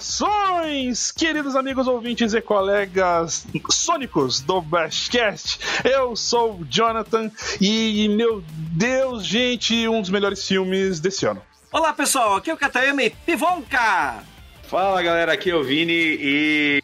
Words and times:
Saudações, 0.00 1.12
queridos 1.12 1.54
amigos 1.54 1.86
ouvintes 1.86 2.32
e 2.32 2.40
colegas 2.40 3.46
sônicos 3.70 4.40
do 4.40 4.60
Bashcast. 4.62 5.58
Eu 5.84 6.16
sou 6.16 6.54
o 6.54 6.64
Jonathan 6.64 7.30
e, 7.60 8.08
meu 8.08 8.42
Deus, 8.72 9.24
gente, 9.26 9.86
um 9.86 10.00
dos 10.00 10.08
melhores 10.08 10.46
filmes 10.46 11.00
desse 11.00 11.26
ano. 11.26 11.42
Olá, 11.70 11.92
pessoal, 11.92 12.36
aqui 12.36 12.50
é 12.50 12.54
o 12.54 12.56
Katayami 12.56 13.10
Pivonka. 13.26 14.24
Fala, 14.62 15.02
galera, 15.02 15.34
aqui 15.34 15.50
é 15.50 15.54
o 15.54 15.62
Vini 15.62 15.92
e 15.92 16.82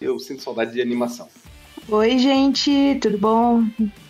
eu 0.00 0.18
sinto 0.20 0.42
saudade 0.42 0.72
de 0.72 0.80
animação. 0.80 1.28
Oi, 1.88 2.16
gente, 2.16 2.96
tudo 3.02 3.18
bom? 3.18 3.64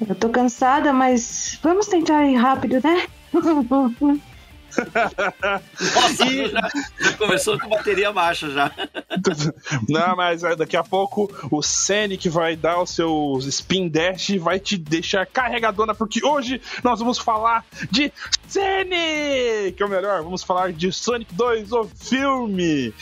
Eu 0.06 0.14
tô 0.14 0.28
cansada, 0.28 0.92
mas 0.92 1.59
vamos 1.62 1.87
tentar 1.87 2.27
ir 2.27 2.37
rápido, 2.37 2.80
né? 2.84 3.06
Nossa, 5.94 6.24
e... 6.26 6.48
já, 6.48 6.68
já, 7.00 7.12
começou 7.16 7.58
com 7.58 7.68
bateria 7.68 8.12
baixa 8.12 8.50
já. 8.50 8.70
Não, 9.88 10.16
mas 10.16 10.42
daqui 10.56 10.76
a 10.76 10.84
pouco 10.84 11.30
o 11.50 11.62
Sonic 11.62 12.28
vai 12.28 12.56
dar 12.56 12.78
o 12.78 12.86
seu 12.86 13.38
spin 13.42 13.88
dash 13.88 14.30
e 14.30 14.38
vai 14.38 14.58
te 14.58 14.76
deixar 14.76 15.26
carregadona, 15.26 15.95
porque 15.95 16.24
hoje 16.24 16.60
nós 16.82 16.98
vamos 16.98 17.18
falar 17.18 17.64
de 17.90 18.12
Sonic, 18.48 19.72
que 19.76 19.82
é 19.82 19.86
o 19.86 19.88
melhor, 19.88 20.22
vamos 20.22 20.42
falar 20.42 20.73
de 20.73 20.92
Sonic 20.92 21.34
2, 21.34 21.73
o 21.73 21.84
filme 21.84 22.95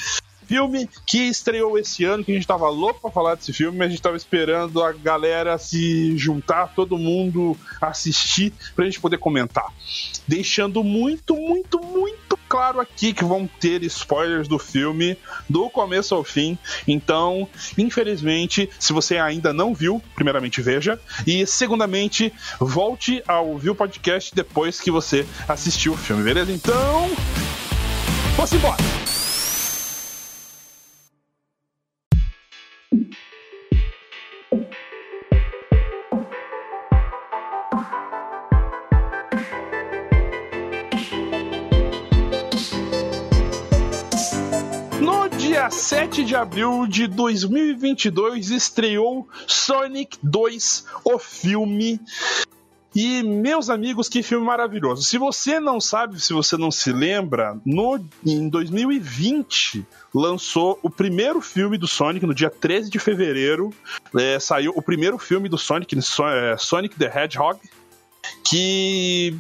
filme 0.50 0.90
que 1.06 1.28
estreou 1.28 1.78
esse 1.78 2.04
ano, 2.04 2.24
que 2.24 2.32
a 2.32 2.34
gente 2.34 2.46
tava 2.46 2.68
louco 2.68 3.00
pra 3.00 3.10
falar 3.12 3.36
desse 3.36 3.52
filme, 3.52 3.78
mas 3.78 3.86
a 3.86 3.90
gente 3.90 4.02
tava 4.02 4.16
esperando 4.16 4.82
a 4.82 4.90
galera 4.90 5.56
se 5.58 6.18
juntar, 6.18 6.74
todo 6.74 6.98
mundo 6.98 7.56
assistir, 7.80 8.52
pra 8.74 8.84
gente 8.84 8.98
poder 8.98 9.18
comentar. 9.18 9.72
Deixando 10.26 10.82
muito, 10.82 11.36
muito, 11.36 11.78
muito 11.78 12.36
claro 12.48 12.80
aqui 12.80 13.12
que 13.12 13.24
vão 13.24 13.48
ter 13.60 13.84
spoilers 13.84 14.48
do 14.48 14.58
filme 14.58 15.16
do 15.48 15.70
começo 15.70 16.16
ao 16.16 16.24
fim. 16.24 16.58
Então, 16.88 17.48
infelizmente, 17.78 18.68
se 18.76 18.92
você 18.92 19.18
ainda 19.18 19.52
não 19.52 19.72
viu, 19.72 20.02
primeiramente 20.16 20.60
veja. 20.60 21.00
E 21.24 21.46
segundamente, 21.46 22.32
volte 22.58 23.22
a 23.28 23.38
ouvir 23.38 23.70
o 23.70 23.74
podcast 23.76 24.34
depois 24.34 24.80
que 24.80 24.90
você 24.90 25.24
assistiu 25.46 25.92
o 25.92 25.96
filme, 25.96 26.24
beleza? 26.24 26.50
Então. 26.50 27.08
Vamos 28.34 28.52
embora! 28.52 29.29
Dia 45.70 45.78
7 45.78 46.24
de 46.24 46.34
abril 46.34 46.86
de 46.86 47.06
2022 47.06 48.50
estreou 48.50 49.28
Sonic 49.46 50.18
2, 50.20 50.84
o 51.04 51.18
filme. 51.18 52.00
E, 52.94 53.22
meus 53.22 53.70
amigos, 53.70 54.08
que 54.08 54.20
filme 54.20 54.44
maravilhoso. 54.44 55.04
Se 55.04 55.16
você 55.16 55.60
não 55.60 55.80
sabe, 55.80 56.20
se 56.20 56.32
você 56.32 56.56
não 56.56 56.72
se 56.72 56.92
lembra, 56.92 57.56
no, 57.64 58.04
em 58.26 58.48
2020 58.48 59.86
lançou 60.12 60.76
o 60.82 60.90
primeiro 60.90 61.40
filme 61.40 61.78
do 61.78 61.86
Sonic, 61.86 62.26
no 62.26 62.34
dia 62.34 62.50
13 62.50 62.90
de 62.90 62.98
fevereiro. 62.98 63.72
É, 64.18 64.40
saiu 64.40 64.72
o 64.74 64.82
primeiro 64.82 65.18
filme 65.18 65.48
do 65.48 65.56
Sonic, 65.56 65.96
é, 65.96 66.56
Sonic 66.58 66.96
the 66.96 67.06
Hedgehog 67.06 67.60
que 68.44 69.36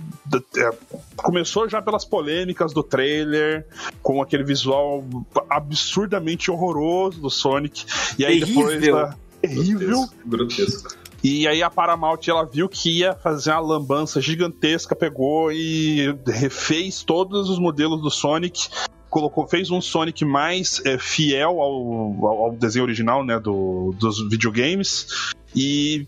é, 0.56 0.70
começou 1.16 1.68
já 1.68 1.82
pelas 1.82 2.04
polêmicas 2.04 2.72
do 2.72 2.82
trailer, 2.82 3.66
com 4.02 4.22
aquele 4.22 4.44
visual 4.44 5.04
absurdamente 5.48 6.50
horroroso 6.50 7.20
do 7.20 7.30
Sonic, 7.30 7.84
e 8.18 8.24
aí 8.24 8.40
terrível. 8.40 8.80
depois. 8.80 8.86
Da... 8.86 9.16
Terrível. 9.40 10.08
Grotesco. 10.24 11.00
E 11.22 11.46
aí 11.46 11.62
a 11.62 11.68
Paramount 11.68 12.20
ela 12.26 12.44
viu 12.44 12.68
que 12.68 13.00
ia 13.00 13.14
fazer 13.14 13.50
uma 13.50 13.60
lambança 13.60 14.20
gigantesca, 14.20 14.96
pegou 14.96 15.52
e 15.52 16.14
refez 16.26 17.02
todos 17.02 17.50
os 17.50 17.58
modelos 17.58 18.00
do 18.00 18.10
Sonic 18.10 18.68
colocou, 19.10 19.46
fez 19.46 19.70
um 19.70 19.80
Sonic 19.80 20.24
mais 20.24 20.80
é, 20.86 20.96
fiel 20.96 21.60
ao, 21.60 22.26
ao, 22.26 22.52
desenho 22.52 22.84
original, 22.84 23.24
né, 23.24 23.38
do, 23.38 23.92
dos 23.98 24.22
videogames 24.30 25.34
e 25.54 26.06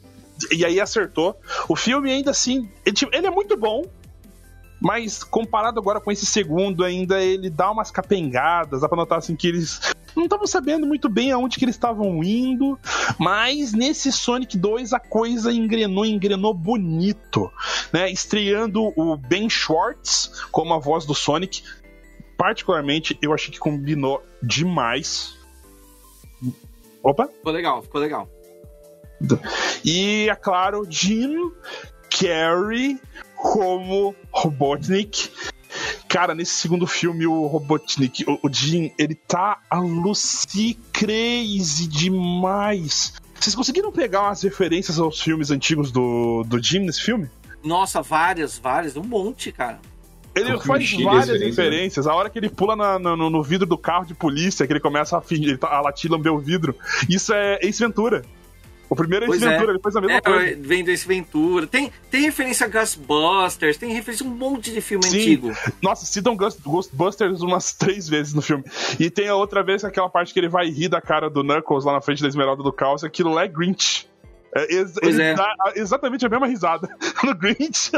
e 0.51 0.65
aí 0.65 0.81
acertou. 0.81 1.39
O 1.69 1.77
filme 1.77 2.11
ainda 2.11 2.31
assim, 2.31 2.69
ele, 2.85 2.95
tipo, 2.95 3.15
ele 3.15 3.27
é 3.27 3.31
muito 3.31 3.57
bom, 3.57 3.85
mas 4.81 5.23
comparado 5.23 5.79
agora 5.79 6.01
com 6.01 6.11
esse 6.11 6.27
segundo, 6.27 6.85
ainda 6.85 7.23
ele 7.23 7.49
dá 7.49 7.71
umas 7.71 7.91
capengadas, 7.91 8.81
dá 8.81 8.89
pra 8.89 8.97
notar 8.97 9.19
assim 9.19 9.37
que 9.37 9.47
eles 9.47 9.81
não 10.17 10.25
estavam 10.25 10.47
sabendo 10.47 10.87
muito 10.87 11.09
bem 11.09 11.31
aonde 11.31 11.57
que 11.59 11.65
eles 11.65 11.77
estavam 11.77 12.23
indo, 12.23 12.79
mas 13.19 13.73
nesse 13.73 14.11
Sonic 14.13 14.59
2 14.59 14.93
a 14.93 15.01
coisa 15.01 15.53
engrenou, 15.53 16.05
engrenou 16.05 16.53
bonito, 16.53 17.51
né? 17.93 18.11
Estreando 18.11 18.93
o 18.97 19.17
Ben 19.17 19.49
Schwartz 19.49 20.45
como 20.51 20.75
a 20.75 20.79
voz 20.79 21.07
do 21.07 21.15
Sonic, 21.15 21.63
particularmente 22.37 23.17
eu 23.23 23.33
achei 23.33 23.53
que 23.53 23.59
combinou 23.59 24.23
demais. 24.43 25.37
Opa! 27.03 27.29
Ficou 27.29 27.53
legal, 27.53 27.83
ficou 27.83 28.01
legal. 28.01 28.29
E, 29.85 30.29
é 30.29 30.35
claro, 30.35 30.87
Jim 30.89 31.51
Carrey 32.11 33.01
como 33.37 34.15
Robotnik. 34.31 35.31
Cara, 36.09 36.35
nesse 36.35 36.53
segundo 36.53 36.87
filme, 36.87 37.27
o 37.27 37.47
Robotnik, 37.47 38.25
o, 38.29 38.39
o 38.43 38.53
Jim, 38.53 38.93
ele 38.99 39.15
tá 39.15 39.59
a 39.71 39.79
Lucy 39.79 40.79
crazy 40.93 41.89
demais. 41.89 43.15
Vocês 43.41 43.55
conseguiram 43.55 43.91
pegar 43.91 44.23
umas 44.23 44.43
referências 44.43 44.99
aos 44.99 45.21
filmes 45.21 45.51
antigos 45.51 45.91
do, 45.91 46.45
do 46.47 46.63
Jim 46.63 46.81
nesse 46.81 47.03
filme? 47.03 47.29
Nossa, 47.65 48.03
várias, 48.03 48.59
várias, 48.59 48.97
um 48.97 49.03
monte, 49.03 49.51
cara. 49.51 49.81
Ele 50.35 50.59
faz 50.61 50.93
várias 51.03 51.41
né? 51.41 51.47
referências. 51.47 52.07
A 52.07 52.15
hora 52.15 52.31
que 52.31 52.39
ele 52.39 52.49
pula 52.49 52.75
na, 52.75 52.99
no, 52.99 53.29
no, 53.29 53.43
vidro 53.43 53.67
do 53.67 53.77
carro 53.77 54.07
de 54.07 54.15
polícia, 54.15 54.67
que 54.67 54.73
ele 54.73 54.81
começa 54.81 55.19
a, 55.19 55.21
fingir, 55.21 55.59
a 55.63 55.81
latir 55.81 56.11
lamber 56.11 56.33
o 56.33 56.39
vidro. 56.39 56.75
Isso 57.09 57.35
é 57.35 57.59
Ace 57.63 57.85
Ventura. 57.85 58.23
O 58.93 58.95
primeiro 58.95 59.25
é 59.25 59.29
Ace 59.29 59.39
Ventura, 59.39 59.75
é. 59.75 59.79
faz 59.79 59.97
a 59.97 60.01
mesma 60.03 60.17
é, 60.19 60.21
coisa. 60.21 60.57
Vem 60.61 60.85
do 60.85 60.91
Ace 60.91 61.09
Ventura. 61.09 61.67
Tem, 61.67 61.91
tem 62.11 62.21
referência 62.21 62.67
a 62.67 62.69
Ghostbusters, 62.69 63.79
tem 63.79 63.91
referência 63.91 64.27
a 64.27 64.29
um 64.29 64.35
monte 64.35 64.71
de 64.71 64.83
filme 64.83 65.07
Sim. 65.07 65.17
antigo. 65.17 65.57
Nossa, 65.81 66.05
citam 66.05 66.37
Ghostbusters 66.37 67.41
umas 67.41 67.73
três 67.75 68.07
vezes 68.07 68.35
no 68.35 68.43
filme. 68.43 68.63
E 69.01 69.09
tem 69.09 69.29
a 69.29 69.35
outra 69.35 69.63
vez 69.63 69.83
aquela 69.83 70.11
parte 70.11 70.35
que 70.35 70.39
ele 70.39 70.49
vai 70.51 70.69
rir 70.69 70.91
da 70.91 71.01
cara 71.01 71.31
do 71.31 71.43
Knuckles 71.43 71.87
lá 71.87 71.95
na 71.95 72.03
frente 72.03 72.21
da 72.21 72.29
Esmeralda 72.29 72.63
do 72.63 72.71
Caos, 72.71 73.03
aquilo 73.03 73.33
lá 73.33 73.45
é 73.45 73.49
Grinch. 73.49 74.07
É, 74.55 74.75
ex 74.75 74.95
ele 75.01 75.23
é. 75.23 75.33
dá 75.33 75.55
exatamente 75.75 76.27
a 76.27 76.29
mesma 76.29 76.47
risada 76.47 76.87
no 77.25 77.35
Grinch. 77.35 77.93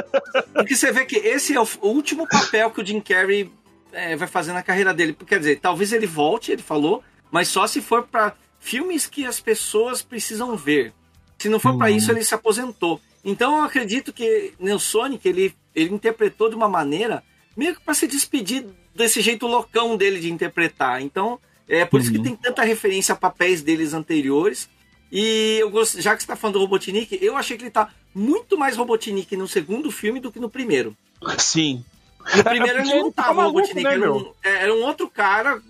Porque 0.53 0.77
você 0.77 0.93
vê 0.93 1.05
que 1.05 1.17
esse 1.17 1.57
é 1.57 1.61
o 1.61 1.67
último 1.83 2.29
papel 2.29 2.71
que 2.71 2.81
o 2.81 2.87
Jim 2.87 3.01
Carrey 3.01 3.51
é, 3.93 4.15
vai 4.15 4.29
fazer 4.29 4.53
na 4.53 4.63
carreira 4.63 4.95
dele. 4.95 5.17
Quer 5.27 5.41
dizer, 5.41 5.59
talvez 5.59 5.93
ele 5.93 6.07
volte, 6.07 6.53
ele 6.53 6.63
falou, 6.63 7.03
mas 7.33 7.49
só 7.49 7.67
se 7.67 7.81
for 7.81 8.05
para 8.05 8.33
filmes 8.65 9.07
que 9.07 9.27
as 9.27 9.39
pessoas 9.39 10.01
precisam 10.01 10.57
ver. 10.57 10.95
Se 11.39 11.51
não 11.51 11.61
for 11.61 11.77
para 11.77 11.91
isso, 11.91 12.11
uhum. 12.11 12.17
ele 12.17 12.25
se 12.25 12.35
aposentou. 12.35 12.99
Então 13.23 13.59
eu 13.59 13.65
acredito 13.65 14.11
que 14.11 14.55
no 14.59 14.81
Sonic 14.81 15.29
ele, 15.29 15.55
ele 15.75 15.95
interpretou 15.95 16.49
de 16.49 16.57
uma 16.57 16.69
maneira 16.69 17.23
meio 17.55 17.75
que 17.75 17.83
para 17.83 17.93
se 17.93 18.07
despedir 18.07 18.65
desse 18.95 19.21
jeito 19.21 19.47
loucão 19.47 19.99
dele 19.99 20.19
de 20.19 20.33
interpretar. 20.33 21.03
Então 21.03 21.39
é 21.69 21.85
por 21.85 21.97
uhum. 21.97 22.03
isso 22.03 22.13
que 22.13 22.19
uhum. 22.19 22.25
tem 22.25 22.37
tanta 22.37 22.63
referência 22.63 23.13
a 23.13 23.17
papéis 23.17 23.61
deles 23.61 23.93
anteriores. 23.93 24.69
E 25.13 25.59
eu 25.61 25.71
gosto, 25.71 26.01
já 26.01 26.17
que 26.17 26.23
você 26.23 26.25
está 26.25 26.35
falando 26.35 26.55
do 26.55 26.61
Robotnik, 26.61 27.19
eu 27.21 27.37
achei 27.37 27.59
que 27.59 27.65
ele 27.65 27.69
está 27.69 27.91
muito 28.15 28.57
mais 28.57 28.77
Robotnik 28.77 29.37
no 29.37 29.47
segundo 29.47 29.91
filme 29.91 30.21
do 30.21 30.33
que 30.33 30.41
no 30.41 30.49
primeiro. 30.49 30.97
Sim. 31.37 31.85
No 32.35 32.43
primeiro 32.43 32.79
é, 32.81 32.81
ele 32.81 32.95
não 32.95 33.09
estava 33.11 33.35
tá 33.35 33.43
Robotnik, 33.45 33.83
né, 33.83 33.93
era, 33.93 34.13
um, 34.13 34.33
era 34.43 34.75
um 34.75 34.83
outro 34.83 35.09
cara 35.11 35.63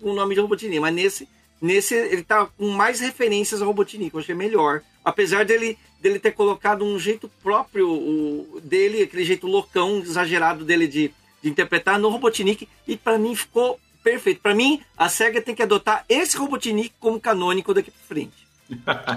com 0.00 0.10
o 0.10 0.14
nome 0.14 0.34
de 0.34 0.40
Robotnik, 0.40 0.80
mas 0.80 0.92
nesse 0.92 1.28
Nesse, 1.62 1.94
ele 1.94 2.24
tá 2.24 2.44
com 2.58 2.70
mais 2.70 2.98
referências 2.98 3.62
ao 3.62 3.68
Robotnik, 3.68 4.12
eu 4.12 4.18
achei 4.18 4.34
melhor. 4.34 4.82
Apesar 5.04 5.44
dele, 5.44 5.78
dele 6.00 6.18
ter 6.18 6.32
colocado 6.32 6.84
um 6.84 6.98
jeito 6.98 7.30
próprio 7.40 7.88
o, 7.88 8.60
dele, 8.60 9.04
aquele 9.04 9.22
jeito 9.22 9.46
loucão, 9.46 10.00
exagerado 10.00 10.64
dele 10.64 10.88
de, 10.88 11.12
de 11.40 11.48
interpretar 11.48 12.00
no 12.00 12.08
Robotnik, 12.08 12.68
e 12.84 12.96
para 12.96 13.16
mim 13.16 13.36
ficou 13.36 13.78
perfeito. 14.02 14.40
Para 14.40 14.56
mim, 14.56 14.80
a 14.98 15.08
SEGA 15.08 15.40
tem 15.40 15.54
que 15.54 15.62
adotar 15.62 16.04
esse 16.08 16.36
Robotnik 16.36 16.92
como 16.98 17.20
canônico 17.20 17.72
daqui 17.72 17.92
pra 17.92 18.08
frente. 18.08 18.42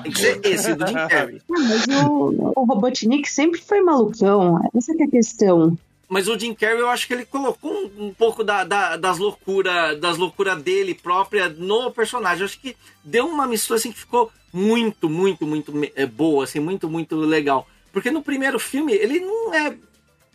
Tem 0.03 0.11
que 0.11 0.19
ser 0.19 0.39
esse, 0.45 0.75
do 0.75 0.85
Jim 0.85 0.93
Carrey. 0.93 1.41
mas 1.49 1.87
o, 2.05 2.53
o 2.55 2.63
Robotnik 2.63 3.27
sempre 3.27 3.59
foi 3.59 3.81
malucão, 3.81 4.59
essa 4.75 4.91
é 4.91 5.03
a 5.03 5.09
questão. 5.09 5.75
Mas 6.07 6.27
o 6.27 6.37
Jim 6.37 6.53
Carrey, 6.53 6.79
eu 6.79 6.89
acho 6.89 7.07
que 7.07 7.13
ele 7.13 7.25
colocou 7.25 7.71
um, 7.71 8.07
um 8.07 8.13
pouco 8.13 8.43
da, 8.43 8.63
da, 8.63 8.95
das 8.95 9.17
loucuras 9.17 9.99
das 9.99 10.17
loucura 10.17 10.55
dele 10.55 10.93
própria 10.93 11.49
no 11.49 11.91
personagem. 11.91 12.41
Eu 12.41 12.45
acho 12.45 12.59
que 12.59 12.77
deu 13.03 13.27
uma 13.27 13.47
mistura 13.47 13.79
assim 13.79 13.91
que 13.91 13.99
ficou 13.99 14.31
muito, 14.53 15.09
muito, 15.09 15.45
muito 15.45 15.73
é, 15.95 16.05
boa, 16.05 16.43
assim, 16.43 16.59
muito, 16.59 16.87
muito 16.87 17.15
legal. 17.15 17.67
Porque 17.91 18.11
no 18.11 18.21
primeiro 18.21 18.59
filme, 18.59 18.93
ele 18.93 19.19
não 19.19 19.53
é 19.53 19.75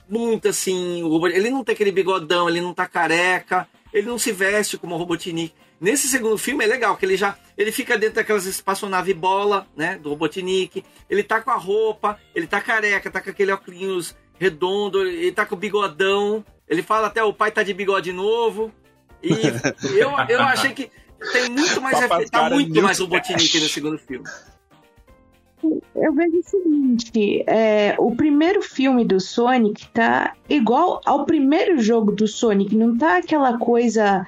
muito 0.08 0.48
assim, 0.48 1.02
ele 1.32 1.50
não 1.50 1.62
tem 1.62 1.74
aquele 1.74 1.92
bigodão, 1.92 2.48
ele 2.48 2.60
não 2.60 2.74
tá 2.74 2.86
careca, 2.86 3.68
ele 3.92 4.08
não 4.08 4.18
se 4.18 4.32
veste 4.32 4.76
como 4.76 4.94
o 4.94 4.98
Robotnik. 4.98 5.54
Nesse 5.80 6.08
segundo 6.08 6.36
filme 6.36 6.64
é 6.64 6.66
legal, 6.66 6.96
que 6.96 7.06
ele 7.06 7.16
já 7.16 7.38
ele 7.56 7.72
fica 7.72 7.96
dentro 7.96 8.16
daquelas 8.16 8.44
espaçonave 8.44 9.14
bola, 9.14 9.66
né, 9.76 9.96
do 9.96 10.10
Robotnik. 10.10 10.84
Ele 11.08 11.22
tá 11.22 11.40
com 11.40 11.50
a 11.50 11.56
roupa, 11.56 12.18
ele 12.34 12.46
tá 12.46 12.60
careca, 12.60 13.10
tá 13.10 13.20
com 13.20 13.30
aquele 13.30 13.52
óculos 13.52 14.14
redondo, 14.40 15.06
ele 15.06 15.30
tá 15.30 15.44
com 15.44 15.54
o 15.54 15.58
bigodão. 15.58 16.42
Ele 16.66 16.82
fala 16.82 17.08
até 17.08 17.22
o 17.22 17.32
pai 17.32 17.52
tá 17.52 17.62
de 17.62 17.74
bigode 17.74 18.10
novo. 18.10 18.72
E 19.22 19.28
eu, 20.00 20.10
eu 20.28 20.40
achei 20.40 20.72
que 20.72 20.90
tem 21.32 21.50
muito 21.50 21.80
mais 21.82 22.30
tá 22.30 22.48
muito 22.48 22.82
mais 22.82 22.98
Robotnik 22.98 23.60
no 23.60 23.68
segundo 23.68 23.98
filme. 23.98 24.24
Eu 25.94 26.14
vejo 26.14 26.38
o 26.38 26.42
seguinte: 26.42 27.44
é, 27.46 27.94
o 27.98 28.16
primeiro 28.16 28.62
filme 28.62 29.04
do 29.04 29.20
Sonic 29.20 29.86
tá 29.88 30.32
igual 30.48 31.02
ao 31.04 31.26
primeiro 31.26 31.78
jogo 31.78 32.12
do 32.12 32.26
Sonic, 32.26 32.74
não 32.74 32.96
tá 32.96 33.18
aquela 33.18 33.58
coisa 33.58 34.26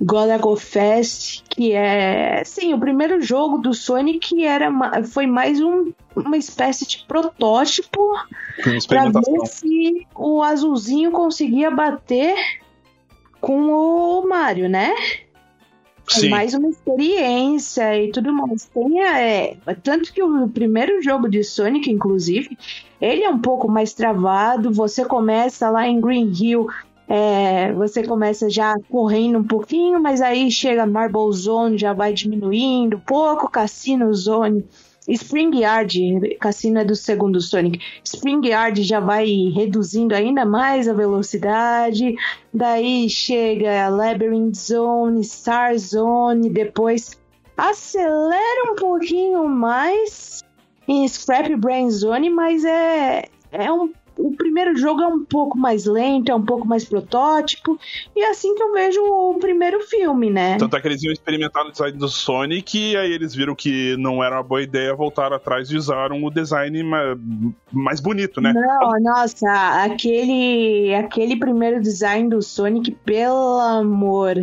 Golago 0.00 0.56
Fest, 0.56 1.42
que 1.48 1.72
é. 1.72 2.42
Sim, 2.44 2.74
o 2.74 2.80
primeiro 2.80 3.22
jogo 3.22 3.58
do 3.58 3.72
Sonic 3.72 4.44
era, 4.44 4.70
foi 5.04 5.26
mais 5.26 5.60
um, 5.60 5.92
uma 6.16 6.36
espécie 6.36 6.86
de 6.86 7.04
protótipo 7.06 8.12
para 8.88 9.04
ver 9.04 9.46
se 9.46 10.06
o 10.14 10.42
azulzinho 10.42 11.12
conseguia 11.12 11.70
bater 11.70 12.34
com 13.40 13.68
o 13.70 14.28
Mario, 14.28 14.68
né? 14.68 14.92
Sim. 16.08 16.26
É 16.26 16.30
mais 16.30 16.54
uma 16.54 16.68
experiência 16.68 18.02
e 18.02 18.10
tudo 18.10 18.32
mais. 18.32 18.66
Tem, 18.66 19.02
é, 19.02 19.56
tanto 19.82 20.12
que 20.12 20.22
o 20.22 20.48
primeiro 20.48 21.02
jogo 21.02 21.28
de 21.28 21.42
Sonic, 21.42 21.90
inclusive, 21.90 22.58
ele 23.00 23.22
é 23.22 23.30
um 23.30 23.38
pouco 23.38 23.70
mais 23.70 23.94
travado. 23.94 24.72
Você 24.72 25.04
começa 25.04 25.70
lá 25.70 25.86
em 25.86 26.00
Green 26.00 26.30
Hill, 26.30 26.68
é, 27.16 27.72
você 27.72 28.02
começa 28.02 28.50
já 28.50 28.74
correndo 28.90 29.38
um 29.38 29.44
pouquinho, 29.44 30.02
mas 30.02 30.20
aí 30.20 30.50
chega 30.50 30.84
Marble 30.84 31.32
Zone, 31.32 31.78
já 31.78 31.92
vai 31.92 32.12
diminuindo 32.12 32.98
pouco, 32.98 33.48
Cassino 33.48 34.12
Zone 34.12 34.64
Spring 35.06 35.60
Yard, 35.60 36.36
Cassino 36.40 36.80
é 36.80 36.84
do 36.84 36.96
segundo 36.96 37.40
Sonic. 37.40 37.78
Spring 38.02 38.44
Yard 38.48 38.82
já 38.82 38.98
vai 38.98 39.26
reduzindo 39.54 40.12
ainda 40.12 40.44
mais 40.44 40.88
a 40.88 40.92
velocidade. 40.92 42.16
Daí 42.52 43.08
chega 43.08 43.88
Labyrinth 43.88 44.56
Zone, 44.56 45.22
Star 45.22 45.78
Zone, 45.78 46.50
depois 46.50 47.20
acelera 47.56 48.72
um 48.72 48.74
pouquinho 48.74 49.46
mais 49.46 50.42
em 50.88 51.06
Scrap 51.06 51.54
Brain 51.54 51.90
Zone, 51.90 52.28
mas 52.30 52.64
é, 52.64 53.26
é 53.52 53.70
um 53.70 53.92
o 54.16 54.34
primeiro 54.36 54.76
jogo 54.76 55.02
é 55.02 55.06
um 55.06 55.24
pouco 55.24 55.58
mais 55.58 55.84
lento, 55.84 56.30
é 56.30 56.34
um 56.34 56.44
pouco 56.44 56.66
mais 56.66 56.84
protótipo, 56.84 57.78
e 58.14 58.22
é 58.22 58.30
assim 58.30 58.54
que 58.54 58.62
eu 58.62 58.72
vejo 58.72 59.00
o 59.02 59.38
primeiro 59.38 59.80
filme, 59.80 60.30
né? 60.30 60.56
Tanto 60.56 60.76
é 60.76 60.80
que 60.80 60.88
eles 60.88 61.02
iam 61.02 61.12
experimentar 61.12 61.64
no 61.64 61.72
design 61.72 61.96
do 61.98 62.08
Sonic, 62.08 62.78
e 62.92 62.96
aí 62.96 63.12
eles 63.12 63.34
viram 63.34 63.54
que 63.54 63.96
não 63.96 64.22
era 64.22 64.36
uma 64.36 64.42
boa 64.42 64.62
ideia, 64.62 64.94
voltaram 64.94 65.36
atrás 65.36 65.70
e 65.70 65.76
usaram 65.76 66.22
o 66.22 66.30
design 66.30 66.82
mais 67.72 68.00
bonito, 68.00 68.40
né? 68.40 68.52
Não, 68.52 69.00
nossa, 69.00 69.82
aquele, 69.82 70.94
aquele 70.94 71.36
primeiro 71.36 71.80
design 71.80 72.28
do 72.28 72.40
Sonic, 72.42 72.92
pelo 73.04 73.58
amor. 73.60 74.36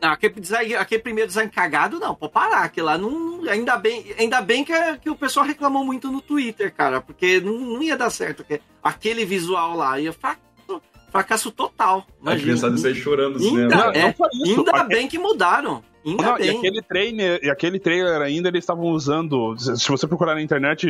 Não, 0.00 0.10
aquele, 0.10 0.40
design, 0.40 0.74
aquele 0.76 1.02
primeiro 1.02 1.28
design 1.28 1.50
cagado, 1.50 1.98
não, 1.98 2.14
pode 2.14 2.32
parar. 2.32 2.62
Aquele 2.62 2.86
lá 2.86 2.96
não. 2.96 3.42
Ainda 3.48 3.76
bem, 3.76 4.04
ainda 4.18 4.40
bem 4.40 4.64
que, 4.64 4.72
que 4.98 5.10
o 5.10 5.16
pessoal 5.16 5.44
reclamou 5.44 5.84
muito 5.84 6.10
no 6.10 6.20
Twitter, 6.20 6.72
cara, 6.72 7.00
porque 7.00 7.40
não, 7.40 7.58
não 7.58 7.82
ia 7.82 7.96
dar 7.96 8.10
certo. 8.10 8.44
Aquele 8.82 9.24
visual 9.24 9.76
lá 9.76 9.98
ia 9.98 10.12
fracasso, 10.12 10.82
fracasso 11.10 11.50
total. 11.50 12.06
Imagina. 12.20 12.40
A 12.40 12.42
criançada 12.44 12.78
sair 12.78 12.94
chorando 12.94 13.38
ainda, 13.38 13.76
não, 13.76 13.90
é, 13.90 14.14
não 14.16 14.56
ainda 14.56 14.84
bem 14.84 15.08
que 15.08 15.18
mudaram. 15.18 15.82
Ainda 16.06 16.22
não, 16.22 16.36
bem. 16.36 16.46
E 16.46 16.56
aquele 16.56 16.82
trailer, 16.82 17.40
e 17.42 17.50
aquele 17.50 17.80
trailer 17.80 18.22
ainda 18.22 18.48
eles 18.48 18.62
estavam 18.62 18.84
usando. 18.84 19.56
Se 19.58 19.88
você 19.88 20.06
procurar 20.06 20.34
na 20.34 20.42
internet, 20.42 20.86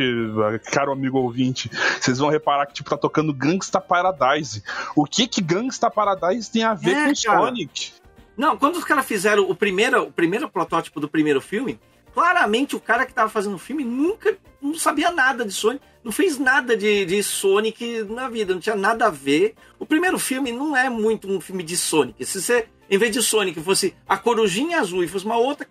caro 0.71 0.91
amigo 0.91 1.17
ouvinte, 1.17 1.69
vocês 1.99 2.19
vão 2.19 2.29
reparar 2.29 2.67
que 2.67 2.73
tipo 2.73 2.89
tá 2.89 2.97
tocando 2.97 3.33
Gangsta 3.33 3.81
Paradise. 3.81 4.63
O 4.95 5.05
que 5.05 5.27
que 5.27 5.41
Gangsta 5.41 5.89
Paradise 5.89 6.51
tem 6.51 6.63
a 6.63 6.75
ver 6.75 6.95
é, 6.95 7.07
com 7.07 7.15
Sonic? 7.15 7.98
Não, 8.39 8.55
quando 8.55 8.77
os 8.77 8.85
caras 8.85 9.05
fizeram 9.05 9.43
o 9.49 9.53
primeiro, 9.53 10.03
o 10.03 10.11
primeiro 10.13 10.49
protótipo 10.49 11.01
do 11.01 11.09
primeiro 11.09 11.41
filme, 11.41 11.77
claramente 12.13 12.73
o 12.73 12.79
cara 12.79 13.05
que 13.05 13.13
tava 13.13 13.29
fazendo 13.29 13.55
o 13.55 13.59
filme 13.59 13.83
nunca 13.83 14.37
não 14.61 14.75
sabia 14.75 15.11
nada 15.11 15.43
de 15.43 15.51
Sonic, 15.51 15.83
não 16.01 16.09
fez 16.09 16.39
nada 16.39 16.77
de, 16.77 17.03
de 17.03 17.21
Sonic 17.21 18.03
na 18.03 18.29
vida, 18.29 18.53
não 18.53 18.61
tinha 18.61 18.77
nada 18.77 19.07
a 19.07 19.09
ver. 19.09 19.55
O 19.77 19.85
primeiro 19.85 20.17
filme 20.17 20.53
não 20.53 20.73
é 20.73 20.89
muito 20.89 21.29
um 21.29 21.41
filme 21.41 21.63
de 21.63 21.75
Sonic. 21.75 22.25
Se 22.25 22.41
você, 22.41 22.69
em 22.89 22.97
vez 22.97 23.11
de 23.11 23.21
Sonic, 23.21 23.59
fosse 23.59 23.93
a 24.07 24.17
corujinha 24.17 24.79
azul 24.79 25.03
e 25.03 25.07
fosse 25.09 25.25
uma 25.25 25.35
outra 25.35 25.67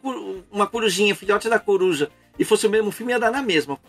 uma 0.52 0.66
corujinha, 0.66 1.14
filhote 1.14 1.48
da 1.48 1.58
coruja, 1.58 2.10
e 2.38 2.44
fosse 2.44 2.66
o 2.66 2.70
mesmo 2.70 2.90
filme, 2.90 3.12
ia 3.12 3.18
dar 3.18 3.30
na 3.30 3.40
mesma. 3.40 3.80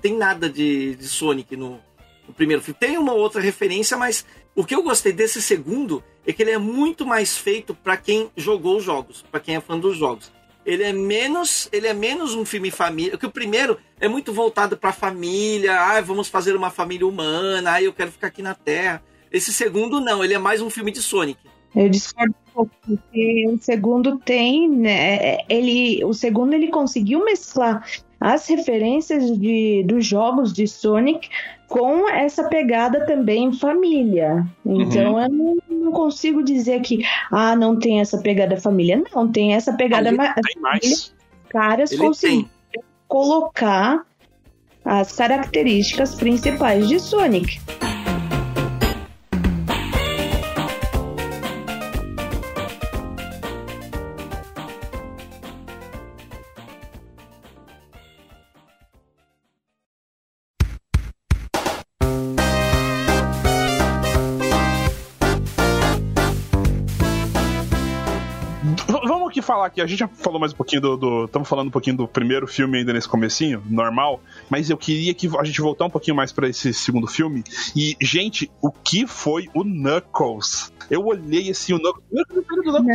Tem 0.00 0.16
nada 0.16 0.48
de, 0.48 0.96
de 0.96 1.06
Sonic 1.06 1.54
no, 1.54 1.78
no 2.26 2.34
primeiro 2.34 2.62
filme. 2.62 2.78
Tem 2.78 2.98
uma 2.98 3.12
outra 3.12 3.40
referência, 3.40 3.96
mas 3.96 4.24
o 4.54 4.64
que 4.64 4.74
eu 4.74 4.82
gostei 4.82 5.12
desse 5.12 5.40
segundo 5.40 6.02
é 6.26 6.32
que 6.32 6.42
ele 6.42 6.50
é 6.50 6.58
muito 6.58 7.06
mais 7.06 7.36
feito 7.36 7.74
para 7.74 7.96
quem 7.96 8.30
jogou 8.36 8.76
os 8.76 8.84
jogos, 8.84 9.24
para 9.30 9.40
quem 9.40 9.56
é 9.56 9.60
fã 9.60 9.78
dos 9.78 9.96
jogos. 9.96 10.30
Ele 10.64 10.84
é 10.84 10.92
menos, 10.92 11.68
ele 11.72 11.88
é 11.88 11.94
menos 11.94 12.34
um 12.34 12.44
filme 12.44 12.70
família, 12.70 13.18
que 13.18 13.26
o 13.26 13.30
primeiro 13.30 13.78
é 13.98 14.06
muito 14.06 14.32
voltado 14.32 14.76
para 14.76 14.92
família, 14.92 15.74
ah, 15.74 16.00
vamos 16.00 16.28
fazer 16.28 16.54
uma 16.54 16.70
família 16.70 17.06
humana, 17.06 17.72
ah, 17.72 17.82
eu 17.82 17.92
quero 17.92 18.12
ficar 18.12 18.28
aqui 18.28 18.42
na 18.42 18.54
Terra. 18.54 19.02
Esse 19.30 19.52
segundo 19.52 20.00
não, 20.00 20.22
ele 20.22 20.34
é 20.34 20.38
mais 20.38 20.60
um 20.60 20.70
filme 20.70 20.92
de 20.92 21.02
Sonic. 21.02 21.40
Eu 21.74 21.88
discordo 21.88 22.34
um 22.48 22.52
pouco, 22.52 22.72
porque 22.86 23.46
o 23.48 23.58
segundo 23.58 24.18
tem, 24.18 24.68
né, 24.68 25.38
ele, 25.48 26.04
o 26.04 26.12
segundo 26.12 26.52
ele 26.52 26.68
conseguiu 26.68 27.24
mesclar 27.24 27.84
as 28.20 28.46
referências 28.46 29.36
de, 29.36 29.82
dos 29.84 30.06
jogos 30.06 30.52
de 30.52 30.68
Sonic 30.68 31.28
com 31.72 32.06
essa 32.06 32.44
pegada 32.50 33.06
também 33.06 33.50
família. 33.50 34.46
Então 34.64 35.14
uhum. 35.14 35.20
eu 35.20 35.28
não, 35.30 35.56
não, 35.70 35.92
consigo 35.92 36.42
dizer 36.42 36.82
que 36.82 37.02
ah, 37.30 37.56
não 37.56 37.78
tem 37.78 37.98
essa 37.98 38.18
pegada 38.18 38.58
família. 38.58 39.02
Não, 39.14 39.26
tem 39.26 39.54
essa 39.54 39.72
pegada 39.72 40.12
ma 40.12 40.34
tem 40.34 40.60
mais. 40.60 41.14
Caras 41.48 41.96
conseguem 41.96 42.46
colocar 43.08 44.04
as 44.84 45.16
características 45.16 46.14
principais 46.14 46.86
de 46.90 47.00
Sonic. 47.00 47.58
Falar 69.42 69.66
aqui, 69.66 69.80
a 69.80 69.86
gente 69.86 69.98
já 69.98 70.08
falou 70.08 70.40
mais 70.40 70.52
um 70.52 70.56
pouquinho 70.56 70.96
do. 70.96 71.24
Estamos 71.24 71.48
falando 71.48 71.68
um 71.68 71.70
pouquinho 71.70 71.96
do 71.96 72.08
primeiro 72.08 72.46
filme 72.46 72.78
ainda 72.78 72.92
nesse 72.92 73.08
comecinho, 73.08 73.62
normal, 73.68 74.20
mas 74.48 74.70
eu 74.70 74.76
queria 74.76 75.12
que 75.14 75.28
a 75.38 75.44
gente 75.44 75.60
voltar 75.60 75.86
um 75.86 75.90
pouquinho 75.90 76.16
mais 76.16 76.32
para 76.32 76.48
esse 76.48 76.72
segundo 76.72 77.06
filme. 77.06 77.44
E, 77.76 77.96
gente, 78.00 78.50
o 78.60 78.70
que 78.70 79.06
foi 79.06 79.48
o 79.54 79.64
Knuckles? 79.64 80.72
Eu 80.90 81.06
olhei 81.06 81.50
assim, 81.50 81.74
o 81.74 81.78
Knuckles. 81.78 82.04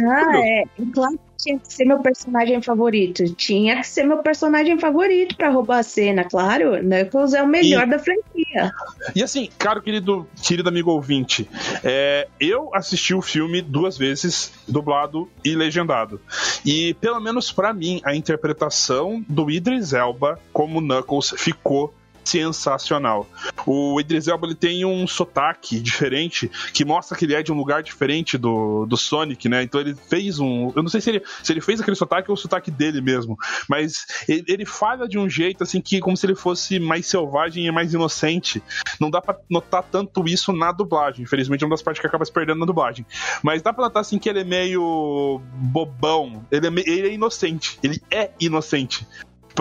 Não, 0.02 0.44
é, 0.44 0.64
claro 0.94 1.20
tinha 1.38 1.60
que 1.60 1.74
ser 1.74 1.86
meu 1.86 2.00
personagem 2.00 2.62
favorito. 2.62 3.24
Tinha 3.36 3.78
que 3.78 3.88
ser 3.88 4.04
meu 4.04 4.18
personagem 4.18 4.80
favorito 4.80 5.36
para 5.36 5.50
roubar 5.50 5.80
a 5.80 5.84
cena, 5.84 6.24
claro. 6.24 6.82
Knuckles 6.82 7.34
é 7.34 7.44
o 7.44 7.48
melhor 7.48 7.88
e, 7.88 7.90
da 7.90 8.00
franquia. 8.00 8.72
E 9.16 9.24
assim, 9.24 9.50
caro 9.58 9.82
querido, 9.82 10.28
querido 10.42 10.70
amigo 10.70 10.92
ouvinte, 10.92 11.48
é, 11.84 12.28
eu 12.40 12.74
assisti 12.74 13.14
o 13.14 13.22
filme 13.22 13.62
duas 13.62 13.98
vezes, 13.98 14.52
dublado 14.68 15.30
e 15.44 15.56
legendado. 15.56 16.20
E 16.66 16.94
pelo 16.96 17.20
menos 17.20 17.52
para 17.52 17.74
mim, 17.74 18.02
a 18.04 18.16
interpretação 18.16 19.24
do 19.28 19.50
Idris 19.50 19.94
Elba 19.94 20.40
como 20.52 20.82
Knuckles 20.82 21.34
ficou 21.38 21.94
sensacional. 22.28 23.28
O 23.66 24.00
Idris 24.00 24.28
Elba 24.28 24.48
ele 24.48 24.56
tem 24.56 24.86
um 24.86 25.08
sotaque 25.08 25.80
diferente 25.80 26.52
que 26.74 26.84
mostra 26.84 27.18
que 27.18 27.26
ele 27.26 27.36
é 27.36 27.42
de 27.42 27.52
um 27.52 27.56
lugar 27.56 27.82
diferente 27.82 28.38
do, 28.38 28.86
do 28.86 28.98
Sonic, 28.98 29.48
né? 29.48 29.64
Então 29.64 29.80
ele 29.80 29.96
fez 29.96 30.40
um. 30.40 30.72
Eu 30.76 30.84
não 30.84 30.90
sei 30.90 31.00
se 31.00 31.10
ele, 31.10 31.24
se 31.42 31.54
ele 31.54 31.62
fez 31.62 31.80
aquele 31.80 31.96
sotaque 31.96 32.30
ou 32.30 32.36
o 32.36 32.38
sotaque 32.38 32.70
dele 32.70 33.02
mesmo, 33.02 33.38
mas 33.70 34.06
ele, 34.28 34.44
ele 34.48 34.66
fala 34.66 35.08
de 35.08 35.18
um 35.18 35.30
jeito 35.30 35.64
assim 35.64 35.80
que 35.80 36.00
como 36.00 36.18
se 36.18 36.26
ele 36.26 36.36
fosse 36.36 36.80
mais 36.80 37.06
selvagem 37.06 37.66
e 37.66 37.72
mais 37.72 37.94
inocente. 37.94 38.62
Não 39.00 39.10
dá 39.10 39.22
para 39.22 39.40
notar 39.50 39.84
tanto 39.84 40.28
isso 40.28 40.52
na 40.52 40.72
dublagem. 40.72 41.24
Infelizmente 41.24 41.64
é 41.64 41.68
uma 41.68 41.76
das 41.76 41.82
partes 41.82 42.02
que 42.02 42.08
acaba 42.08 42.26
se 42.26 42.32
perdendo 42.32 42.60
na 42.60 42.66
dublagem. 42.66 43.06
Mas 43.42 43.62
dá 43.62 43.72
pra 43.72 43.86
notar 43.86 44.02
assim 44.02 44.20
que 44.20 44.30
ele 44.30 44.42
é 44.42 44.44
meio 44.44 45.42
bobão. 45.54 46.46
Ele 46.52 46.68
é, 46.68 46.72
ele 46.86 47.08
é 47.10 47.14
inocente. 47.14 47.80
Ele 47.82 48.02
é 48.12 48.32
inocente 48.40 49.08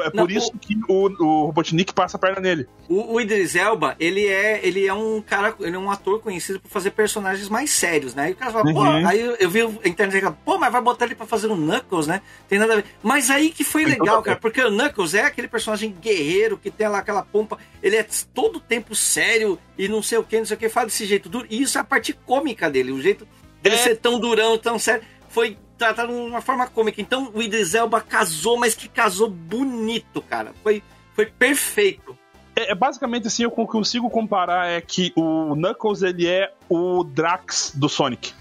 É 0.03 0.11
Não, 0.15 0.25
por 0.25 0.31
isso 0.31 0.53
que 0.61 0.77
o, 0.89 1.07
o 1.23 1.47
Robotnik 1.47 1.93
passa 1.95 2.17
a 2.17 2.21
perna 2.21 2.41
nele. 2.41 2.67
O, 2.89 3.15
o 3.15 3.21
Idris 3.21 3.55
Elba, 3.55 3.97
ele 3.99 4.27
é, 4.27 4.61
ele 4.63 4.87
é 4.87 4.93
um 4.95 5.21
cara, 5.21 5.55
ele 5.61 5.75
é 5.75 5.79
um 5.79 5.91
ator 5.91 6.21
conhecido 6.21 6.61
por 6.61 6.69
fazer 6.71 6.91
personagens 6.91 7.49
mais 7.49 7.71
sérios, 7.71 8.15
né? 8.15 8.31
E 8.31 8.33
o 8.33 8.37
cara 8.37 8.51
fala, 8.53 8.73
pô, 8.73 8.81
Uhum. 8.81 9.07
aí 9.09 9.21
eu, 9.21 9.35
eu 9.37 9.51
vi 9.51 9.61
a 9.63 9.89
internet 9.89 10.21
falando, 10.23 10.39
pô, 10.45 10.59
mas 10.59 10.71
vai 10.73 10.81
botar 10.81 11.07
ele 11.07 11.15
pra 11.15 11.27
fazer 11.27 11.49
um 11.49 11.57
Knuckles, 11.57 12.07
né? 12.07 12.21
Tem 12.49 12.59
nada 12.59 12.73
a 12.75 12.77
ver. 12.77 12.85
Mas 13.03 13.31
aí 13.31 13.51
que 13.51 13.65
foi 13.65 13.85
legal, 13.85 14.23
cara, 14.23 14.37
porque 14.39 14.61
o 14.63 14.71
Knuckles 14.71 15.15
é 15.15 15.23
aquele 15.23 15.49
personagem 15.49 15.91
guerreiro 16.01 16.57
que 16.57 16.71
tem 16.71 16.89
lá 16.89 16.99
aquela 16.99 17.23
pompa, 17.23 17.59
ele 17.83 17.97
é 17.97 18.07
todo 18.35 18.61
tempo 18.61 18.95
sério 18.95 19.59
e 19.79 19.89
não 19.89 20.03
sei 20.03 20.19
o 20.19 20.25
que, 20.25 20.39
não 20.39 20.45
sei 20.47 20.57
o 20.57 20.59
que, 20.61 20.69
fala 20.69 20.87
desse 20.87 21.05
jeito 21.07 21.29
duro. 21.29 21.47
E 21.51 21.63
isso 21.63 21.79
é 21.79 21.81
a 21.81 21.85
parte 21.85 22.13
cômica 22.13 22.71
dele, 22.71 22.93
o 22.93 23.01
jeito 23.01 23.27
dele 23.63 23.77
É. 23.77 23.79
ser 23.79 23.97
tão 23.97 24.21
durão, 24.21 24.57
tão 24.59 24.79
sério, 24.79 25.03
foi 25.37 25.59
tratado 25.77 26.15
de 26.15 26.19
uma 26.19 26.41
forma 26.41 26.67
cômica. 26.67 26.99
Então 26.99 27.31
o 27.35 27.43
Idris 27.43 27.75
Elba 27.75 28.01
casou, 28.01 28.57
mas 28.59 28.75
que 28.75 28.89
casou 28.89 29.29
bonito, 29.29 30.23
cara. 30.23 30.55
Foi, 30.63 30.83
foi 31.13 31.27
perfeito. 31.27 32.17
É, 32.57 32.71
é 32.73 32.75
basicamente 32.75 33.27
assim, 33.27 33.43
eu 33.43 33.51
con- 33.51 33.67
consigo 33.67 34.09
comparar 34.09 34.67
é 34.67 34.81
que 34.81 35.13
o 35.15 35.55
Knuckles 35.55 36.01
ele 36.01 36.27
é 36.27 36.55
o 36.71 37.05
Drax 37.05 37.73
do 37.77 37.87
Sonic. 37.87 38.33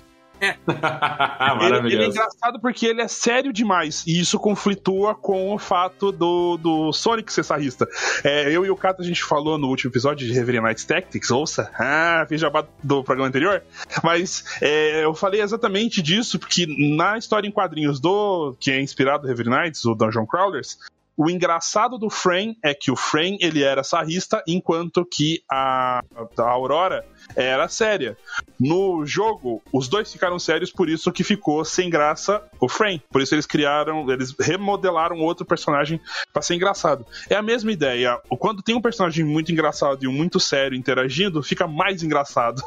Ele, 1.66 1.94
ele 1.94 2.04
é 2.04 2.08
engraçado 2.08 2.60
porque 2.60 2.86
ele 2.86 3.02
é 3.02 3.08
sério 3.08 3.52
demais. 3.52 4.04
E 4.06 4.20
isso 4.20 4.38
conflitua 4.40 5.16
com 5.16 5.54
o 5.54 5.58
fato 5.58 6.12
do, 6.12 6.58
do 6.58 6.94
Sonic 6.94 7.32
ser 7.32 7.44
sarrista. 7.44 7.88
É, 8.24 8.52
eu 8.52 8.66
e 8.66 8.70
o 8.70 8.76
Cato, 8.76 9.02
a 9.02 9.06
gente 9.06 9.24
falou 9.24 9.58
no 9.58 9.68
último 9.68 9.92
episódio 9.92 10.28
de 10.28 10.34
Reverie 10.34 10.62
Nights 10.62 10.86
Tactics, 10.86 11.32
ouça, 11.32 11.72
ah, 11.78 12.26
fiz 12.28 12.42
jabá 12.42 12.66
do 12.84 13.04
programa 13.04 13.30
anterior. 13.30 13.64
Mas 14.04 14.44
é, 14.62 15.04
eu 15.04 15.14
falei 15.14 15.42
exatamente 15.42 16.02
disso, 16.02 16.38
porque 16.40 16.66
na 16.96 17.18
história 17.18 17.48
em 17.48 17.52
quadrinhos 17.52 18.00
do 18.00 18.56
que 18.60 18.72
é 18.72 18.82
inspirado 18.82 19.24
no 19.24 19.30
Reverie 19.30 19.52
Nights, 19.52 19.86
o 19.86 19.96
Dungeon 19.96 20.26
Crawlers, 20.26 20.78
o 21.18 21.30
engraçado 21.30 21.98
do 21.98 22.10
Frame 22.10 22.58
é 22.64 22.74
que 22.74 22.92
o 22.92 22.96
Frame 22.96 23.38
ele 23.42 23.64
era 23.64 23.84
sarrista, 23.84 24.44
enquanto 24.48 25.06
que 25.06 25.42
a, 25.50 26.04
a 26.38 26.42
Aurora 26.44 27.06
era 27.36 27.68
séria. 27.68 28.18
No 28.60 29.06
jogo, 29.06 29.62
os 29.72 29.88
dois 29.88 30.12
ficaram 30.12 30.38
sérios, 30.38 30.72
por 30.72 30.90
isso 30.90 31.12
que 31.12 31.24
ficou 31.24 31.64
sem 31.64 31.90
graça 31.90 32.44
o 32.60 32.68
Frame. 32.68 33.02
Por 33.10 33.22
isso 33.22 33.34
eles 33.34 33.46
criaram, 33.46 34.10
eles 34.12 34.34
remodelaram 34.40 35.20
outro 35.20 35.46
personagem 35.46 36.00
pra 36.34 36.42
ser 36.42 36.56
engraçado. 36.56 37.06
É 37.30 37.36
a 37.36 37.42
mesma 37.42 37.72
ideia. 37.72 38.20
Quando 38.38 38.62
tem 38.62 38.76
um 38.76 38.82
personagem 38.82 39.24
muito 39.24 39.52
engraçado 39.52 40.04
e 40.04 40.08
um 40.08 40.12
muito 40.12 40.40
sério 40.40 40.78
interagindo, 40.78 41.42
fica 41.42 41.68
mais 41.68 42.04
engraçado. 42.04 42.62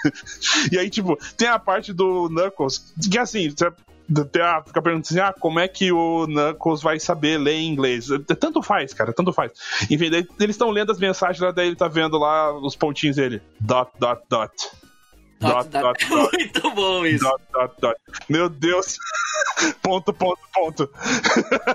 e 0.70 0.78
aí, 0.78 0.88
tipo, 0.88 1.18
tem 1.36 1.48
a 1.48 1.58
parte 1.58 1.92
do 1.92 2.28
Knuckles, 2.28 2.92
que 3.10 3.18
assim, 3.18 3.52
você 4.10 4.24
tem 4.24 4.42
a- 4.42 4.62
fica 4.66 4.82
perguntando 4.82 5.06
assim, 5.08 5.20
ah, 5.20 5.32
como 5.38 5.60
é 5.60 5.68
que 5.68 5.92
o 5.92 6.26
Knuckles 6.26 6.82
vai 6.82 6.98
saber 6.98 7.38
ler 7.38 7.60
inglês? 7.60 8.08
Tanto 8.38 8.62
faz, 8.62 8.92
cara, 8.92 9.12
tanto 9.12 9.32
faz. 9.32 9.52
Enfim, 9.90 10.10
daí 10.10 10.26
eles 10.40 10.54
estão 10.54 10.70
lendo 10.70 10.90
as 10.92 10.98
mensagens 10.98 11.40
lá, 11.40 11.50
daí 11.50 11.68
ele 11.68 11.76
tá 11.76 11.88
vendo 11.88 12.18
lá 12.18 12.52
os 12.58 12.74
pontinhos 12.76 13.16
dele. 13.16 13.40
Dot, 13.60 13.90
dot, 13.98 14.20
dot. 14.28 14.52
Dot, 15.40 15.68
dot, 15.70 16.06
dot. 16.06 16.06
Muito 16.36 16.70
bom 16.74 17.06
isso. 17.06 17.24
Dot, 17.24 17.40
dot, 17.52 17.74
dot. 17.80 17.96
Meu 18.28 18.48
Deus. 18.50 18.98
ponto, 19.82 20.12
ponto, 20.12 20.38
ponto. 20.52 20.90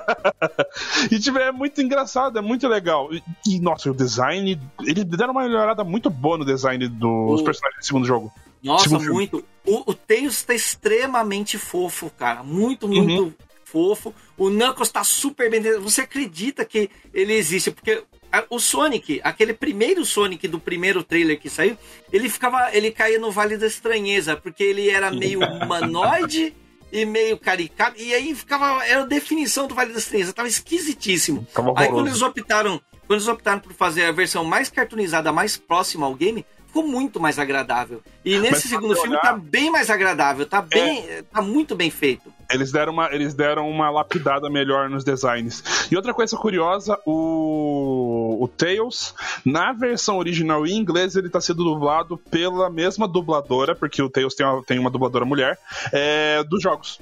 e, 1.11 1.19
tipo, 1.19 1.37
é 1.37 1.51
muito 1.51 1.81
engraçado, 1.81 2.37
é 2.37 2.41
muito 2.41 2.67
legal. 2.67 3.09
E, 3.13 3.23
e, 3.47 3.59
nossa, 3.59 3.89
o 3.89 3.93
design. 3.93 4.59
Eles 4.85 5.03
deram 5.05 5.31
uma 5.31 5.43
melhorada 5.43 5.83
muito 5.83 6.09
boa 6.09 6.37
no 6.37 6.45
design 6.45 6.87
dos 6.87 7.41
O- 7.41 7.43
personagens 7.43 7.81
do 7.81 7.85
segundo 7.85 8.05
jogo. 8.05 8.31
Nossa, 8.65 8.89
filme. 8.89 9.09
muito. 9.09 9.45
O, 9.63 9.91
o 9.91 9.93
Tails 9.93 10.41
tá 10.41 10.53
extremamente 10.53 11.57
fofo, 11.57 12.09
cara. 12.09 12.43
Muito, 12.43 12.87
muito 12.87 13.33
fofo. 13.63 14.13
O 14.35 14.49
Knuckles 14.49 14.89
tá 14.89 15.03
super 15.03 15.49
bem. 15.49 15.61
Você 15.79 16.01
acredita 16.01 16.65
que 16.65 16.89
ele 17.13 17.33
existe? 17.33 17.69
Porque 17.69 18.03
o 18.49 18.59
Sonic, 18.59 19.21
aquele 19.23 19.53
primeiro 19.53 20.03
Sonic 20.03 20.47
do 20.47 20.59
primeiro 20.59 21.03
trailer 21.03 21.39
que 21.39 21.49
saiu, 21.49 21.77
ele 22.11 22.27
ficava. 22.27 22.75
Ele 22.75 22.91
caía 22.91 23.19
no 23.19 23.31
Vale 23.31 23.55
da 23.55 23.67
Estranheza, 23.67 24.35
porque 24.35 24.63
ele 24.63 24.89
era 24.89 25.11
meio 25.11 25.39
humanoide. 25.45 26.55
E 26.91 27.03
meio 27.03 27.37
caricato, 27.37 27.99
e 27.99 28.13
aí 28.13 28.33
ficava. 28.33 28.85
Era 28.85 29.01
a 29.01 29.05
definição 29.05 29.67
do 29.67 29.75
Vale 29.75 29.91
da 29.91 29.99
Estranheza, 29.99 30.31
tava 30.31 30.47
esquisitíssimo. 30.47 31.45
Tava 31.53 31.73
Aí 31.75 31.89
quando 31.89 32.07
eles 32.07 32.21
optaram, 32.21 32.79
quando 33.07 33.19
eles 33.19 33.27
optaram 33.27 33.59
por 33.59 33.73
fazer 33.73 34.05
a 34.05 34.11
versão 34.11 34.43
mais 34.43 34.69
cartoonizada, 34.69 35.31
mais 35.31 35.57
próxima 35.57 36.05
ao 36.05 36.15
game, 36.15 36.45
ficou 36.67 36.85
muito 36.87 37.19
mais 37.19 37.39
agradável. 37.39 38.01
E 38.23 38.37
nesse 38.37 38.51
Mas 38.51 38.61
se 38.63 38.67
segundo 38.67 38.95
filme 38.95 39.11
olhar- 39.11 39.21
tá 39.21 39.33
bem 39.33 39.71
mais 39.71 39.89
agradável, 39.89 40.45
tá 40.45 40.61
bem, 40.61 41.05
tá 41.31 41.41
muito 41.41 41.75
bem 41.75 41.89
feito. 41.89 42.33
Eles 42.51 42.71
deram, 42.71 42.93
uma, 42.93 43.11
eles 43.13 43.33
deram 43.33 43.67
uma 43.69 43.89
lapidada 43.89 44.49
melhor 44.49 44.87
nos 44.89 45.03
designs. 45.03 45.63
E 45.91 45.95
outra 45.95 46.13
coisa 46.13 46.37
curiosa, 46.37 46.99
o, 47.05 48.37
o 48.43 48.47
Tails, 48.47 49.15
na 49.43 49.71
versão 49.73 50.17
original 50.17 50.65
em 50.65 50.75
inglês, 50.77 51.15
ele 51.15 51.29
tá 51.29 51.41
sendo 51.41 51.63
dublado 51.63 52.17
pela 52.17 52.69
mesma 52.69 53.07
dubladora, 53.07 53.75
porque 53.75 54.01
o 54.01 54.09
Tails 54.09 54.35
tem 54.35 54.45
uma, 54.45 54.63
tem 54.63 54.77
uma 54.79 54.91
dubladora 54.91 55.25
mulher, 55.25 55.57
é, 55.91 56.43
dos 56.43 56.61
jogos. 56.61 56.99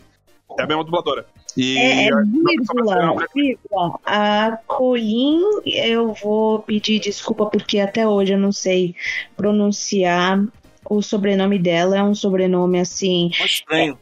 É 0.58 0.64
a 0.64 0.68
mesma 0.68 0.84
dubladora. 0.84 1.26
E 1.56 1.78
É, 1.78 2.06
é 2.06 2.12
a- 2.12 2.16
na 2.16 2.22
versão 2.24 2.76
brasileira, 2.76 3.06
vírgula, 3.06 3.28
vírgula. 3.36 4.00
A 4.06 4.58
Colin, 4.68 5.40
eu 5.66 6.14
vou 6.14 6.60
pedir 6.60 7.00
desculpa 7.00 7.46
porque 7.46 7.80
até 7.80 8.08
hoje 8.08 8.34
eu 8.34 8.40
não 8.40 8.52
sei 8.52 8.96
pronunciar 9.38 10.44
o 10.90 11.02
sobrenome 11.02 11.60
dela. 11.60 11.98
É 11.98 12.04
um 12.04 12.16
sobrenome 12.16 12.80
assim. 12.80 13.30
Muito 13.38 13.46
estranho. 13.46 13.98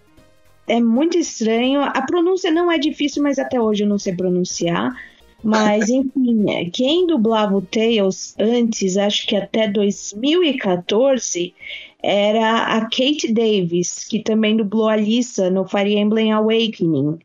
É 0.67 0.79
muito 0.79 1.17
estranho. 1.17 1.81
A 1.81 2.01
pronúncia 2.03 2.51
não 2.51 2.71
é 2.71 2.77
difícil, 2.77 3.21
mas 3.21 3.37
até 3.37 3.59
hoje 3.59 3.83
eu 3.83 3.87
não 3.89 3.97
sei 3.99 4.15
pronunciar. 4.15 4.89
Mas, 5.43 5.89
enfim, 5.89 6.69
quem 6.71 7.05
dublava 7.07 7.57
o 7.57 7.61
Tails 7.61 8.35
antes, 8.39 8.95
acho 8.95 9.27
que 9.27 9.35
até 9.35 9.67
2014, 9.67 11.53
era 12.01 12.77
a 12.77 12.81
Kate 12.81 13.31
Davis, 13.31 14.05
que 14.07 14.19
também 14.23 14.55
dublou 14.55 14.87
a 14.87 14.95
Lisa 14.95 15.49
no 15.49 15.67
Fire 15.67 15.95
Emblem 15.95 16.31
Awakening. 16.31 17.19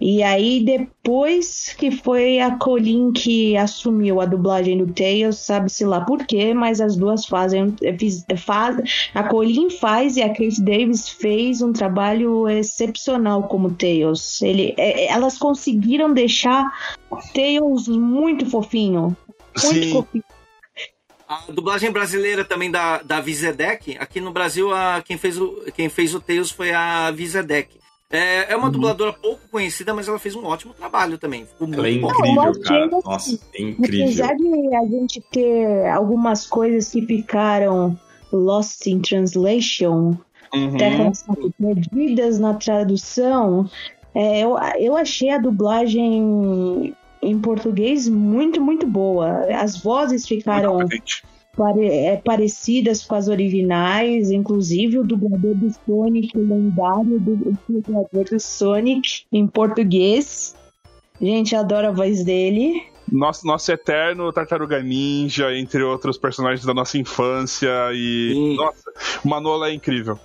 E 0.00 0.22
aí, 0.22 0.64
depois 0.64 1.74
que 1.76 1.90
foi 1.90 2.38
a 2.38 2.56
Colin 2.56 3.12
que 3.12 3.56
assumiu 3.56 4.20
a 4.20 4.26
dublagem 4.26 4.78
do 4.78 4.92
Tails, 4.92 5.38
sabe-se 5.38 5.84
lá 5.84 6.02
por 6.02 6.24
quê, 6.24 6.54
mas 6.54 6.80
as 6.80 6.96
duas 6.96 7.26
fazem. 7.26 7.74
fiz- 7.98 8.24
Faz, 8.36 8.76
a 9.14 9.24
Colin 9.24 9.70
faz 9.70 10.16
e 10.16 10.22
a 10.22 10.28
Kate 10.28 10.62
Davis 10.62 11.08
fez 11.08 11.60
um 11.60 11.72
trabalho 11.72 12.48
excepcional 12.48 13.42
como 13.48 13.70
Tails. 13.74 14.40
Ele, 14.42 14.74
é- 14.76 15.06
é- 15.06 15.12
elas 15.12 15.36
conseguiram 15.38 16.12
deixar 16.14 16.64
Tails 17.34 17.88
muito 17.88 18.46
fofinho. 18.48 19.16
Muito 19.64 19.84
Sim. 19.84 19.92
fofinho. 19.92 20.24
A 21.28 21.42
dublagem 21.52 21.90
brasileira 21.90 22.42
também 22.44 22.70
da, 22.70 23.02
da 23.02 23.20
Vizedec, 23.20 23.98
aqui 23.98 24.18
no 24.20 24.30
Brasil, 24.32 24.72
a, 24.72 25.02
quem, 25.04 25.18
fez 25.18 25.38
o, 25.38 25.62
quem 25.74 25.88
fez 25.88 26.14
o 26.14 26.20
Tails 26.20 26.50
foi 26.50 26.72
a 26.72 27.10
Vizedec. 27.10 27.76
É, 28.10 28.52
é 28.52 28.56
uma 28.56 28.70
dubladora 28.70 29.12
pouco 29.12 29.42
conhecida, 29.50 29.92
mas 29.92 30.08
ela 30.08 30.18
fez 30.18 30.34
um 30.34 30.44
ótimo 30.46 30.72
trabalho 30.72 31.18
também. 31.18 31.44
Ficou 31.44 31.66
muito 31.68 31.78
Ela 31.78 31.88
é 31.88 31.98
bom. 31.98 32.10
incrível, 32.10 32.42
achei 32.42 32.62
cara. 32.62 32.84
assim, 32.86 33.00
Nossa, 33.04 33.40
é 33.54 33.62
incrível. 33.62 34.04
Apesar 34.04 34.34
de 34.34 34.76
a 34.76 34.84
gente 34.86 35.20
ter 35.30 35.86
algumas 35.88 36.46
coisas 36.46 36.90
que 36.90 37.04
ficaram 37.04 37.98
lost 38.32 38.86
in 38.86 39.00
translation, 39.00 40.16
Uhum. 40.54 41.12
perdidas 41.58 42.38
na 42.38 42.54
tradução, 42.54 43.68
é, 44.14 44.40
eu, 44.40 44.56
eu 44.78 44.96
achei 44.96 45.28
a 45.28 45.36
dublagem 45.36 46.94
em 47.20 47.38
português 47.40 48.08
muito, 48.08 48.58
muito 48.60 48.86
boa. 48.86 49.44
As 49.54 49.76
vozes 49.76 50.26
ficaram. 50.26 50.78
Pare- 51.56 51.88
é, 51.88 52.16
parecidas 52.16 53.04
com 53.04 53.14
as 53.14 53.28
originais, 53.28 54.30
inclusive 54.30 54.98
o 54.98 55.04
dublador 55.04 55.54
do 55.54 55.70
Sonic, 55.84 56.36
o 56.36 56.40
lendário 56.40 57.20
do, 57.20 57.56
dublador 57.68 58.24
do 58.24 58.40
Sonic 58.40 59.24
em 59.32 59.46
português. 59.46 60.56
Gente, 61.20 61.56
adoro 61.56 61.88
a 61.88 61.92
voz 61.92 62.24
dele. 62.24 62.82
Nosso, 63.10 63.46
nosso 63.46 63.72
eterno 63.72 64.32
Tartaruga 64.32 64.82
Ninja, 64.82 65.54
entre 65.56 65.82
outros 65.82 66.18
personagens 66.18 66.64
da 66.64 66.74
nossa 66.74 66.98
infância. 66.98 67.70
E. 67.92 68.32
Sim. 68.34 68.56
Nossa, 68.56 68.92
o 69.24 69.28
Manola 69.28 69.70
é 69.70 69.74
incrível. 69.74 70.18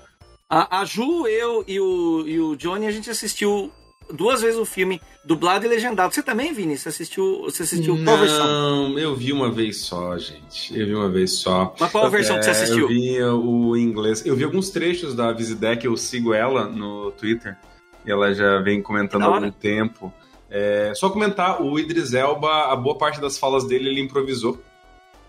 A, 0.49 0.81
a 0.81 0.85
Ju, 0.85 1.25
eu 1.25 1.63
e 1.67 1.79
o, 1.79 2.27
e 2.27 2.39
o 2.39 2.55
Johnny, 2.55 2.85
a 2.85 2.91
gente 2.91 3.09
assistiu 3.09 3.71
duas 4.15 4.41
vezes 4.41 4.59
o 4.59 4.65
filme 4.65 5.01
dublado 5.25 5.65
e 5.65 5.67
legendado. 5.67 6.13
Você 6.13 6.21
também, 6.23 6.53
Vini? 6.53 6.77
Você 6.77 6.89
assistiu, 6.89 7.41
você 7.43 7.63
assistiu 7.63 7.97
qual 8.03 8.17
versão? 8.17 8.45
Não, 8.45 8.99
eu 8.99 9.15
vi 9.15 9.33
uma 9.33 9.51
vez 9.51 9.81
só, 9.81 10.17
gente. 10.17 10.77
Eu 10.79 10.85
vi 10.85 10.95
uma 10.95 11.09
vez 11.09 11.39
só. 11.39 11.75
Mas 11.79 11.91
qual 11.91 12.05
a 12.05 12.09
versão 12.09 12.37
que 12.37 12.43
você 12.43 12.49
É, 12.49 12.53
assistiu? 12.53 12.81
Eu 12.83 12.87
vi 12.87 13.23
o 13.23 13.75
inglês. 13.75 14.25
Eu 14.25 14.35
vi 14.35 14.43
alguns 14.43 14.69
trechos 14.69 15.15
da 15.15 15.31
Visidec, 15.33 15.85
eu 15.85 15.97
sigo 15.97 16.33
ela 16.33 16.65
no 16.65 17.11
Twitter. 17.11 17.57
E 18.05 18.11
ela 18.11 18.33
já 18.33 18.59
vem 18.59 18.81
comentando 18.81 19.23
há 19.23 19.27
algum 19.27 19.51
tempo. 19.51 20.13
É, 20.49 20.91
só 20.95 21.09
comentar, 21.09 21.61
o 21.63 21.79
Idris 21.79 22.13
Elba, 22.13 22.71
a 22.71 22.75
boa 22.75 22.97
parte 22.97 23.19
das 23.19 23.37
falas 23.39 23.65
dele 23.65 23.89
ele 23.89 24.01
improvisou. 24.01 24.61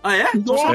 Ah, 0.03 0.15
é? 0.15 0.27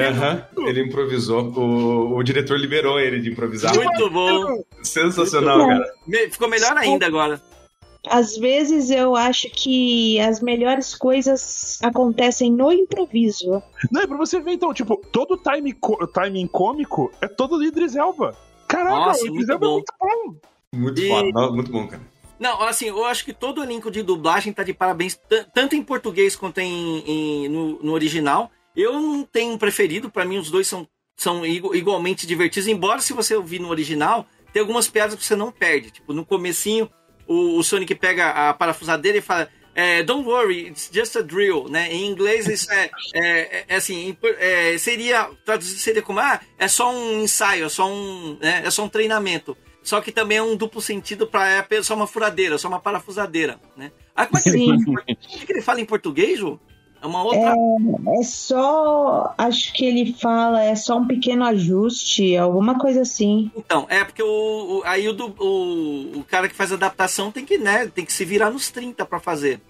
Aham, 0.08 0.44
ele 0.66 0.82
improvisou. 0.82 1.42
O, 1.56 2.16
o 2.16 2.22
diretor 2.24 2.58
liberou 2.58 2.98
ele 2.98 3.20
de 3.20 3.30
improvisar. 3.30 3.72
Muito 3.76 4.10
bom. 4.10 4.60
Sensacional, 4.82 5.68
cara. 5.68 5.84
Me- 6.04 6.28
Ficou 6.30 6.48
melhor 6.48 6.76
ainda 6.76 7.06
agora. 7.06 7.40
Às 8.10 8.36
vezes 8.36 8.90
eu 8.90 9.14
acho 9.16 9.48
que 9.50 10.18
as 10.20 10.40
melhores 10.40 10.94
coisas 10.94 11.78
acontecem 11.82 12.52
no 12.52 12.72
improviso. 12.72 13.62
Não, 13.90 14.02
é 14.02 14.06
pra 14.06 14.16
você 14.16 14.40
ver, 14.40 14.52
então, 14.52 14.74
tipo, 14.74 14.96
todo 15.12 15.36
time 15.36 15.74
timing 16.12 16.46
cômico 16.48 17.10
é 17.20 17.28
todo 17.28 17.56
do 17.58 17.64
Idris 17.64 17.94
Elba. 17.96 18.36
Caraca, 18.68 18.94
Nossa, 18.96 19.24
o 19.24 19.26
Idris 19.28 19.46
muito 19.46 19.52
Elba 19.52 19.66
é 19.66 19.68
bom. 19.68 19.74
muito 19.74 19.94
bom. 20.00 20.34
Muito 20.72 21.00
E- 21.00 21.08
foda, 21.08 21.28
não, 21.32 21.54
muito 21.54 21.70
bom, 21.72 21.86
cara. 21.86 22.02
Não, 22.38 22.62
assim, 22.62 22.86
eu 22.86 23.04
acho 23.04 23.24
que 23.24 23.32
todo 23.34 23.58
o 23.58 23.62
elenco 23.64 23.90
de 23.90 24.02
dublagem 24.02 24.52
tá 24.52 24.62
de 24.62 24.72
parabéns, 24.72 25.18
tanto 25.52 25.76
em 25.76 25.82
português 25.82 26.34
quanto 26.34 26.58
em, 26.58 26.98
em- 27.06 27.48
no, 27.48 27.82
no 27.82 27.92
original. 27.92 28.50
Eu 28.74 28.94
não 29.00 29.22
tenho 29.24 29.52
um 29.52 29.58
preferido, 29.58 30.08
pra 30.10 30.24
mim 30.24 30.38
os 30.38 30.50
dois 30.50 30.66
são, 30.66 30.88
são 31.16 31.44
igu- 31.44 31.74
igualmente 31.74 32.26
divertidos, 32.26 32.66
embora 32.68 33.00
se 33.02 33.12
você 33.12 33.34
ouvir 33.34 33.58
no 33.60 33.68
original, 33.68 34.24
tem 34.54 34.60
algumas 34.60 34.88
piadas 34.88 35.14
que 35.16 35.24
você 35.24 35.36
não 35.36 35.52
perde. 35.52 35.90
Tipo, 35.90 36.14
no 36.14 36.24
comecinho, 36.24 36.88
o, 37.32 37.58
o 37.58 37.62
Sonic 37.62 37.94
pega 37.94 38.30
a 38.30 38.54
parafusadeira 38.54 39.18
e 39.18 39.20
fala 39.20 39.48
é, 39.74 40.02
Don't 40.02 40.26
worry, 40.28 40.66
it's 40.68 40.90
just 40.92 41.14
a 41.16 41.22
drill, 41.22 41.68
né? 41.68 41.92
Em 41.92 42.06
inglês 42.10 42.46
isso 42.48 42.70
é, 42.72 42.90
é, 43.14 43.64
é 43.68 43.76
assim, 43.76 44.16
é, 44.38 44.76
seria, 44.78 45.30
traduzido 45.44 45.78
seria 45.78 46.02
como, 46.02 46.18
ah, 46.18 46.40
é 46.58 46.66
só 46.66 46.92
um 46.92 47.22
ensaio, 47.22 47.66
é 47.66 47.68
só 47.68 47.88
um, 47.88 48.36
né, 48.40 48.62
é 48.64 48.70
só 48.70 48.84
um 48.84 48.88
treinamento. 48.88 49.56
Só 49.82 50.00
que 50.00 50.12
também 50.12 50.38
é 50.38 50.42
um 50.42 50.56
duplo 50.56 50.82
sentido 50.82 51.26
para 51.26 51.66
é 51.70 51.82
só 51.82 51.94
uma 51.94 52.06
furadeira, 52.06 52.58
só 52.58 52.68
uma 52.68 52.80
parafusadeira, 52.80 53.58
né? 53.76 53.90
Ah, 54.14 54.26
como 54.26 54.38
é 54.38 54.42
que 54.42 54.48
ele, 54.50 54.58
Sim. 54.58 54.66
fala, 54.66 54.76
em- 54.76 54.84
como 54.84 54.98
é 55.42 55.46
que 55.46 55.52
ele 55.52 55.62
fala 55.62 55.80
em 55.80 55.84
português, 55.86 56.38
Ju? 56.38 56.60
É 57.02 57.06
uma 57.06 57.22
outra... 57.22 57.54
É 58.18 58.22
só. 58.22 59.34
Acho 59.38 59.72
que 59.72 59.84
ele 59.86 60.12
fala, 60.14 60.62
é 60.62 60.74
só 60.74 60.98
um 60.98 61.06
pequeno 61.06 61.44
ajuste, 61.44 62.36
alguma 62.36 62.78
coisa 62.78 63.02
assim. 63.02 63.50
Então, 63.56 63.86
é 63.88 64.04
porque 64.04 64.22
o, 64.22 64.26
o- 64.26 64.82
aí 64.84 65.08
o, 65.08 65.14
o, 65.38 66.18
o 66.18 66.24
cara 66.24 66.48
que 66.48 66.54
faz 66.54 66.72
a 66.72 66.74
adaptação 66.74 67.30
tem 67.30 67.44
que, 67.44 67.56
né, 67.56 67.86
tem 67.86 68.04
que 68.04 68.12
se 68.12 68.24
virar 68.24 68.50
nos 68.50 68.70
30 68.70 69.04
para 69.06 69.18
fazer. 69.18 69.60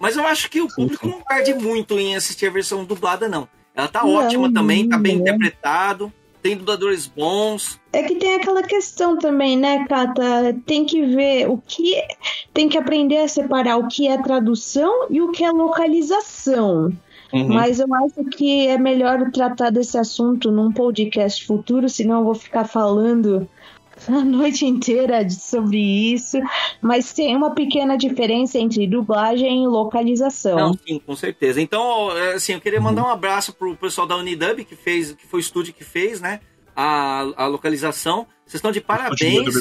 Mas 0.00 0.16
eu 0.16 0.26
acho 0.26 0.48
que 0.48 0.60
o 0.60 0.68
público 0.68 1.06
não 1.08 1.20
perde 1.20 1.52
muito 1.54 1.98
em 1.98 2.14
assistir 2.16 2.46
a 2.46 2.50
versão 2.50 2.84
dublada, 2.84 3.28
não. 3.28 3.48
Ela 3.74 3.88
tá 3.88 4.02
Não, 4.02 4.14
ótima 4.14 4.52
também, 4.52 4.88
tá 4.88 4.96
bem 4.96 5.14
não. 5.16 5.22
interpretado, 5.22 6.12
tem 6.42 6.56
dubladores 6.56 7.06
bons. 7.06 7.80
É 7.92 8.02
que 8.02 8.16
tem 8.16 8.34
aquela 8.34 8.62
questão 8.62 9.16
também, 9.16 9.56
né, 9.56 9.86
Cata? 9.86 10.56
Tem 10.66 10.84
que 10.84 11.04
ver 11.06 11.48
o 11.48 11.58
que. 11.58 11.94
Tem 12.52 12.68
que 12.68 12.78
aprender 12.78 13.18
a 13.18 13.28
separar 13.28 13.76
o 13.76 13.88
que 13.88 14.08
é 14.08 14.20
tradução 14.20 15.06
e 15.10 15.20
o 15.20 15.30
que 15.30 15.44
é 15.44 15.50
localização. 15.50 16.92
Uhum. 17.32 17.48
Mas 17.48 17.78
eu 17.78 17.86
acho 17.94 18.24
que 18.30 18.66
é 18.66 18.78
melhor 18.78 19.30
tratar 19.30 19.70
desse 19.70 19.98
assunto 19.98 20.50
num 20.50 20.72
podcast 20.72 21.46
futuro, 21.46 21.88
senão 21.88 22.20
eu 22.20 22.24
vou 22.24 22.34
ficar 22.34 22.64
falando 22.64 23.46
a 24.06 24.10
noite 24.24 24.64
inteira 24.64 25.28
sobre 25.30 25.78
isso. 26.12 26.38
Mas 26.80 27.12
tem 27.12 27.34
uma 27.36 27.54
pequena 27.54 27.96
diferença 27.96 28.58
entre 28.58 28.86
dublagem 28.86 29.64
e 29.64 29.66
localização. 29.66 30.56
Não, 30.56 30.74
sim, 30.74 31.00
com 31.04 31.16
certeza. 31.16 31.60
Então, 31.60 32.16
é, 32.16 32.34
assim, 32.34 32.52
eu 32.52 32.60
queria 32.60 32.80
mandar 32.80 33.04
um 33.04 33.10
abraço 33.10 33.52
pro 33.52 33.76
pessoal 33.76 34.06
da 34.06 34.16
Unidub, 34.16 34.64
que 34.64 34.76
fez, 34.76 35.12
que 35.12 35.26
foi 35.26 35.40
o 35.40 35.42
estúdio 35.42 35.74
que 35.74 35.84
fez, 35.84 36.20
né, 36.20 36.40
a, 36.74 37.20
a 37.36 37.46
localização. 37.46 38.26
Vocês 38.44 38.54
estão 38.56 38.72
de 38.72 38.80
parabéns. 38.80 39.54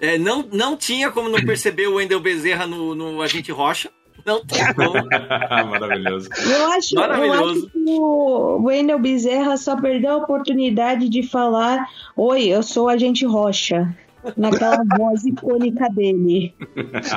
É, 0.00 0.16
não, 0.16 0.48
não 0.50 0.76
tinha 0.78 1.10
como 1.10 1.28
não 1.28 1.44
perceber 1.44 1.86
o 1.86 1.96
Wendel 1.96 2.20
Bezerra 2.20 2.66
no, 2.66 2.94
no 2.94 3.20
Agente 3.20 3.52
Rocha. 3.52 3.90
Não 4.24 4.44
tinha 4.44 4.74
como. 4.74 4.92
Maravilhoso. 5.70 6.28
Eu 6.50 6.72
acho, 6.72 6.94
eu 6.94 7.00
Maravilhoso. 7.00 7.66
acho 7.66 7.70
que 7.72 7.84
o 7.98 8.62
Wendel 8.62 8.98
Bezerra 8.98 9.56
só 9.56 9.80
perdeu 9.80 10.12
a 10.12 10.16
oportunidade 10.18 11.08
de 11.08 11.22
falar: 11.22 11.88
Oi, 12.16 12.44
eu 12.48 12.62
sou 12.62 12.86
o 12.86 12.88
agente 12.88 13.24
Rocha. 13.24 13.94
Naquela 14.36 14.82
voz 14.98 15.24
icônica 15.24 15.88
dele. 15.90 16.54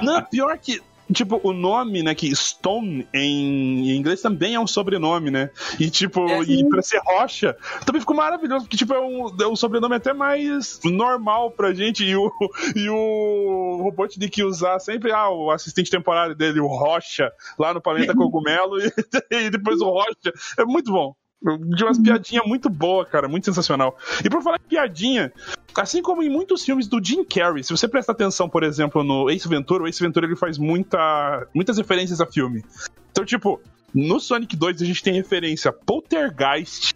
Não, 0.01 0.21
pior 0.23 0.57
que. 0.57 0.81
Tipo, 1.13 1.39
o 1.43 1.53
nome, 1.53 2.03
né, 2.03 2.13
que 2.15 2.35
Stone 2.35 3.07
em 3.13 3.63
em 3.63 3.97
inglês 3.97 4.21
também 4.21 4.55
é 4.55 4.59
um 4.59 4.67
sobrenome, 4.67 5.29
né? 5.31 5.49
E 5.79 5.89
tipo, 5.89 6.27
É, 6.27 6.41
e 6.43 6.67
pra 6.69 6.81
ser 6.81 6.99
Rocha, 7.05 7.55
também 7.85 8.01
ficou 8.01 8.15
maravilhoso, 8.15 8.65
porque 8.65 8.77
tipo, 8.77 8.93
é 8.93 8.99
um, 8.99 9.35
é 9.41 9.47
um 9.47 9.55
sobrenome 9.55 9.95
até 9.95 10.13
mais 10.13 10.79
normal 10.83 11.51
pra 11.51 11.73
gente. 11.73 12.03
E 12.03 12.15
o, 12.15 12.31
e 12.75 12.89
o 12.89 13.79
Robotnik 13.83 14.43
usar 14.43 14.79
sempre 14.79 15.11
ah, 15.11 15.29
o 15.29 15.51
assistente 15.51 15.91
temporário 15.91 16.35
dele, 16.35 16.59
o 16.59 16.67
Rocha, 16.67 17.31
lá 17.57 17.73
no 17.73 17.81
Planeta 17.81 18.13
Cogumelo, 18.15 18.79
e, 18.79 18.91
e 19.31 19.49
depois 19.49 19.79
o 19.81 19.89
Rocha. 19.89 20.33
É 20.57 20.65
muito 20.65 20.91
bom. 20.91 21.15
De 21.43 21.83
umas 21.83 21.99
piadinhas 21.99 22.45
muito 22.45 22.69
boa, 22.69 23.05
cara, 23.05 23.27
muito 23.27 23.43
sensacional. 23.45 23.97
E 24.23 24.29
por 24.29 24.41
falar 24.41 24.57
em 24.63 24.69
piadinha, 24.69 25.33
assim 25.75 26.01
como 26.01 26.23
em 26.23 26.29
muitos 26.29 26.63
filmes 26.63 26.87
do 26.87 27.03
Jim 27.03 27.25
Carrey, 27.25 27.63
se 27.63 27.71
você 27.71 27.85
prestar 27.85 28.13
atenção, 28.13 28.47
por 28.47 28.63
exemplo, 28.63 29.03
no 29.03 29.29
Ace 29.29 29.47
Ventura, 29.47 29.83
o 29.83 29.87
Ace 29.87 30.01
Ventura 30.01 30.25
ele 30.25 30.37
faz 30.37 30.57
muita, 30.57 31.45
muitas 31.53 31.77
referências 31.77 32.21
a 32.21 32.25
filme. 32.25 32.63
Então, 33.11 33.25
tipo, 33.25 33.59
no 33.93 34.21
Sonic 34.21 34.55
2 34.55 34.81
a 34.81 34.85
gente 34.85 35.03
tem 35.03 35.13
referência 35.13 35.69
a 35.69 35.73
Poltergeist, 35.73 36.93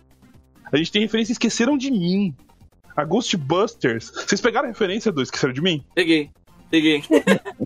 a 0.72 0.78
gente 0.78 0.92
tem 0.94 1.02
referência 1.02 1.32
a 1.32 1.34
Esqueceram 1.34 1.78
de 1.78 1.92
Mim, 1.92 2.34
a 2.96 3.04
Ghostbusters. 3.04 4.12
Vocês 4.12 4.40
pegaram 4.40 4.68
a 4.68 4.72
referência 4.72 5.12
do 5.12 5.22
Esqueceram 5.22 5.54
de 5.54 5.62
Mim? 5.62 5.84
Peguei, 5.94 6.32
peguei. 6.70 7.04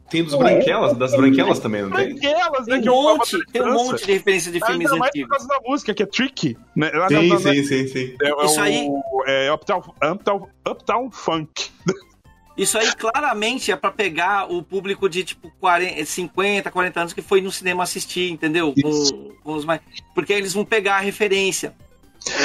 Tem 0.09 0.23
dos 0.23 0.35
branquelas, 0.35 0.97
das 0.97 1.11
branquelas 1.15 1.59
também, 1.59 1.83
não 1.83 1.91
tem? 1.91 2.11
Aquelas, 2.17 2.67
né, 2.67 2.79
Tem 2.79 2.89
um 2.89 3.01
monte, 3.03 3.45
tem 3.51 3.61
um 3.61 3.73
monte 3.73 4.05
de 4.05 4.11
referência 4.13 4.51
de 4.51 4.59
filmes 4.65 4.87
Ainda 4.91 4.97
mais 4.99 5.11
por 5.11 5.17
antigos. 5.19 5.29
causa 5.29 5.47
da 5.47 5.59
música, 5.69 5.93
que 5.93 6.03
é 6.03 6.05
Tricky, 6.05 6.57
né? 6.75 6.91
Na- 6.91 7.07
Sim, 7.07 7.27
na- 7.29 7.37
sim, 7.39 7.63
sim, 7.63 7.87
sim. 7.87 8.15
É, 8.21 8.27
é 8.29 8.45
Isso 8.45 8.59
o- 8.59 8.63
aí- 8.63 8.87
É 9.27 9.53
Uptown, 9.53 9.83
Uptown, 10.13 10.47
Uptown 10.69 11.11
Funk. 11.11 11.69
Isso 12.57 12.77
aí 12.77 12.93
claramente 12.95 13.71
é 13.71 13.75
pra 13.75 13.89
pegar 13.91 14.51
o 14.51 14.61
público 14.61 15.07
de 15.07 15.23
tipo 15.23 15.49
40, 15.59 16.03
50, 16.05 16.69
40 16.69 16.99
anos 16.99 17.13
que 17.13 17.21
foi 17.21 17.39
no 17.41 17.51
cinema 17.51 17.83
assistir, 17.83 18.29
entendeu? 18.31 18.73
Com, 18.81 19.31
com 19.43 19.53
os 19.53 19.63
mais... 19.63 19.79
Porque 20.13 20.33
eles 20.33 20.53
vão 20.53 20.65
pegar 20.65 20.97
a 20.97 20.99
referência. 20.99 21.73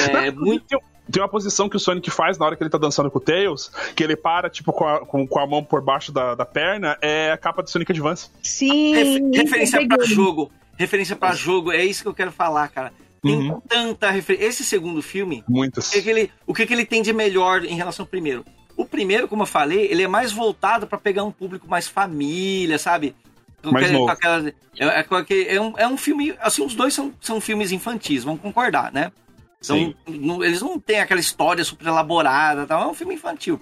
É, 0.09 0.31
Não, 0.31 0.45
muito... 0.45 0.65
tem, 0.69 0.79
tem 1.11 1.23
uma 1.23 1.29
posição 1.29 1.69
que 1.69 1.77
o 1.77 1.81
Sonic 1.81 2.11
faz 2.11 2.39
na 2.39 2.47
hora 2.47 2.57
que 2.57 2.63
ele 2.63 2.71
tá 2.71 2.79
dançando 2.79 3.11
com 3.11 3.19
o 3.19 3.21
Tails, 3.21 3.71
que 3.95 4.03
ele 4.03 4.17
para, 4.17 4.49
tipo, 4.51 4.73
com 4.73 4.87
a, 4.87 5.05
com, 5.07 5.27
com 5.27 5.39
a 5.39 5.47
mão 5.47 5.63
por 5.63 5.81
baixo 5.83 6.11
da, 6.13 6.35
da 6.35 6.45
perna, 6.45 6.97
é 7.01 7.31
a 7.33 7.37
capa 7.37 7.63
do 7.63 7.71
Sonic 7.71 7.93
Advance. 7.93 8.31
Sim. 8.43 8.95
Isso 8.95 9.43
referência 9.43 9.87
pra 9.89 10.05
jogo. 10.05 10.51
Referência 10.79 11.17
pra 11.17 11.33
jogo, 11.33 11.73
é 11.73 11.85
isso 11.85 12.03
que 12.03 12.09
eu 12.09 12.15
quero 12.15 12.31
falar, 12.33 12.69
cara. 12.69 12.93
Tem 13.23 13.51
Uhum. 13.51 13.61
tanta 13.67 14.11
referência. 14.11 14.47
Esse 14.47 14.65
segundo 14.65 15.01
filme, 15.03 15.43
Muitas. 15.49 15.89
o 15.89 15.93
que, 15.93 16.03
que 16.03 16.11
ele, 16.11 16.31
o 16.47 16.55
que, 16.55 16.67
que 16.67 16.73
ele 16.73 16.85
tem 16.85 17.03
de 17.03 17.13
melhor 17.13 17.65
em 17.65 17.75
relação 17.75 18.05
ao 18.05 18.09
primeiro? 18.09 18.45
O 18.77 18.85
primeiro, 18.85 19.27
como 19.27 19.43
eu 19.43 19.47
falei, 19.47 19.87
ele 19.91 20.03
é 20.03 20.09
mais 20.09 20.33
voltado 20.33 20.87
pra 20.87 20.99
pegar 20.99 21.25
um 21.25 21.33
público 21.33 21.67
mais 21.67 21.89
família, 21.89 22.79
sabe? 22.79 23.17
Mais 23.65 23.91
novo. 23.91 24.05
com 24.05 24.13
aquela- 24.13 24.49
é, 24.49 24.55
é 24.79 25.55
é 25.57 25.61
um, 25.61 25.73
é 25.79 25.89
um 25.89 25.97
filme. 25.97 26.35
Assim, 26.41 26.65
os 26.65 26.75
dois 26.75 26.93
são, 26.95 27.13
são 27.21 27.41
filmes 27.41 27.73
infantis, 27.73 28.23
vamos 28.23 28.41
concordar, 28.41 28.93
né? 28.93 29.11
Sim. 29.61 29.95
não- 30.07 30.45
eles 30.45 30.61
não 30.61 30.79
têm 30.79 31.01
aquela 31.01 31.21
história 31.21 31.65
super 31.65 31.87
elaborada, 31.87 32.67
tal, 32.67 32.83
é 32.83 32.87
um 32.87 32.95
filme 32.95 33.15
infantil. 33.15 33.59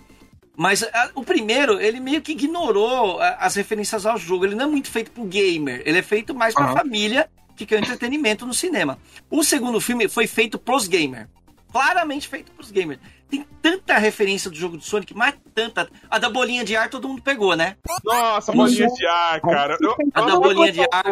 Mas 0.57 0.83
a- 0.83 1.11
o 1.15 1.23
primeiro, 1.25 1.81
ele 1.81 1.99
meio 1.99 2.21
que 2.23 2.33
ignorou 2.33 3.21
a- 3.21 3.37
as 3.41 3.55
referências 3.57 4.07
ao 4.07 4.17
jogo. 4.19 4.45
Ele 4.45 4.55
não 4.55 4.67
é 4.67 4.69
muito 4.69 4.91
feito 4.91 5.11
pro 5.11 5.25
gamer, 5.25 5.83
ele 5.85 5.99
é 5.99 6.03
feito 6.03 6.35
mais 6.35 6.55
pra 6.55 6.65
Aham. 6.67 6.75
família, 6.77 7.29
que 7.57 7.65
quer 7.67 7.79
entretenimento 7.81 8.45
no 8.47 8.55
cinema. 8.55 8.99
O 9.31 9.43
segundo 9.45 9.81
filme 9.81 10.09
foi 10.09 10.27
feito 10.27 10.59
pros 10.59 10.87
gamers. 10.87 11.27
Claramente 11.73 12.29
feito 12.29 12.53
pros 12.53 12.71
gamers. 12.71 13.01
Tem 13.29 13.45
tanta 13.61 13.99
referência 13.99 14.49
do 14.49 14.57
jogo 14.57 14.77
do 14.77 14.83
Sonic, 14.85 15.13
mas 15.13 15.35
tanta. 15.53 15.89
A 16.09 16.19
da 16.21 16.31
bolinha 16.31 16.65
de 16.65 16.77
ar 16.77 16.89
todo 16.89 17.09
mundo 17.09 17.21
pegou, 17.23 17.57
né? 17.57 17.77
Nossa, 18.05 18.53
bolinha 18.53 18.87
de 18.87 19.07
ar, 19.07 19.41
cara. 19.41 19.77
Eu, 19.81 19.97
A 20.15 20.21
da 20.23 20.37
bolinha 20.39 20.71
de 20.71 20.81
ar. 20.83 21.05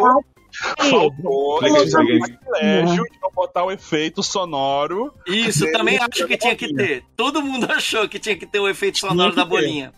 Faltou 0.77 1.59
privilégio 1.59 3.03
de 3.03 3.19
não 3.21 3.31
botar 3.33 3.63
o 3.63 3.71
efeito 3.71 4.21
sonoro. 4.21 5.13
Isso, 5.27 5.69
também 5.71 5.97
acho 5.97 6.27
que 6.27 6.37
tinha 6.37 6.55
que 6.55 6.73
ter. 6.73 7.03
Todo 7.15 7.41
mundo 7.41 7.67
achou 7.71 8.07
que 8.07 8.19
tinha 8.19 8.35
que 8.35 8.45
ter 8.45 8.59
o 8.59 8.67
efeito 8.67 8.99
sonoro 8.99 9.31
que 9.31 9.37
da 9.37 9.45
bolinha. 9.45 9.93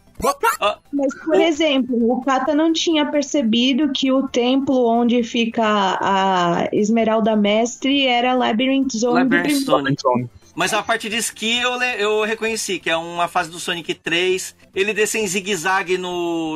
Mas, 0.93 1.13
por 1.23 1.35
exemplo, 1.35 2.11
o 2.11 2.21
Kata 2.21 2.55
não 2.55 2.71
tinha 2.71 3.05
percebido 3.05 3.91
que 3.91 4.11
o 4.11 4.27
templo 4.27 4.87
onde 4.87 5.21
fica 5.23 5.99
a 6.01 6.69
Esmeralda 6.71 7.35
Mestre 7.35 8.07
era 8.07 8.33
Labyrinth 8.33 8.93
Zone 8.93 9.27
do 9.27 9.35
Labyrinth. 9.35 9.65
Zone. 9.65 10.29
Mas 10.55 10.73
a 10.73 10.81
parte 10.81 11.09
de 11.09 11.17
esqui 11.17 11.59
eu, 11.59 11.73
eu 11.81 12.23
reconheci, 12.23 12.79
que 12.79 12.89
é 12.89 12.95
uma 12.95 13.27
fase 13.27 13.51
do 13.51 13.59
Sonic 13.59 13.93
3. 13.93 14.55
Ele 14.73 14.93
desce 14.93 15.19
em 15.19 15.27
zigue-zague 15.27 15.97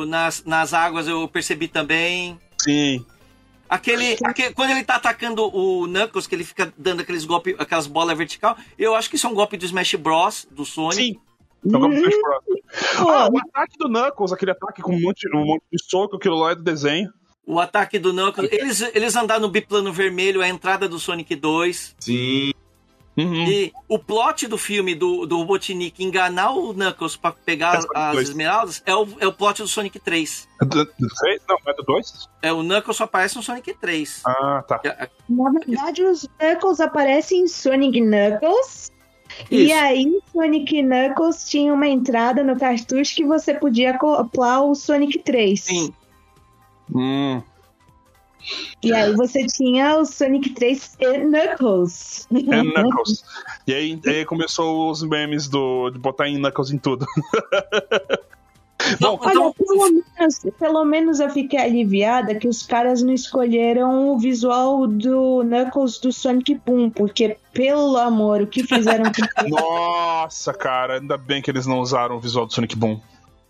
nas, 0.08 0.42
nas 0.44 0.72
águas, 0.72 1.06
eu 1.06 1.28
percebi 1.28 1.68
também. 1.68 2.38
Sim. 2.62 3.04
Aquele, 3.70 4.18
aque- 4.24 4.52
quando 4.52 4.70
ele 4.70 4.82
tá 4.82 4.96
atacando 4.96 5.44
o 5.44 5.86
Knuckles, 5.86 6.26
que 6.26 6.34
ele 6.34 6.42
fica 6.44 6.72
dando 6.76 7.02
aqueles 7.02 7.24
golpes, 7.24 7.54
aquelas 7.56 7.86
bolas 7.86 8.18
vertical, 8.18 8.56
eu 8.76 8.96
acho 8.96 9.08
que 9.08 9.14
isso 9.14 9.28
é 9.28 9.30
um 9.30 9.34
golpe 9.34 9.56
do 9.56 9.64
Smash 9.64 9.94
Bros. 9.94 10.46
do 10.50 10.64
Sonic. 10.64 10.96
Sim. 11.14 11.20
Então, 11.64 11.78
vamos 11.78 11.98
Hum, 11.98 12.02
pro 12.10 12.20
próximo. 12.20 12.56
pô, 13.04 13.10
Ah, 13.10 13.28
o 13.32 13.38
ataque 13.38 13.78
do 13.78 13.88
Knuckles, 13.88 14.32
aquele 14.32 14.50
ataque 14.50 14.82
com 14.82 14.92
um 14.96 15.00
monte, 15.00 15.28
um 15.32 15.44
monte 15.44 15.62
de 15.72 15.82
soco, 15.84 16.16
aquilo 16.16 16.36
lá 16.36 16.50
é 16.50 16.54
do 16.56 16.62
desenho. 16.62 17.12
O 17.46 17.60
ataque 17.60 17.98
do 17.98 18.12
Knuckles. 18.12 18.50
Eles, 18.52 18.80
eles 18.94 19.14
andaram 19.16 19.42
no 19.42 19.48
biplano 19.48 19.92
vermelho, 19.92 20.40
a 20.42 20.48
entrada 20.48 20.88
do 20.88 20.98
Sonic 20.98 21.34
2. 21.36 21.94
Sim. 22.00 22.52
Uhum. 23.22 23.44
E 23.46 23.72
o 23.88 23.98
plot 23.98 24.46
do 24.46 24.56
filme 24.58 24.94
do, 24.94 25.26
do 25.26 25.36
Robotnik 25.38 26.02
enganar 26.02 26.50
o 26.52 26.72
Knuckles 26.72 27.16
pra 27.16 27.32
pegar 27.32 27.74
É 27.74 27.78
as 27.78 28.12
dois. 28.14 28.28
esmeraldas 28.28 28.82
é 28.86 28.94
o, 28.94 29.06
é 29.18 29.26
o 29.26 29.32
plot 29.32 29.62
do 29.62 29.68
Sonic 29.68 29.98
3. 29.98 30.48
É 30.62 30.64
do, 30.64 30.84
do 30.84 31.08
três? 31.20 31.42
Não, 31.48 31.56
é 31.66 31.74
do 31.74 31.82
2? 31.82 32.28
É, 32.42 32.52
o 32.52 32.62
Knuckles 32.62 32.96
só 32.96 33.04
aparece 33.04 33.36
no 33.36 33.42
Sonic 33.42 33.74
3. 33.80 34.22
Ah, 34.26 34.64
tá. 34.66 34.80
É, 34.84 35.08
Na 35.28 35.50
verdade, 35.50 36.04
os 36.04 36.26
Knuckles 36.38 36.80
aparecem 36.80 37.40
em 37.42 37.48
Sonic 37.48 38.00
Knuckles. 38.00 38.90
E 39.50 39.66
Isso. 39.66 39.74
aí, 39.74 40.20
Sonic 40.32 40.82
Knuckles 40.82 41.48
tinha 41.48 41.72
uma 41.72 41.86
entrada 41.88 42.42
no 42.42 42.58
cartucho 42.58 43.14
que 43.14 43.24
você 43.24 43.54
podia 43.54 43.92
acoplar 43.92 44.62
o 44.64 44.74
Sonic 44.74 45.18
3. 45.20 45.60
Sim. 45.60 45.94
Hum. 46.94 47.40
E 48.82 48.92
aí 48.92 49.14
você 49.14 49.46
tinha 49.46 49.96
o 49.96 50.04
Sonic 50.04 50.50
3 50.50 50.96
e 51.00 51.18
Knuckles. 51.18 52.26
É 52.32 52.62
Knuckles. 52.62 53.24
E 53.66 53.74
aí, 53.74 54.00
aí 54.06 54.24
começou 54.24 54.90
os 54.90 55.02
memes 55.02 55.48
do, 55.48 55.90
de 55.90 55.98
botar 55.98 56.28
em 56.28 56.38
Knuckles 56.38 56.70
em 56.70 56.78
tudo. 56.78 57.06
Não, 59.00 59.18
Olha, 59.20 59.30
então, 59.30 59.52
pelo 59.52 59.90
menos, 59.90 60.40
pelo 60.58 60.84
menos 60.84 61.20
eu 61.20 61.30
fiquei 61.30 61.58
aliviada 61.58 62.34
que 62.34 62.48
os 62.48 62.62
caras 62.62 63.02
não 63.02 63.12
escolheram 63.12 64.08
o 64.08 64.18
visual 64.18 64.86
do 64.86 65.42
Knuckles 65.44 65.98
do 65.98 66.12
Sonic 66.12 66.60
Boom, 66.66 66.90
porque, 66.90 67.36
pelo 67.52 67.96
amor, 67.96 68.40
o 68.40 68.46
que 68.46 68.64
fizeram 68.64 69.04
com 69.04 69.44
Nossa, 69.48 70.52
cara, 70.52 70.98
ainda 70.98 71.16
bem 71.16 71.42
que 71.42 71.50
eles 71.50 71.66
não 71.66 71.80
usaram 71.80 72.16
o 72.16 72.20
visual 72.20 72.46
do 72.46 72.52
Sonic 72.52 72.74
Boom. 72.74 73.00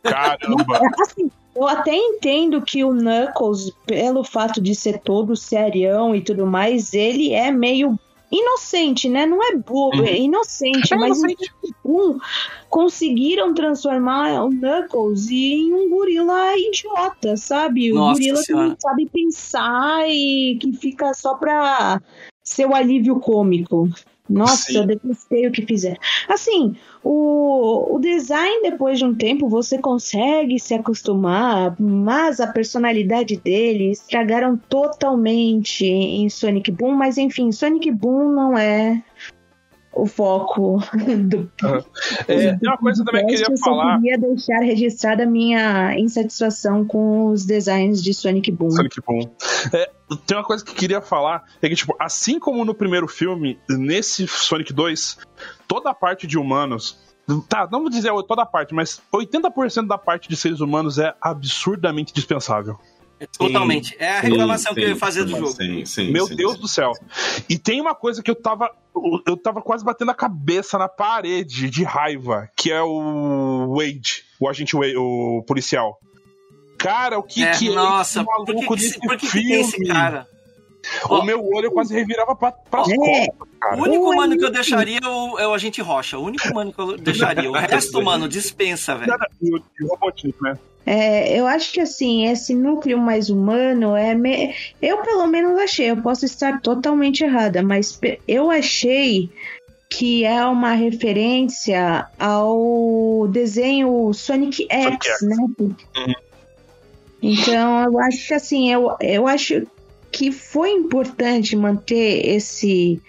Caramba. 0.03 0.81
Assim, 1.01 1.31
eu 1.55 1.67
até 1.69 1.95
entendo 1.95 2.63
que 2.63 2.83
o 2.85 2.93
Knuckles, 2.93 3.71
pelo 3.87 4.25
fato 4.25 4.61
de 4.61 4.75
ser 4.75 4.99
todo 5.01 5.37
serião 5.37 6.15
e 6.15 6.21
tudo 6.23 6.47
mais, 6.47 6.95
ele 6.95 7.33
é 7.33 7.51
meio 7.51 7.99
inocente, 8.33 9.09
né? 9.09 9.27
Não 9.27 9.43
é 9.43 9.57
bobo, 9.57 9.99
Uhum. 9.99 10.05
é 10.07 10.17
inocente, 10.17 10.95
É 10.95 10.97
mas 10.97 11.19
inocente. 11.19 11.51
um, 11.85 12.19
conseguiram 12.69 13.53
transformar 13.53 14.45
o 14.45 14.51
Knuckles 14.51 15.29
em 15.31 15.75
um 15.75 15.91
gorila 15.91 16.57
idiota, 16.57 17.37
sabe? 17.37 17.91
O 17.93 17.97
Nossa 17.97 18.21
gorila 18.21 18.39
que 18.39 18.45
Senhora. 18.47 18.69
não 18.69 18.77
sabe 18.79 19.07
pensar 19.13 20.09
e 20.09 20.57
que 20.61 20.73
fica 20.75 21.13
só 21.13 21.35
pra 21.35 22.01
ser 22.45 22.67
o 22.67 22.75
alívio 22.75 23.19
cômico. 23.19 23.89
Nossa, 24.31 24.73
Sim. 24.73 24.77
eu 24.77 24.87
detestei 24.87 25.47
o 25.47 25.51
que 25.51 25.67
fizeram. 25.67 25.99
Assim, 26.29 26.77
o, 27.03 27.97
o 27.97 27.99
design, 27.99 28.71
depois 28.71 28.99
de 28.99 29.05
um 29.05 29.15
tempo, 29.15 29.49
você 29.49 29.79
consegue 29.79 30.59
se 30.61 30.73
acostumar, 30.73 31.75
mas 31.81 32.41
a 32.41 32.47
personalidade 32.47 33.37
dele 33.37 33.91
estragaram 33.91 34.57
totalmente 34.57 35.85
em 35.85 36.29
Sonic 36.29 36.71
Boom. 36.71 36.93
Mas 36.93 37.19
enfim, 37.19 37.51
Sonic 37.51 37.91
Boom 37.91 38.33
não 38.33 38.57
é 38.57 39.03
o 39.93 40.07
foco 40.07 40.79
do 41.29 41.51
É, 42.29 42.57
tem 42.57 42.69
uma 42.69 42.79
coisa 42.79 43.05
também 43.05 43.27
que 43.27 43.35
eu 43.35 43.39
queria 43.39 43.55
eu 43.55 43.59
falar. 43.59 44.01
queria 44.01 44.19
deixar 44.19 44.61
registrada 44.61 45.25
a 45.25 45.27
minha 45.27 45.99
insatisfação 45.99 46.85
com 46.85 47.27
os 47.27 47.45
designs 47.45 48.03
de 48.03 48.15
Sonic 48.15 48.51
Boom. 48.51 48.71
Sonic 48.71 49.01
Boom. 49.01 49.21
É, 49.73 49.91
tem 50.27 50.37
uma 50.37 50.45
coisa 50.45 50.65
que 50.65 50.71
eu 50.71 50.77
queria 50.77 51.01
falar, 51.01 51.45
é 51.61 51.69
que, 51.69 51.75
tipo, 51.75 51.95
assim 51.99 52.39
como 52.39 52.65
no 52.65 52.75
primeiro 52.75 53.09
filme, 53.09 53.59
nesse 53.69 54.27
Sonic 54.27 54.73
2, 54.73 55.19
toda 55.67 55.91
a 55.91 55.95
parte 55.95 56.27
de 56.27 56.39
humanos. 56.39 56.99
Tá, 57.49 57.69
não 57.71 57.83
vou 57.83 57.91
dizer 57.91 58.11
toda 58.27 58.43
a 58.43 58.47
parte, 58.47 58.75
mas 58.75 59.01
80% 59.15 59.87
da 59.87 59.97
parte 59.97 60.29
de 60.29 60.37
seres 60.37 60.61
humanos 60.61 60.99
é 60.99 61.15
absurdamente 61.21 62.13
dispensável. 62.13 62.77
Totalmente. 63.27 63.97
É 63.99 64.19
a 64.19 64.21
reclamação 64.21 64.75
que 64.75 64.81
eu 64.81 64.89
ia 64.89 64.97
fazer 64.97 65.25
do 65.25 65.31
sim, 65.31 65.37
jogo. 65.37 65.53
Sim, 65.53 65.85
sim, 65.85 66.11
Meu 66.11 66.27
sim, 66.27 66.37
Deus 66.37 66.55
sim. 66.55 66.61
do 66.61 66.69
céu. 66.69 66.93
E 67.49 67.59
tem 67.59 67.81
uma 67.81 67.95
coisa 67.95 68.23
que 68.23 68.31
eu 68.31 68.35
tava. 68.35 68.71
Eu 69.27 69.37
tava 69.37 69.63
quase 69.63 69.85
batendo 69.85 70.11
a 70.11 70.15
cabeça 70.15 70.77
na 70.77 70.89
parede 70.89 71.71
de 71.71 71.85
raiva, 71.85 72.49
que 72.57 72.71
é 72.71 72.83
o 72.83 73.75
Wade, 73.77 74.25
o 74.39 74.49
agente 74.49 74.77
Wade, 74.77 74.97
o 74.97 75.45
policial. 75.47 75.99
Cara, 76.77 77.19
o 77.19 77.23
que 77.23 77.45
É, 77.45 77.53
que 77.53 77.69
nossa, 77.71 78.21
é 78.21 78.23
esse 78.23 78.25
por 78.25 78.45
que, 78.45 78.53
maluco 78.53 78.75
que, 78.75 78.83
desse 78.83 78.99
por 78.99 79.17
que, 79.17 79.27
que 79.27 79.33
tem 79.33 79.61
esse 79.61 79.87
cara? 79.87 80.27
O 81.09 81.15
Ó, 81.15 81.25
meu 81.25 81.45
olho 81.45 81.71
quase 81.71 81.95
revirava 81.95 82.35
pra, 82.35 82.53
pras 82.53 82.89
É. 82.91 82.95
costas, 82.97 83.49
cara. 83.61 83.77
O 83.77 83.83
único 83.85 84.09
Oi. 84.09 84.17
mano 84.17 84.37
que 84.39 84.45
eu 84.45 84.51
deixaria 84.51 84.99
é 85.03 85.09
o, 85.09 85.39
é 85.39 85.47
o 85.49 85.55
agente 85.55 85.81
Rocha. 85.81 86.19
O 86.19 86.25
único 86.25 86.53
mano 86.55 86.73
que 86.73 86.81
eu 86.81 86.97
deixaria. 86.99 87.51
O 87.51 87.55
resto, 87.55 88.03
mano, 88.03 88.29
dispensa, 88.29 88.95
velho. 88.97 89.13
E 89.43 89.55
o, 89.55 89.59
e 89.59 89.85
o 89.85 90.43
né? 90.43 90.59
É, 90.87 91.39
eu 91.39 91.47
acho 91.47 91.73
que 91.73 91.81
assim, 91.81 92.27
esse 92.27 92.55
núcleo 92.55 92.99
mais 92.99 93.29
humano 93.31 93.95
é. 93.95 94.15
me- 94.15 94.55
Eu, 94.81 94.99
pelo 95.03 95.27
menos, 95.27 95.59
achei. 95.61 95.91
Eu 95.91 95.97
posso 95.99 96.25
estar 96.25 96.61
totalmente 96.61 97.23
errada, 97.23 97.63
mas 97.63 98.01
eu 98.27 98.51
achei 98.51 99.31
que 99.91 100.25
é 100.25 100.45
uma 100.47 100.73
referência 100.73 102.07
ao 102.19 103.27
desenho 103.29 104.13
Sonic 104.15 104.67
X, 104.71 104.85
Sonic 104.85 105.07
X. 105.09 105.23
né? 105.23 106.15
Então, 107.23 107.85
eu 107.85 107.99
acho 108.01 108.27
que 108.29 108.35
assim, 108.35 108.73
eu, 108.73 108.97
eu 109.01 109.27
acho 109.27 109.67
que 110.21 110.31
foi 110.31 110.71
importante 110.73 111.57
manter 111.57 112.29
esse 112.29 113.01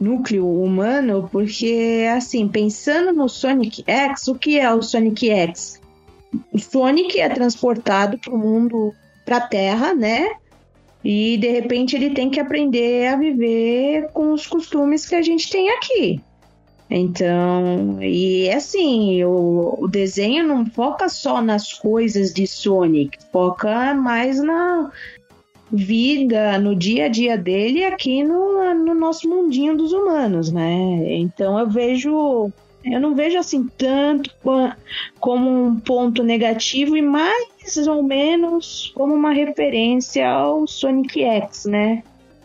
núcleo 0.00 0.48
humano, 0.48 1.28
porque, 1.30 2.06
assim, 2.16 2.48
pensando 2.48 3.12
no 3.12 3.28
Sonic 3.28 3.84
X, 3.86 4.28
o 4.28 4.34
que 4.34 4.58
é 4.58 4.72
o 4.72 4.80
Sonic 4.80 5.28
X? 5.28 5.78
O 6.50 6.58
Sonic 6.58 7.20
é 7.20 7.28
transportado 7.28 8.16
para 8.16 8.34
o 8.34 8.38
mundo, 8.38 8.94
para 9.26 9.36
a 9.36 9.40
Terra, 9.42 9.92
né? 9.92 10.36
E 11.04 11.36
de 11.36 11.50
repente 11.50 11.96
ele 11.96 12.14
tem 12.14 12.30
que 12.30 12.40
aprender 12.40 13.08
a 13.08 13.16
viver 13.16 14.08
com 14.14 14.32
os 14.32 14.46
costumes 14.46 15.06
que 15.06 15.14
a 15.14 15.20
gente 15.20 15.50
tem 15.50 15.68
aqui. 15.68 16.18
Então, 16.88 18.02
e 18.02 18.48
assim, 18.48 19.22
o, 19.22 19.76
o 19.80 19.86
desenho 19.86 20.46
não 20.46 20.64
foca 20.64 21.10
só 21.10 21.42
nas 21.42 21.74
coisas 21.74 22.32
de 22.32 22.46
Sonic, 22.46 23.18
foca 23.30 23.92
mais 23.92 24.42
na 24.42 24.90
vida, 25.74 26.58
no 26.58 26.74
dia 26.74 27.06
a 27.06 27.08
dia 27.08 27.36
dele 27.36 27.84
aqui 27.84 28.22
no, 28.22 28.74
no 28.74 28.94
nosso 28.94 29.28
mundinho 29.28 29.76
dos 29.76 29.92
humanos, 29.92 30.50
né? 30.52 31.14
Então 31.16 31.58
eu 31.58 31.68
vejo. 31.68 32.50
Eu 32.84 33.00
não 33.00 33.14
vejo 33.14 33.38
assim 33.38 33.66
tanto 33.78 34.30
como 35.18 35.50
um 35.68 35.80
ponto 35.80 36.22
negativo 36.22 36.94
e 36.96 37.00
mais 37.02 37.46
ou 37.88 38.02
menos 38.02 38.92
como 38.94 39.14
uma 39.14 39.32
referência 39.32 40.28
ao 40.28 40.66
Sonic 40.66 41.22
X, 41.24 41.64
né? 41.64 42.02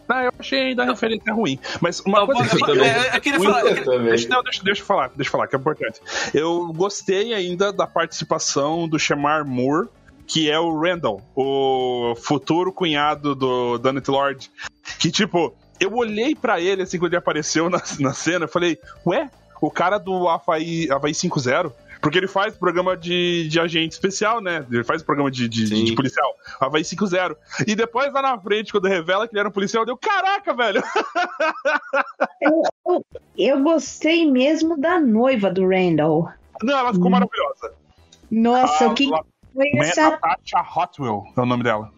Não, 0.08 0.22
eu 0.22 0.32
achei 0.40 0.60
ainda 0.70 0.84
a 0.84 0.86
referência 0.86 1.34
ruim. 1.34 1.60
Mas 1.82 2.00
uma 2.00 2.20
Não, 2.22 2.26
coisa 2.28 2.42
eu- 2.56 2.66
que 2.66 2.72
eu- 2.72 2.76
eu- 2.76 2.84
eu 3.14 3.22
queria 3.22 3.40
falar- 3.42 3.64
eu 3.66 3.84
também. 3.84 4.08
Deixa, 4.10 4.30
não, 4.30 4.42
deixa, 4.42 4.64
deixa 4.64 4.82
eu 4.82 4.86
falar, 4.86 5.12
deixa 5.16 5.28
eu 5.28 5.32
falar, 5.32 5.48
que 5.48 5.56
é 5.56 5.60
importante. 5.60 6.00
Eu 6.34 6.72
gostei 6.74 7.34
ainda 7.34 7.72
da 7.74 7.86
participação 7.86 8.88
do 8.88 8.98
Shemar 8.98 9.46
Moore, 9.46 9.88
que 10.30 10.50
é 10.50 10.60
o 10.60 10.80
Randall, 10.80 11.22
o 11.36 12.14
futuro 12.16 12.72
cunhado 12.72 13.34
do 13.34 13.80
Donut 13.80 14.10
Lord. 14.12 14.52
Que, 15.00 15.10
tipo, 15.12 15.54
eu 15.80 15.92
olhei 15.96 16.36
pra 16.36 16.62
ele 16.62 16.84
assim 16.84 17.00
quando 17.00 17.14
ele 17.14 17.18
apareceu 17.18 17.68
na, 17.70 17.82
na 18.00 18.14
cena, 18.14 18.46
eu 18.46 18.50
falei, 18.50 18.78
ué, 19.06 19.30
o 19.60 19.72
cara 19.72 19.98
do 19.98 20.28
Havaí, 20.30 20.88
Havaí 20.92 21.12
5.0? 21.14 21.72
Porque 22.02 22.18
ele 22.18 22.28
faz 22.30 22.56
programa 22.56 22.96
de, 22.96 23.50
de 23.50 23.60
agente 23.60 23.92
especial, 23.94 24.40
né? 24.40 24.66
Ele 24.72 24.86
faz 24.86 25.02
programa 25.04 25.30
de, 25.30 25.50
de, 25.50 25.66
de 25.84 25.94
policial. 25.96 26.34
Havaí 26.60 26.82
5.0. 26.84 27.36
E 27.68 27.76
depois 27.76 28.14
lá 28.14 28.22
na 28.22 28.40
frente, 28.40 28.72
quando 28.72 28.88
revela 28.88 29.28
que 29.28 29.34
ele 29.34 29.40
era 29.42 29.50
um 29.50 29.52
policial, 29.52 29.86
deu 29.86 29.98
caraca, 29.98 30.54
velho! 30.54 30.82
Eu 33.38 33.62
gostei 33.62 34.30
mesmo 34.30 34.78
da 34.80 35.00
noiva 35.00 35.52
do 35.52 35.68
Randall. 35.68 36.30
Não, 36.64 36.78
ela 36.78 36.94
ficou 36.94 37.08
Hum. 37.08 37.12
maravilhosa. 37.12 37.74
Nossa, 38.32 38.86
Ah, 38.86 38.90
o 38.90 38.94
que 38.94 39.08
lá- 39.08 39.24
foi 39.54 39.70
essa 39.80 40.12
Natasha 40.12 40.66
Hotwell 40.76 41.24
é 41.36 41.42
o 41.42 41.46
nome 41.46 41.64
dela. 41.64 41.92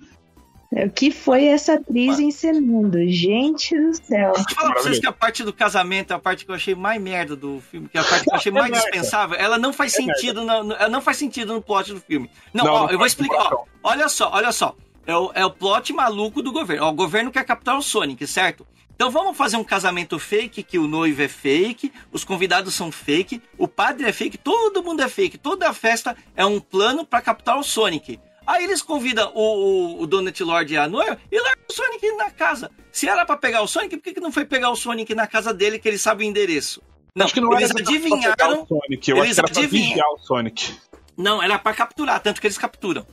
O 0.73 0.89
que 0.89 1.11
foi 1.11 1.47
essa 1.47 1.73
atriz 1.73 2.17
encenando? 2.17 2.97
Gente 3.09 3.77
do 3.77 3.93
céu. 3.93 4.31
Deixa 4.31 4.51
eu 4.51 4.55
falar 4.55 4.71
pra 4.71 4.81
vocês 4.83 4.99
que 4.99 5.05
a 5.07 5.11
parte 5.11 5.43
do 5.43 5.51
casamento 5.51 6.13
é 6.13 6.15
a 6.15 6.19
parte 6.19 6.45
que 6.45 6.51
eu 6.51 6.55
achei 6.55 6.73
mais 6.73 7.01
merda 7.01 7.35
do 7.35 7.59
filme, 7.59 7.89
que 7.89 7.97
é 7.97 8.01
a 8.01 8.05
parte 8.05 8.23
que 8.23 8.31
eu 8.31 8.35
achei 8.35 8.51
É 8.51 8.55
mais 8.55 8.71
dispensável. 8.71 9.37
Ela 9.37 9.57
não 9.57 9.73
faz 9.73 9.93
É 9.93 9.97
sentido, 9.97 10.45
no, 10.45 10.63
no- 10.63 10.73
ela 10.75 10.87
não 10.87 11.01
faz 11.01 11.17
sentido 11.17 11.53
no 11.53 11.61
plot 11.61 11.93
do 11.93 11.99
filme. 11.99 12.29
Não, 12.53 12.63
Não, 12.63 12.73
ó, 12.73 12.79
não 12.83 12.89
eu 12.91 12.97
vou 12.97 13.05
explicar. 13.05 13.53
Ó, 13.53 13.65
olha 13.83 14.07
só, 14.07 14.31
olha 14.33 14.53
só. 14.53 14.73
É 15.05 15.13
o, 15.17 15.31
é 15.33 15.45
o 15.45 15.51
plot 15.51 15.91
maluco 15.91 16.41
do 16.41 16.53
governo. 16.53 16.85
Ó, 16.85 16.89
o 16.89 16.93
governo 16.93 17.31
quer 17.31 17.43
capturar 17.43 17.77
o 17.77 17.81
Sonic, 17.81 18.25
certo? 18.25 18.65
Então 18.95 19.09
vamos 19.09 19.35
fazer 19.35 19.57
um 19.57 19.63
casamento 19.63 20.19
fake, 20.19 20.61
que 20.63 20.77
o 20.77 20.87
noivo 20.87 21.21
é 21.21 21.27
fake, 21.27 21.91
os 22.11 22.23
convidados 22.23 22.73
são 22.75 22.91
fake, 22.91 23.41
o 23.57 23.67
padre 23.67 24.07
é 24.07 24.11
fake, 24.13 24.37
todo 24.37 24.83
mundo 24.83 25.01
é 25.01 25.09
fake, 25.09 25.37
toda 25.37 25.67
a 25.69 25.73
festa 25.73 26.15
é 26.35 26.45
um 26.45 26.59
plano 26.59 27.05
pra 27.05 27.21
capturar 27.21 27.59
o 27.59 27.63
Sonic. 27.63 28.19
Aí 28.45 28.63
eles 28.63 28.81
convidam 28.81 29.31
o, 29.33 29.41
o, 29.41 30.01
o 30.01 30.07
Donut 30.07 30.43
Lord 30.43 30.73
e 30.73 30.77
a 30.77 30.87
noiva 30.87 31.17
e 31.31 31.39
largam 31.39 31.63
o 31.69 31.73
Sonic 31.73 32.11
na 32.15 32.29
casa. 32.31 32.69
Se 32.91 33.07
era 33.07 33.25
pra 33.25 33.37
pegar 33.37 33.61
o 33.61 33.67
Sonic, 33.67 33.97
por 33.97 34.03
que, 34.03 34.13
que 34.13 34.19
não 34.19 34.31
foi 34.31 34.45
pegar 34.45 34.69
o 34.69 34.75
Sonic 34.75 35.15
na 35.15 35.25
casa 35.27 35.53
dele 35.53 35.79
que 35.79 35.87
ele 35.87 35.97
sabe 35.97 36.23
o 36.23 36.27
endereço? 36.27 36.81
Não, 37.15 37.25
acho 37.25 37.33
que 37.33 37.41
não 37.41 37.53
eles 37.53 37.71
adivinharam. 37.71 38.63
o 38.63 38.67
Sonic, 38.67 39.09
eu 39.11 39.17
eles 39.17 39.31
acho 39.31 39.35
que 39.35 39.39
era 39.39 39.53
pra 39.53 39.61
adivinham. 39.63 39.89
vigiar 39.89 40.07
o 40.09 40.17
Sonic. 40.19 40.75
Não, 41.17 41.41
era 41.41 41.57
pra 41.59 41.73
capturar, 41.73 42.19
tanto 42.19 42.39
que 42.41 42.47
eles 42.47 42.57
capturam. 42.57 43.05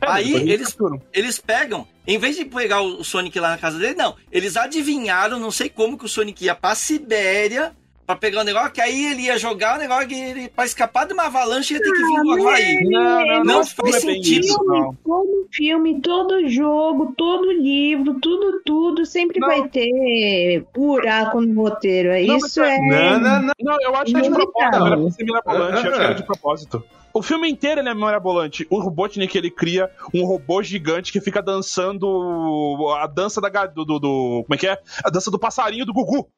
Aí 0.00 0.32
eles-. 0.50 0.76
Eles 1.12 1.38
pegam, 1.38 1.86
em 2.06 2.18
vez 2.18 2.36
de 2.36 2.44
pegar 2.44 2.80
o 2.80 3.04
Sonic 3.04 3.38
lá 3.38 3.50
na 3.50 3.58
casa 3.58 3.78
dele, 3.78 3.94
não. 3.94 4.16
Eles 4.30 4.56
adivinharam, 4.56 5.38
não 5.38 5.50
sei 5.50 5.68
como, 5.68 5.98
que 5.98 6.04
o 6.04 6.08
Sonic 6.08 6.44
ia 6.44 6.54
pra 6.54 6.74
Sibéria 6.74 7.72
pra 8.10 8.16
pegar 8.20 8.40
o 8.40 8.44
negócio, 8.44 8.70
que 8.72 8.80
aí 8.80 9.06
ele 9.12 9.22
ia 9.22 9.38
jogar 9.38 9.76
o 9.76 9.78
negócio 9.78 10.08
que 10.08 10.14
ele, 10.14 10.48
pra 10.48 10.64
escapar 10.64 11.06
de 11.06 11.12
uma 11.12 11.24
avalanche 11.26 11.74
ia 11.74 11.80
ter 11.80 11.90
que 11.90 11.98
vir 11.98 12.16
Ah, 12.18 12.22
do 12.22 12.32
Havaí. 12.48 12.84
Não, 12.84 13.26
não, 13.26 13.44
Não 13.44 13.64
faz 13.66 14.02
é 14.02 14.06
bem 14.06 14.14
sentido. 14.22 14.44
isso, 14.44 14.64
não. 14.64 14.94
Todo 15.04 15.46
filme, 15.52 16.00
todo 16.00 16.48
jogo, 16.48 17.14
todo 17.16 17.50
livro, 17.52 18.18
tudo, 18.20 18.60
tudo 18.64 19.04
sempre 19.06 19.40
Não. 19.40 19.48
vai 19.48 19.68
ter 19.68 20.64
buraco 20.74 21.40
no 21.40 21.62
roteiro. 21.62 22.10
Não, 22.26 22.36
Isso 22.36 22.60
é- 22.62 22.76
é. 22.76 22.78
Não, 22.78 23.20
não, 23.20 23.42
não. 23.42 23.52
Não, 23.60 23.76
eu 23.82 23.94
acho 23.96 24.12
que 24.12 24.18
é 24.18 24.22
de 24.22 24.28
Não, 24.30 24.36
propósito, 24.36 24.78
não. 24.78 24.86
era 24.86 24.96
pra 24.98 25.10
ser 25.10 25.24
mirabolante, 25.24 25.72
eu 25.72 25.78
acho 25.78 25.82
que 25.90 25.94
era 26.04 26.08
Ah. 26.10 26.14
de 26.14 26.22
propósito. 26.26 26.84
O 27.12 27.22
filme 27.22 27.50
inteiro 27.50 27.80
ele 27.80 27.88
é 27.88 27.94
mirabolante. 27.94 28.64
O 28.70 28.78
Robotnik 28.80 29.36
ele 29.36 29.50
cria 29.50 29.90
um 30.14 30.24
robô 30.24 30.62
gigante 30.62 31.10
que 31.10 31.20
fica 31.20 31.42
dançando 31.42 32.76
a 33.00 33.06
dança 33.08 33.40
da 33.40 33.48
do, 33.66 33.84
do, 33.84 33.98
do- 33.98 34.44
como 34.46 34.54
é 34.54 34.56
que 34.56 34.66
é? 34.68 34.78
A 35.04 35.10
dança 35.10 35.28
do 35.30 35.38
passarinho 35.38 35.84
do 35.84 35.92
Gugu. 35.92 36.28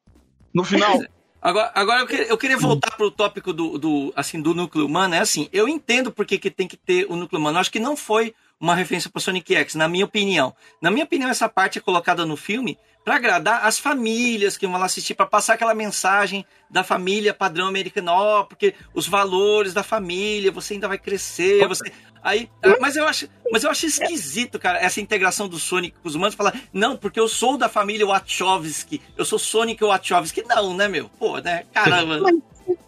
No 0.53 0.63
final. 0.63 0.97
Agora, 1.43 1.71
agora 1.75 1.99
eu, 1.99 2.07
queria, 2.07 2.25
eu 2.27 2.37
queria 2.37 2.57
voltar 2.57 2.95
pro 2.95 3.11
tópico 3.11 3.51
do, 3.51 3.77
do, 3.77 4.13
assim, 4.15 4.41
do 4.41 4.53
núcleo 4.53 4.85
humano. 4.85 5.13
É 5.13 5.19
assim, 5.19 5.49
eu 5.51 5.67
entendo 5.67 6.09
por 6.09 6.25
que, 6.25 6.39
que 6.39 6.49
tem 6.49 6.69
que 6.69 6.77
ter 6.77 7.05
o 7.09 7.17
núcleo 7.17 7.37
humano. 7.37 7.59
Acho 7.59 7.69
que 7.69 7.81
não 7.81 7.97
foi 7.97 8.33
uma 8.59 8.75
referência 8.75 9.09
para 9.09 9.21
Sonic 9.21 9.55
X, 9.55 9.75
na 9.75 9.87
minha 9.87 10.05
opinião. 10.05 10.55
Na 10.81 10.89
minha 10.89 11.05
opinião, 11.05 11.29
essa 11.29 11.49
parte 11.49 11.79
é 11.79 11.81
colocada 11.81 12.25
no 12.25 12.37
filme 12.37 12.77
para 13.03 13.15
agradar 13.15 13.65
as 13.65 13.77
famílias 13.77 14.55
que 14.55 14.65
vão 14.65 14.79
lá 14.79 14.85
assistir, 14.85 15.13
para 15.13 15.25
passar 15.25 15.55
aquela 15.55 15.73
mensagem 15.73 16.45
da 16.69 16.83
família 16.83 17.33
padrão 17.33 17.67
americano, 17.67 18.11
ó, 18.11 18.43
porque 18.43 18.73
os 18.93 19.07
valores 19.07 19.73
da 19.73 19.83
família, 19.83 20.51
você 20.51 20.75
ainda 20.75 20.87
vai 20.87 20.97
crescer, 20.97 21.67
você 21.67 21.91
Aí, 22.23 22.49
ah, 22.63 22.77
mas 22.79 22.95
eu 22.95 23.05
acho, 23.05 23.27
mas 23.51 23.65
eu 23.65 23.69
acho 23.69 23.85
esquisito, 23.85 24.57
cara, 24.57 24.79
essa 24.79 25.01
integração 25.01 25.49
do 25.49 25.59
Sonic 25.59 25.97
com 26.01 26.07
os 26.07 26.15
humanos, 26.15 26.35
falar, 26.35 26.57
não, 26.71 26.95
porque 26.95 27.19
eu 27.19 27.27
sou 27.27 27.57
da 27.57 27.67
família 27.67 28.07
Wachowski, 28.07 29.01
eu 29.17 29.25
sou 29.25 29.37
Sonic 29.37 29.83
Wachowski. 29.83 30.41
Não, 30.47 30.73
né, 30.73 30.87
meu? 30.87 31.09
Pô, 31.19 31.39
né? 31.39 31.65
Caramba. 31.73 32.21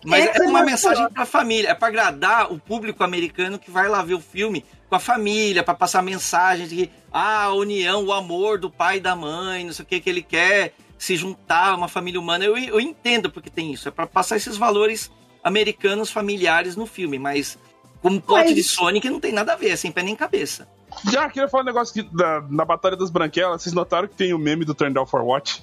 Mas 0.06 0.26
é 0.36 0.44
uma 0.44 0.64
mensagem 0.64 1.10
pra 1.10 1.26
família, 1.26 1.70
é 1.70 1.74
pra 1.74 1.88
agradar 1.88 2.52
o 2.52 2.60
público 2.60 3.04
americano 3.04 3.58
que 3.58 3.72
vai 3.72 3.88
lá 3.90 4.02
ver 4.04 4.14
o 4.14 4.20
filme 4.20 4.64
com 4.88 4.96
a 4.96 5.00
família, 5.00 5.64
pra 5.64 5.74
passar 5.74 6.02
mensagem 6.02 6.68
de 6.68 6.76
que 6.76 6.92
ah, 7.12 7.46
a 7.46 7.54
união, 7.54 8.06
o 8.06 8.14
amor 8.14 8.60
do 8.60 8.70
pai 8.70 8.98
e 8.98 9.00
da 9.00 9.16
mãe, 9.16 9.64
não 9.66 9.74
sei 9.74 9.84
o 9.84 9.88
que, 9.88 10.00
que 10.00 10.10
ele 10.10 10.22
quer 10.22 10.74
se 10.98 11.16
juntar 11.16 11.70
a 11.70 11.76
uma 11.76 11.88
família 11.88 12.20
humana. 12.20 12.46
Eu, 12.46 12.58
eu 12.58 12.80
entendo 12.80 13.30
porque 13.30 13.50
tem 13.50 13.74
isso, 13.74 13.88
é 13.88 13.92
pra 13.92 14.06
passar 14.06 14.38
esses 14.38 14.58
valores 14.58 15.12
americanos 15.44 16.10
familiares 16.12 16.76
no 16.76 16.86
filme, 16.86 17.18
mas 17.20 17.58
como 18.02 18.22
plot 18.22 18.46
Mas- 18.46 18.56
de 18.56 18.64
Sonic 18.64 19.10
não 19.10 19.20
tem 19.20 19.32
nada 19.32 19.54
a 19.54 19.56
ver, 19.56 19.70
é 19.70 19.76
sem 19.76 19.92
pé 19.92 20.04
nem 20.04 20.16
cabeça. 20.16 20.68
Já 21.12 21.30
queria 21.30 21.50
falar 21.50 21.64
um 21.64 21.66
negócio 21.66 21.94
que 21.94 22.04
da, 22.16 22.42
na 22.50 22.64
Batalha 22.64 22.96
das 22.96 23.10
Branquelas, 23.10 23.64
vocês 23.64 23.74
notaram 23.74 24.08
que 24.08 24.16
tem 24.16 24.34
o 24.34 24.38
meme 24.40 24.64
do 24.64 24.74
Turn 24.74 24.94
Down 24.94 25.06
for 25.06 25.22
What? 25.22 25.62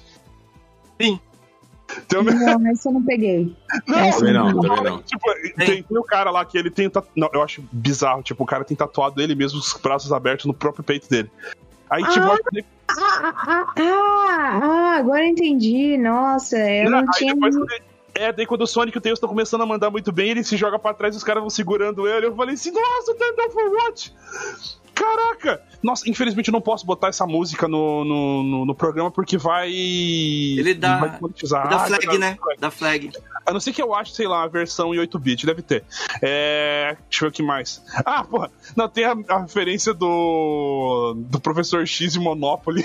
Sim. 1.01 1.19
O. 2.15 2.23
Não, 2.23 2.67
essa 2.71 2.89
eu 2.89 2.93
não 2.93 3.03
peguei. 3.03 3.55
Não, 3.87 4.11
Também 4.11 4.33
não, 4.33 4.61
também 4.61 4.83
não. 4.83 5.01
Tipo, 5.01 5.33
tem, 5.57 5.83
tem 5.83 5.97
o 5.97 6.03
cara 6.03 6.29
lá 6.31 6.43
que 6.45 6.57
ele 6.57 6.69
tem. 6.69 6.91
Não, 7.15 7.29
eu 7.33 7.41
acho 7.41 7.63
bizarro. 7.71 8.21
Tipo, 8.23 8.43
o 8.43 8.47
cara 8.47 8.63
tem 8.63 8.75
tatuado 8.77 9.21
ele 9.21 9.35
mesmo, 9.35 9.59
os 9.59 9.73
braços 9.73 10.11
abertos 10.11 10.45
no 10.45 10.53
próprio 10.53 10.83
peito 10.83 11.09
dele. 11.09 11.29
Aí, 11.89 12.03
tipo, 12.07 12.25
Ah. 12.25 12.37
aí- 12.55 12.65
Ah, 12.95 13.33
ah, 13.47 13.73
ah, 13.79 14.59
ah, 14.61 14.95
agora 14.97 15.21
eu 15.23 15.29
entendi. 15.29 15.97
Nossa, 15.97 16.57
eu 16.57 16.91
não 16.91 16.99
aí 16.99 17.05
tinha. 17.15 17.33
É, 18.15 18.31
daí 18.31 18.45
quando 18.45 18.61
o 18.61 18.67
Sonic 18.67 18.95
e 18.95 18.99
o 18.99 19.01
Tails 19.01 19.17
estão 19.17 19.27
começando 19.29 19.61
a 19.61 19.65
mandar 19.65 19.89
muito 19.89 20.11
bem, 20.11 20.29
ele 20.29 20.43
se 20.43 20.55
joga 20.55 20.77
pra 20.77 20.93
trás 20.93 21.15
e 21.15 21.17
os 21.17 21.23
caras 21.23 21.41
vão 21.41 21.49
segurando 21.49 22.07
ele. 22.07 22.27
Eu 22.27 22.35
falei 22.35 22.53
assim, 22.53 22.69
nossa, 22.71 23.15
Turn 23.15 23.35
Down 23.35 23.49
for 23.49 23.69
What? 23.71 24.13
Caraca! 24.93 25.61
Nossa, 25.81 26.09
infelizmente 26.09 26.47
eu 26.49 26.53
não 26.53 26.61
posso 26.61 26.85
botar 26.85 27.07
essa 27.09 27.25
música 27.27 27.67
no, 27.67 28.05
no, 28.05 28.43
no, 28.43 28.65
no 28.65 28.75
programa 28.75 29.11
porque 29.11 29.37
vai. 29.37 29.69
Ele 29.69 30.73
dá- 30.73 30.97
vai 30.97 31.17
monetizar. 31.19 31.67
da 31.69 31.75
Ah, 31.77 31.85
flag, 31.87 32.05
cara, 32.05 32.17
né? 32.17 32.37
Da 32.59 32.71
flag. 32.71 33.11
A 33.45 33.51
não 33.51 33.59
ser 33.59 33.73
que 33.73 33.81
eu 33.81 33.93
ache, 33.93 34.13
sei 34.13 34.25
lá, 34.25 34.43
a 34.43 34.47
versão 34.47 34.95
em 34.95 34.97
8-bit, 34.99 35.45
deve 35.45 35.61
ter. 35.61 35.83
É. 36.21 36.95
Deixa 37.09 37.25
eu 37.25 37.27
ver 37.27 37.27
o 37.27 37.31
que 37.35 37.43
mais. 37.43 37.83
Ah, 38.05 38.23
porra, 38.23 38.49
não, 38.75 38.87
tem 38.87 39.03
a, 39.03 39.13
a 39.27 39.39
referência 39.41 39.93
do. 39.93 41.13
do 41.17 41.39
professor 41.41 41.85
X 41.85 42.15
e 42.15 42.19
Monopoly. 42.19 42.83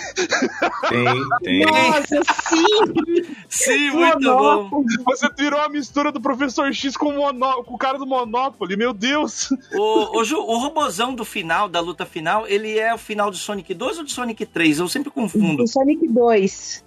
Tem, 0.88 1.05
tem. 1.44 1.61
Nossa, 1.66 2.23
sim! 2.49 3.37
Sim, 3.49 3.90
muito 3.90 4.21
bom. 4.21 4.83
Você 5.05 5.29
virou 5.37 5.61
a 5.61 5.68
mistura 5.68 6.11
do 6.11 6.21
professor 6.21 6.73
X 6.75 6.97
com 6.97 7.07
o, 7.11 7.12
Mono... 7.16 7.62
com 7.64 7.75
o 7.75 7.79
cara 7.79 7.99
do 7.99 8.07
Monopoly, 8.07 8.77
meu 8.77 8.92
Deus! 8.92 9.51
O, 9.75 10.18
o, 10.21 10.23
o 10.23 10.59
robozão 10.59 11.14
do 11.14 11.25
final, 11.25 11.68
da 11.68 11.81
luta 11.81 11.97
final, 12.06 12.46
ele 12.46 12.78
é 12.78 12.92
o 12.94 12.98
final 12.98 13.30
de 13.30 13.38
Sonic 13.38 13.72
2 13.74 13.98
ou 13.98 14.04
de 14.04 14.12
Sonic 14.12 14.44
3? 14.46 14.78
Eu 14.78 14.88
sempre 14.88 15.11
confundo. 15.11 15.66
Sonic 15.66 16.06
2. 16.08 16.84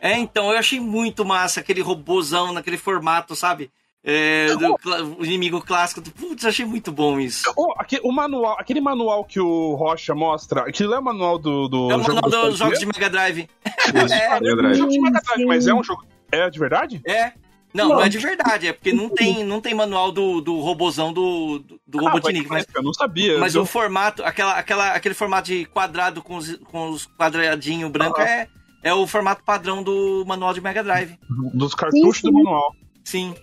É, 0.00 0.18
então, 0.18 0.50
eu 0.52 0.58
achei 0.58 0.78
muito 0.80 1.24
massa 1.24 1.60
aquele 1.60 1.80
robozão 1.80 2.52
naquele 2.52 2.76
formato, 2.76 3.34
sabe? 3.34 3.70
É, 4.06 4.48
do 4.54 4.76
o 5.18 5.24
inimigo 5.24 5.62
clássico. 5.62 6.02
Putz, 6.02 6.44
achei 6.44 6.66
muito 6.66 6.92
bom 6.92 7.18
isso. 7.18 7.50
Oh, 7.56 7.72
aque- 7.78 8.00
o 8.04 8.12
manual, 8.12 8.54
aquele 8.60 8.78
manual 8.82 9.24
que 9.24 9.40
o 9.40 9.74
Rocha 9.76 10.14
mostra, 10.14 10.60
aquilo 10.68 10.92
é 10.92 10.98
o 10.98 11.02
manual 11.02 11.38
do. 11.38 11.68
do 11.68 11.90
É 11.90 11.96
o 11.96 12.02
jogo 12.02 12.20
manual 12.20 12.30
do 12.44 12.50
dos 12.50 12.58
jogos 12.58 12.78
de 12.78 12.84
Mega 12.84 13.08
Drive. 13.08 13.48
Isso, 13.64 14.12
É, 14.14 14.40
Mega 14.40 14.62
É 14.62 14.70
um 14.72 14.74
jogo 14.74 14.90
de 14.90 15.00
Mega 15.00 15.20
Drive, 15.22 15.46
mas 15.46 15.66
é 15.66 15.72
um 15.72 15.82
jogo. 15.82 16.04
É 16.30 16.50
de 16.50 16.58
verdade? 16.58 17.00
É. 17.06 17.32
Não, 17.74 17.88
não 17.88 18.00
é 18.00 18.08
de 18.08 18.18
verdade, 18.18 18.68
é 18.68 18.72
porque 18.72 18.92
não 18.92 19.08
tem, 19.08 19.42
não 19.42 19.60
tem 19.60 19.74
manual 19.74 20.12
do, 20.12 20.40
do 20.40 20.60
robozão 20.60 21.12
do, 21.12 21.58
do, 21.58 21.80
do 21.86 21.98
Ah, 22.06 22.10
Robotnik, 22.12 22.48
mas- 22.48 22.66
eu 22.72 22.82
não 22.84 22.94
sabia. 22.94 23.38
mas 23.38 23.54
eu... 23.56 23.62
o 23.62 23.66
formato, 23.66 24.22
aquela, 24.24 24.52
aquela, 24.56 24.92
aquele 24.92 25.14
formato 25.14 25.48
de 25.48 25.64
quadrado 25.66 26.22
com 26.22 26.36
os, 26.36 26.56
com 26.70 26.90
os 26.90 27.06
quadradinhos 27.06 27.90
brancos 27.90 28.20
Ah. 28.22 28.28
é, 28.28 28.48
é 28.84 28.94
o 28.94 29.04
formato 29.08 29.42
padrão 29.42 29.82
do 29.82 30.24
manual 30.24 30.54
de 30.54 30.60
Mega 30.60 30.84
Drive. 30.84 31.18
dos 31.52 31.74
cartuchos 31.74 32.18
Sim, 32.20 32.30
do 32.30 32.36
sim. 32.38 32.42
manual. 32.44 32.76
Sim. 33.04 33.34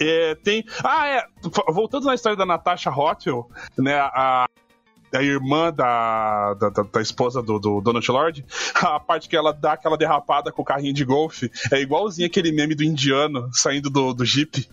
É, 0.00 0.34
tem. 0.36 0.64
Ah, 0.82 1.06
é. 1.06 1.24
Voltando 1.68 2.06
na 2.06 2.14
história 2.14 2.36
da 2.36 2.44
Natasha 2.46 2.90
Rothwell, 2.90 3.48
né? 3.78 3.94
A, 4.00 4.46
a 5.14 5.22
irmã 5.22 5.72
da, 5.72 6.54
da, 6.54 6.68
da- 6.70 6.82
da 6.82 7.00
esposa 7.02 7.42
do, 7.42 7.58
do 7.58 7.80
Donald 7.80 8.10
Lord, 8.10 8.44
a 8.74 8.98
parte 9.00 9.28
que 9.28 9.36
ela 9.36 9.52
dá 9.52 9.72
aquela 9.72 9.96
derrapada 9.96 10.50
com 10.52 10.62
o 10.62 10.64
carrinho 10.64 10.92
de 10.94 11.04
golfe 11.04 11.50
é 11.70 11.80
igualzinho 11.80 12.26
aquele 12.26 12.52
meme 12.52 12.74
do 12.74 12.82
indiano 12.84 13.48
saindo 13.52 13.88
do, 13.90 14.12
do 14.12 14.24
Jeep. 14.24 14.68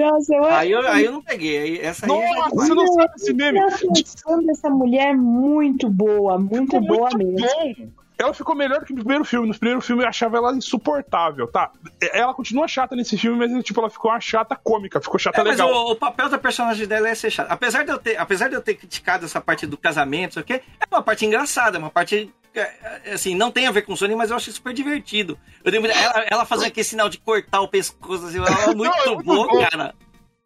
Nossa, 0.00 0.34
eu 0.34 0.44
Aí 0.46 0.70
eu, 0.70 0.88
aí 0.88 1.04
eu 1.04 1.12
não 1.12 1.22
peguei. 1.22 1.58
aí 1.58 1.78
Essa 1.80 2.06
aí 2.06 2.12
é 2.12 2.34
Nossa, 2.34 2.54
você 2.56 2.74
não 2.74 2.86
sabe 2.94 3.12
esse 3.16 3.34
meme? 3.34 3.58
A 3.58 3.66
atuação 3.66 4.42
dessa 4.44 4.70
mulher 4.70 5.10
é 5.10 5.14
muito 5.14 5.90
boa, 5.90 6.38
muito 6.38 6.72
Ficou 6.80 6.80
boa 6.86 7.10
muito 7.12 7.40
mesmo. 7.40 7.46
bom. 7.86 8.05
Ela 8.18 8.32
ficou 8.32 8.54
melhor 8.54 8.84
que 8.84 8.92
no 8.94 9.00
primeiro 9.00 9.24
filme. 9.24 9.46
No 9.48 9.54
primeiro 9.58 9.80
filme 9.82 10.02
eu 10.02 10.08
achava 10.08 10.38
ela 10.38 10.54
insuportável, 10.56 11.46
tá? 11.46 11.70
Ela 12.12 12.32
continua 12.32 12.66
chata 12.66 12.96
nesse 12.96 13.18
filme, 13.18 13.46
mas 13.46 13.64
tipo, 13.64 13.78
ela 13.80 13.90
ficou 13.90 14.10
uma 14.10 14.20
chata 14.20 14.56
cômica, 14.56 15.00
ficou 15.00 15.18
chata 15.18 15.40
É, 15.40 15.44
mas 15.44 15.58
legal. 15.58 15.70
o, 15.70 15.92
o 15.92 15.96
papel 15.96 16.28
da 16.30 16.38
personagem 16.38 16.86
dela 16.86 17.08
é 17.08 17.14
ser 17.14 17.30
chato. 17.30 17.50
Apesar 17.50 17.84
de, 17.84 17.90
eu 17.90 17.98
ter, 17.98 18.16
apesar 18.16 18.48
de 18.48 18.54
eu 18.54 18.62
ter 18.62 18.74
criticado 18.74 19.26
essa 19.26 19.40
parte 19.40 19.66
do 19.66 19.76
casamento, 19.76 20.34
sei 20.34 20.42
o 20.42 20.46
quê, 20.46 20.62
é 20.80 20.94
uma 20.94 21.02
parte 21.02 21.26
engraçada, 21.26 21.78
uma 21.78 21.90
parte. 21.90 22.32
é, 22.54 22.60
é, 23.04 23.12
Assim, 23.12 23.34
não 23.34 23.50
tem 23.50 23.66
a 23.66 23.70
ver 23.70 23.82
com 23.82 23.92
o 23.92 23.96
Sonic, 23.96 24.16
mas 24.16 24.30
eu 24.30 24.36
achei 24.36 24.52
super 24.52 24.72
divertido. 24.72 25.38
Eu 25.62 25.78
muita- 25.80 25.98
ela, 25.98 26.24
ela 26.30 26.44
fazendo 26.46 26.68
aquele 26.68 26.84
sinal 26.84 27.08
de 27.10 27.18
cortar 27.18 27.60
o 27.60 27.68
pescoço, 27.68 28.26
assim, 28.26 28.38
ela 28.38 28.46
é 28.70 28.74
muito, 28.74 28.96
Não, 28.96 29.04
é 29.04 29.14
muito 29.14 29.24
bom, 29.24 29.46
bom. 29.46 29.68
cara. 29.68 29.94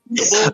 Muito 0.08 0.30
bom. 0.30 0.50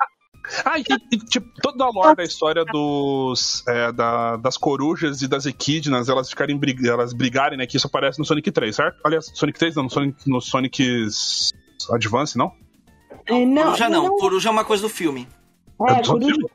Ah, 0.65 0.79
e, 0.79 0.85
e, 1.13 1.19
tipo, 1.19 1.49
toda 1.61 1.85
a 1.85 1.91
lore 1.91 2.17
da 2.17 2.23
história 2.25 2.65
dos, 2.65 3.63
é, 3.67 3.91
da- 3.93 4.37
das 4.37 4.57
corujas 4.57 5.21
e 5.23 5.29
das 5.29 5.45
equidnas, 5.47 6.09
elas 6.09 6.31
ficarem 6.31 6.57
brig- 6.57 6.87
elas 6.87 7.13
brigarem, 7.13 7.59
né? 7.59 7.67
Que 7.67 7.77
isso 7.77 7.87
aparece 7.87 8.19
no 8.19 8.25
Sonic 8.25 8.51
3, 8.53 8.75
certo? 8.77 8.99
Aliás, 9.05 9.31
Sonic 9.35 9.59
3 9.59 9.75
não, 9.75 9.85
no 9.85 9.91
Sonic, 9.91 10.17
no 10.31 10.41
Sonic 10.41 11.07
Advance, 11.91 12.37
não? 12.39 12.53
É, 13.27 13.45
não, 13.45 13.65
Coruja 13.65 13.89
não, 13.89 14.05
não- 14.05 14.17
Coruja 14.17 14.49
é 14.49 14.53
uma 14.53 14.65
coisa 14.65 14.83
do 14.85 14.89
filme. 14.89 15.27
É, 15.89 15.93
É 15.93 16.01
do 16.03 16.09
Coruja 16.11 16.27
filme? 16.35 16.51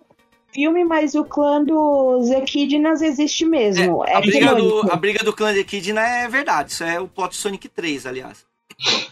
filme, 0.54 0.84
mas 0.86 1.16
o 1.16 1.24
clã 1.24 1.64
dos 1.64 2.30
Equidnas 2.30 3.02
existe 3.02 3.46
mesmo. 3.46 4.04
É, 4.06 4.16
a, 4.16 4.22
briga 4.22 4.56
do, 4.56 4.92
a 4.92 4.96
briga 4.96 5.24
do 5.24 5.34
clã 5.34 5.54
de 5.54 5.64
Kidna 5.64 6.02
é 6.02 6.28
verdade, 6.28 6.72
isso 6.72 6.84
é 6.84 7.00
o 7.00 7.08
plot 7.08 7.36
Sonic 7.36 7.68
3, 7.70 8.06
aliás. 8.06 8.46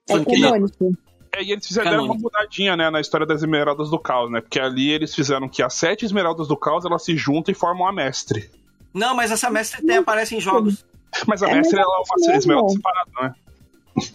É 0.10 0.14
Sonic 0.14 0.42
canônico. 0.42 0.94
É, 1.36 1.44
e 1.44 1.52
eles 1.52 1.66
fizeram 1.68 2.06
uma 2.06 2.16
mudadinha, 2.16 2.76
né, 2.76 2.90
na 2.90 3.00
história 3.00 3.26
das 3.26 3.42
Esmeraldas 3.42 3.90
do 3.90 4.00
Caos, 4.00 4.32
né? 4.32 4.42
Porque 4.42 4.60
ali 4.60 4.90
eles 4.92 5.14
fizeram 5.14 5.48
que 5.48 5.62
as 5.62 5.74
sete 5.76 6.04
Esmeraldas 6.06 6.48
do 6.48 6.58
Caos, 6.58 6.86
elas 6.86 7.04
se 7.04 7.16
juntam 7.16 7.52
e 7.52 7.56
formam 7.56 7.88
a 7.88 7.94
Mestre. 7.94 8.50
Não, 8.94 9.16
mas 9.16 9.32
essa 9.32 9.50
mestre 9.52 9.86
tem, 9.86 9.98
aparece 9.98 10.36
em 10.36 10.40
jogos. 10.42 10.84
Mas 11.28 11.44
a 11.44 11.50
É, 11.50 11.56
Mestre, 11.56 11.76
mas 11.78 11.80
é 11.80 11.84
ela 11.84 11.96
é 11.96 12.00
uma 12.00 12.16
mesmo. 12.28 12.38
Esmeralda 12.38 12.74
separada, 12.74 13.12
né? 13.22 13.34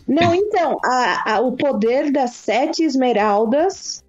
Não, 0.08 0.34
então, 0.34 0.78
a- 0.84 1.34
a- 1.34 1.40
o 1.40 1.52
poder 1.52 2.10
das 2.10 2.30
sete 2.32 2.82
esmeraldas 2.82 4.02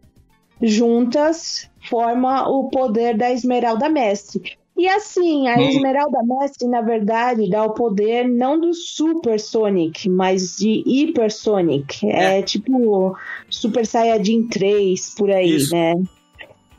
juntas 0.62 1.70
forma 1.90 2.48
o 2.48 2.70
poder 2.70 3.16
da 3.18 3.32
esmeralda 3.32 3.90
mestre. 3.90 4.58
E 4.78 4.90
assim, 4.90 5.48
a 5.48 5.58
Hum. 5.58 5.68
esmeralda 5.68 6.20
mestre, 6.24 6.68
na 6.68 6.82
verdade, 6.82 7.50
dá 7.50 7.64
o 7.64 7.74
poder 7.74 8.28
não 8.28 8.60
do 8.60 8.74
Super 8.74 9.40
Sonic, 9.40 10.10
mas 10.10 10.58
de 10.58 10.84
Hyper 10.86 11.32
Sonic. 11.32 12.06
É, 12.10 12.42
tipo 12.42 13.16
Super 13.50 13.86
Saiyajin 13.86 14.48
3, 14.50 15.16
por 15.16 15.32
aí, 15.32 15.56
Isso. 15.56 15.74
né? 15.74 15.94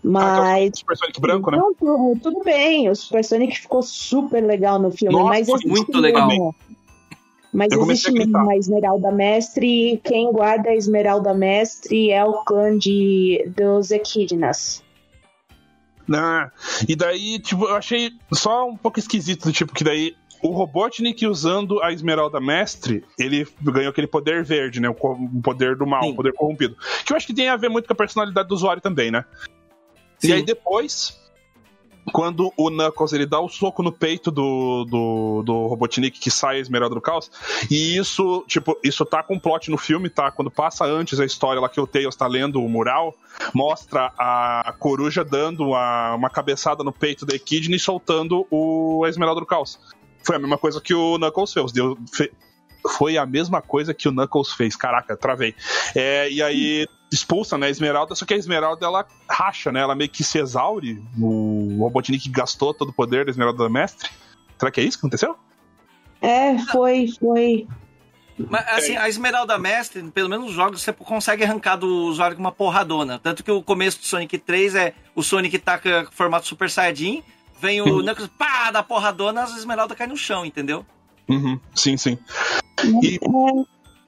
Mas. 0.02 0.70
Super 0.74 0.96
Sonic 0.96 1.20
branco, 1.20 1.50
né? 1.50 1.56
Não, 1.56 1.74
tudo, 1.74 2.20
tudo 2.22 2.44
bem, 2.44 2.90
o 2.90 2.94
Super 2.94 3.24
Sonic 3.24 3.60
ficou 3.60 3.82
super 3.82 4.44
legal 4.44 4.78
no 4.78 4.90
filme, 4.90 5.16
Nossa, 5.16 5.28
mas 5.30 5.48
muito 5.64 5.98
legal. 5.98 6.54
Mas 7.52 7.72
Eu 7.72 7.80
existe 7.84 8.10
a 8.10 8.12
mesmo 8.12 8.52
Esmeralda 8.52 9.10
Mestre 9.10 9.94
e 9.94 9.96
quem 9.98 10.30
guarda 10.30 10.68
a 10.68 10.76
Esmeralda 10.76 11.32
Mestre 11.32 12.10
é 12.10 12.22
o 12.22 12.44
clã 12.44 12.76
de, 12.76 13.50
dos 13.56 13.90
Equidnas. 13.90 14.84
Né? 16.08 16.50
E 16.88 16.94
daí, 16.94 17.38
tipo, 17.38 17.64
eu 17.64 17.74
achei 17.74 18.12
só 18.32 18.68
um 18.68 18.76
pouco 18.76 18.98
esquisito, 18.98 19.50
tipo, 19.52 19.74
que 19.74 19.82
daí 19.82 20.14
o 20.42 20.50
Robotnik 20.50 21.26
usando 21.26 21.82
a 21.82 21.92
Esmeralda 21.92 22.40
Mestre, 22.40 23.04
ele 23.18 23.46
ganhou 23.60 23.90
aquele 23.90 24.06
poder 24.06 24.44
verde, 24.44 24.80
né? 24.80 24.88
O 24.88 24.94
poder 25.42 25.76
do 25.76 25.86
mal, 25.86 26.02
Sim. 26.02 26.12
o 26.12 26.14
poder 26.14 26.32
corrompido. 26.32 26.76
Que 27.04 27.12
eu 27.12 27.16
acho 27.16 27.26
que 27.26 27.34
tem 27.34 27.48
a 27.48 27.56
ver 27.56 27.68
muito 27.68 27.86
com 27.86 27.92
a 27.92 27.96
personalidade 27.96 28.48
do 28.48 28.54
usuário 28.54 28.82
também, 28.82 29.10
né? 29.10 29.24
E 30.22 30.28
Sim. 30.28 30.32
aí 30.34 30.42
depois, 30.42 31.18
quando 32.12 32.52
o 32.56 32.70
Knuckles 32.70 33.12
ele 33.12 33.26
dá 33.26 33.40
o 33.40 33.48
soco 33.48 33.82
no 33.82 33.90
peito 33.92 34.30
do, 34.30 34.84
do, 34.84 35.42
do 35.44 35.66
Robotnik 35.66 36.18
que 36.20 36.30
sai 36.30 36.56
a 36.56 36.60
Esmeralda 36.60 36.94
do 36.94 37.00
Caos, 37.00 37.30
e 37.70 37.96
isso, 37.96 38.44
tipo, 38.46 38.78
isso 38.82 39.04
tá 39.04 39.22
com 39.22 39.38
plot 39.38 39.70
no 39.70 39.76
filme, 39.78 40.08
tá? 40.08 40.30
Quando 40.30 40.50
passa 40.50 40.84
antes 40.84 41.18
a 41.20 41.24
história 41.24 41.60
lá 41.60 41.68
que 41.68 41.80
o 41.80 41.86
Tails 41.86 42.14
tá 42.16 42.26
lendo 42.26 42.62
o 42.62 42.68
mural, 42.68 43.14
mostra 43.52 44.12
a 44.18 44.74
coruja 44.78 45.24
dando 45.24 45.74
a- 45.74 46.14
uma 46.16 46.30
cabeçada 46.30 46.84
no 46.84 46.92
peito 46.92 47.26
da 47.26 47.34
Echidna 47.34 47.76
e 47.76 47.78
soltando 47.80 48.46
o, 48.50 49.02
a 49.04 49.08
Esmeralda 49.08 49.40
do 49.40 49.46
Caos. 49.46 49.78
Foi 50.22 50.36
a 50.36 50.38
mesma 50.38 50.58
coisa 50.58 50.80
que 50.80 50.92
o 50.94 51.18
Knuckles 51.18 51.52
fez. 51.52 51.70
Deu, 51.72 51.96
fe- 52.12 52.32
foi 52.88 53.16
a 53.16 53.26
mesma 53.26 53.60
coisa 53.60 53.94
que 53.94 54.08
o 54.08 54.12
Knuckles 54.12 54.52
fez. 54.52 54.76
Caraca, 54.76 55.16
travei. 55.16 55.54
É, 55.94 56.30
e 56.30 56.42
aí 56.42 56.86
expulsa 57.12 57.56
né, 57.56 57.66
a 57.66 57.70
Esmeralda, 57.70 58.14
só 58.14 58.24
que 58.24 58.34
a 58.34 58.36
Esmeralda 58.36 58.84
ela 58.84 59.06
racha, 59.28 59.70
né? 59.70 59.80
Ela 59.80 59.94
meio 59.94 60.10
que 60.10 60.24
se 60.24 60.38
exaure. 60.38 61.02
O 61.18 61.78
Robotnik 61.80 62.28
gastou 62.28 62.74
todo 62.74 62.90
o 62.90 62.92
poder 62.92 63.24
da 63.24 63.30
Esmeralda 63.30 63.62
do 63.62 63.70
Mestre. 63.70 64.10
Será 64.58 64.70
que 64.70 64.80
é 64.80 64.84
isso 64.84 64.98
que 64.98 65.02
aconteceu? 65.06 65.36
É, 66.20 66.58
foi, 66.58 67.08
foi. 67.18 67.66
Mas 68.38 68.68
assim, 68.68 68.96
a 68.96 69.08
Esmeralda 69.08 69.56
Mestre, 69.58 70.02
pelo 70.10 70.28
menos 70.28 70.46
nos 70.46 70.54
jogos, 70.54 70.82
você 70.82 70.92
consegue 70.92 71.42
arrancar 71.42 71.76
do 71.76 71.88
usuário 72.06 72.36
com 72.36 72.42
uma 72.42 72.52
porradona. 72.52 73.18
Tanto 73.18 73.42
que 73.42 73.50
o 73.50 73.62
começo 73.62 73.98
do 73.98 74.04
Sonic 74.04 74.36
3 74.38 74.74
é 74.74 74.94
o 75.14 75.22
Sonic 75.22 75.58
taca 75.58 76.06
formato 76.12 76.46
Super 76.46 76.68
Saiyajin, 76.68 77.22
vem 77.60 77.80
o 77.80 78.02
Knuckles, 78.02 78.30
pá, 78.36 78.70
dá 78.70 78.82
porradona, 78.82 79.42
as 79.42 79.56
Esmeralda 79.56 79.94
cai 79.94 80.06
no 80.06 80.16
chão, 80.16 80.44
entendeu? 80.44 80.84
Uhum, 81.28 81.58
sim, 81.74 81.96
sim. 81.96 82.18
E, 83.02 83.18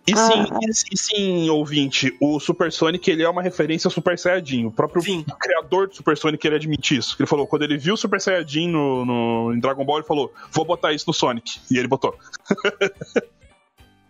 e 0.06 0.12
Ah, 0.14 0.16
sim, 0.16 0.46
ah. 0.50 0.58
e 0.62 0.74
sim, 0.74 0.96
sim, 0.96 1.50
ouvinte, 1.50 2.16
o 2.20 2.38
Super 2.40 2.72
Sonic 2.72 3.10
ele 3.10 3.22
é 3.22 3.28
uma 3.28 3.42
referência 3.42 3.88
ao 3.88 3.92
Super 3.92 4.18
Saiyajin. 4.18 4.66
O 4.66 4.70
próprio 4.70 5.02
Sim. 5.02 5.24
criador 5.38 5.88
do 5.88 5.96
Super 5.96 6.16
Sonic 6.16 6.46
ele 6.46 6.56
admite 6.56 6.96
isso. 6.96 7.14
Ele 7.18 7.26
falou, 7.26 7.46
quando 7.46 7.62
ele 7.62 7.76
viu 7.76 7.94
o 7.94 7.96
Super 7.96 8.20
Saiyajin 8.20 8.68
no, 8.68 9.04
no, 9.04 9.52
em 9.52 9.60
Dragon 9.60 9.84
Ball, 9.84 9.98
ele 9.98 10.06
falou, 10.06 10.32
vou 10.52 10.64
botar 10.64 10.92
isso 10.92 11.04
no 11.08 11.12
Sonic. 11.12 11.60
E 11.70 11.76
ele 11.76 11.88
botou. 11.88 12.14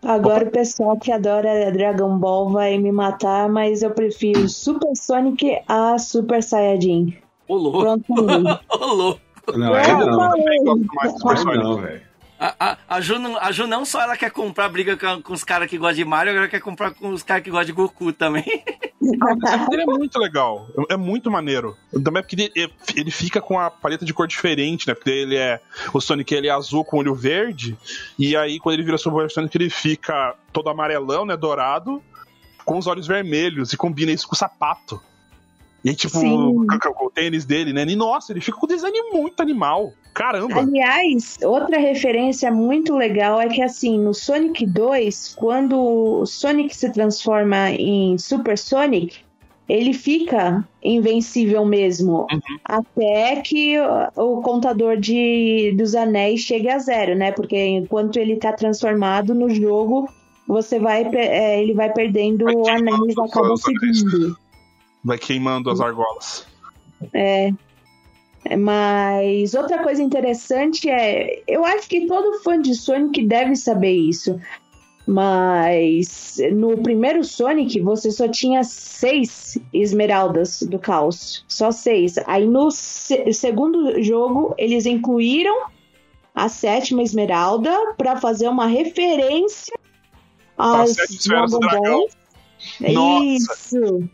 Agora 0.01 0.45
o 0.45 0.51
pessoal 0.51 0.97
que 0.97 1.11
adora 1.11 1.69
Dragon 1.73 2.17
Ball 2.17 2.49
vai 2.49 2.77
me 2.77 2.89
matar, 2.91 3.49
mas 3.49 3.81
eu 3.83 3.91
prefiro 3.91 4.47
Super 4.47 4.95
Sonic 4.95 5.59
a 5.67 5.97
Super 5.97 6.41
Saiyajin. 6.41 7.17
Ô 7.47 7.55
louco, 7.55 7.79
Pronto, 7.81 8.05
ô 8.69 8.85
louco. 8.93 9.21
Não, 9.57 9.75
Eu 9.75 9.97
não. 10.05 10.15
gosto 10.15 10.95
mais 10.95 11.13
do 11.13 11.19
Super 11.19 11.37
Sonic. 11.37 11.57
não, 11.63 11.77
velho. 11.81 12.08
A, 12.39 12.55
a, 12.71 12.77
a, 12.87 13.01
Ju 13.01 13.19
não, 13.19 13.37
a 13.37 13.51
Ju 13.51 13.67
não 13.67 13.83
só 13.83 14.01
ela 14.01 14.15
quer 14.15 14.31
comprar 14.31 14.69
briga 14.69 14.95
com, 14.95 15.21
com 15.21 15.33
os 15.33 15.43
caras 15.43 15.69
que 15.69 15.77
gostam 15.77 15.97
de 15.97 16.05
Mario, 16.05 16.31
agora 16.31 16.47
quer 16.47 16.61
comprar 16.61 16.91
com 16.91 17.09
os 17.09 17.21
caras 17.21 17.43
que 17.43 17.49
gostam 17.49 17.65
de 17.65 17.71
Goku 17.73 18.13
também. 18.13 18.45
Ele 19.71 19.81
é 19.81 19.85
muito 19.85 20.19
legal, 20.19 20.67
é 20.89 20.95
muito 20.97 21.31
maneiro. 21.31 21.75
Também 22.03 22.21
porque 22.21 22.51
ele, 22.55 22.71
ele 22.95 23.11
fica 23.11 23.41
com 23.41 23.59
a 23.59 23.69
paleta 23.71 24.05
de 24.05 24.13
cor 24.13 24.27
diferente, 24.27 24.87
né? 24.87 24.93
Porque 24.93 25.09
ele 25.09 25.35
é. 25.37 25.59
O 25.93 26.01
Sonic 26.01 26.33
ele 26.33 26.47
é 26.47 26.51
azul 26.51 26.83
com 26.83 26.97
olho 26.97 27.15
verde, 27.15 27.77
e 28.17 28.35
aí 28.35 28.59
quando 28.59 28.73
ele 28.75 28.83
vira 28.83 28.97
Super 28.97 29.29
Sonic 29.31 29.55
ele 29.57 29.69
fica 29.69 30.35
todo 30.51 30.69
amarelão, 30.69 31.25
né? 31.25 31.35
Dourado, 31.37 32.03
com 32.65 32.77
os 32.77 32.87
olhos 32.87 33.07
vermelhos, 33.07 33.71
e 33.73 33.77
combina 33.77 34.11
isso 34.11 34.27
com 34.27 34.35
o 34.35 34.37
sapato. 34.37 35.01
E 35.83 35.89
aí, 35.89 35.95
tipo, 35.95 36.19
com, 36.19 36.67
com- 36.67 36.93
com 36.93 37.05
o 37.05 37.09
tênis 37.09 37.45
dele, 37.45 37.71
né? 37.71 37.83
E 37.83 37.95
nossa, 37.95 38.33
ele 38.33 38.41
fica 38.41 38.57
com 38.57 38.65
um 38.65 38.69
design 38.69 38.97
muito 39.13 39.39
animal. 39.41 39.93
Caramba! 40.13 40.59
Aliás, 40.59 41.37
outra 41.43 41.79
referência 41.79 42.51
muito 42.51 42.95
legal 42.95 43.39
é 43.39 43.47
que 43.47 43.61
assim, 43.61 43.97
no 43.97 44.13
Sonic 44.13 44.65
2, 44.65 45.35
quando 45.37 45.79
o 45.79 46.25
Sonic 46.25 46.75
se 46.75 46.91
transforma 46.91 47.71
em 47.71 48.17
Super 48.17 48.57
Sonic, 48.57 49.17
ele 49.69 49.93
fica 49.93 50.67
invencível 50.83 51.63
mesmo. 51.63 52.25
Até 52.65 53.35
que 53.41 53.77
o, 54.15 54.37
o 54.37 54.41
contador 54.41 54.97
de, 54.97 55.73
dos 55.77 55.93
anéis 55.93 56.41
chegue 56.41 56.69
a 56.69 56.79
zero, 56.79 57.15
né? 57.15 57.31
Porque 57.31 57.55
enquanto 57.55 58.17
ele 58.17 58.37
tá 58.37 58.51
transformado 58.51 59.35
no 59.35 59.47
jogo, 59.49 60.09
você 60.47 60.79
vai, 60.79 61.03
é, 61.13 61.61
ele 61.61 61.75
vai 61.75 61.93
perdendo 61.93 62.45
Vai 62.45 62.55
queimando 62.55 62.95
anéis 62.95 63.17
a 63.17 63.23
os 63.23 63.31
cada 63.31 63.45
anéis. 63.45 63.61
segundo. 63.61 64.37
Vai 65.05 65.17
queimando 65.19 65.69
as 65.69 65.79
argolas. 65.79 66.47
É. 67.13 67.51
Mas 68.57 69.53
outra 69.53 69.83
coisa 69.83 70.01
interessante 70.01 70.89
é, 70.89 71.41
eu 71.47 71.65
acho 71.65 71.87
que 71.89 72.07
todo 72.07 72.39
fã 72.41 72.59
de 72.61 72.73
Sonic 72.73 73.25
deve 73.25 73.55
saber 73.55 73.91
isso. 73.93 74.39
Mas 75.05 76.37
no 76.53 76.77
primeiro 76.77 77.23
Sonic 77.23 77.79
você 77.81 78.11
só 78.11 78.27
tinha 78.27 78.63
seis 78.63 79.57
esmeraldas 79.73 80.61
do 80.61 80.77
caos, 80.77 81.43
só 81.47 81.71
seis. 81.71 82.15
Aí 82.27 82.45
no 82.45 82.69
se- 82.69 83.33
segundo 83.33 84.01
jogo 84.03 84.53
eles 84.57 84.85
incluíram 84.85 85.65
a 86.35 86.47
sétima 86.47 87.01
esmeralda 87.01 87.75
para 87.97 88.17
fazer 88.17 88.47
uma 88.47 88.67
referência 88.67 89.73
às 90.57 90.95
Dragon. 91.25 91.59
Balls. 91.59 92.17
Nossa. 92.79 93.53
Isso. 93.53 94.09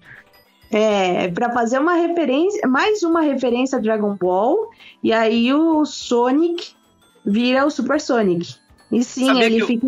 É, 0.78 1.30
para 1.30 1.54
fazer 1.54 1.80
uma 1.80 1.94
referência, 1.94 2.68
mais 2.68 3.02
uma 3.02 3.22
referência 3.22 3.78
a 3.78 3.82
Dragon 3.82 4.14
Ball, 4.16 4.70
e 5.02 5.14
aí 5.14 5.54
o 5.54 5.86
Sonic 5.86 6.74
vira 7.26 7.66
o 7.66 7.70
Super 7.72 8.02
Sonic. 8.02 8.56
E 8.92 9.02
sim, 9.02 9.26
Sabia 9.28 9.46
ele 9.46 9.62
eu- 9.62 9.68
fica 9.68 9.88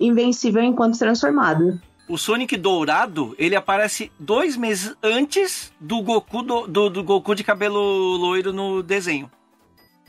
invencível 0.00 0.62
enquanto 0.62 0.98
transformado. 0.98 1.78
O 2.08 2.16
Sonic 2.16 2.56
dourado, 2.56 3.34
ele 3.38 3.54
aparece 3.54 4.10
dois 4.18 4.56
meses 4.56 4.94
antes 5.02 5.70
do 5.78 6.00
Goku 6.00 6.42
do, 6.42 6.66
do, 6.66 6.88
do 6.88 7.04
Goku 7.04 7.34
de 7.34 7.44
cabelo 7.44 7.78
loiro 8.16 8.54
no 8.54 8.82
desenho. 8.82 9.30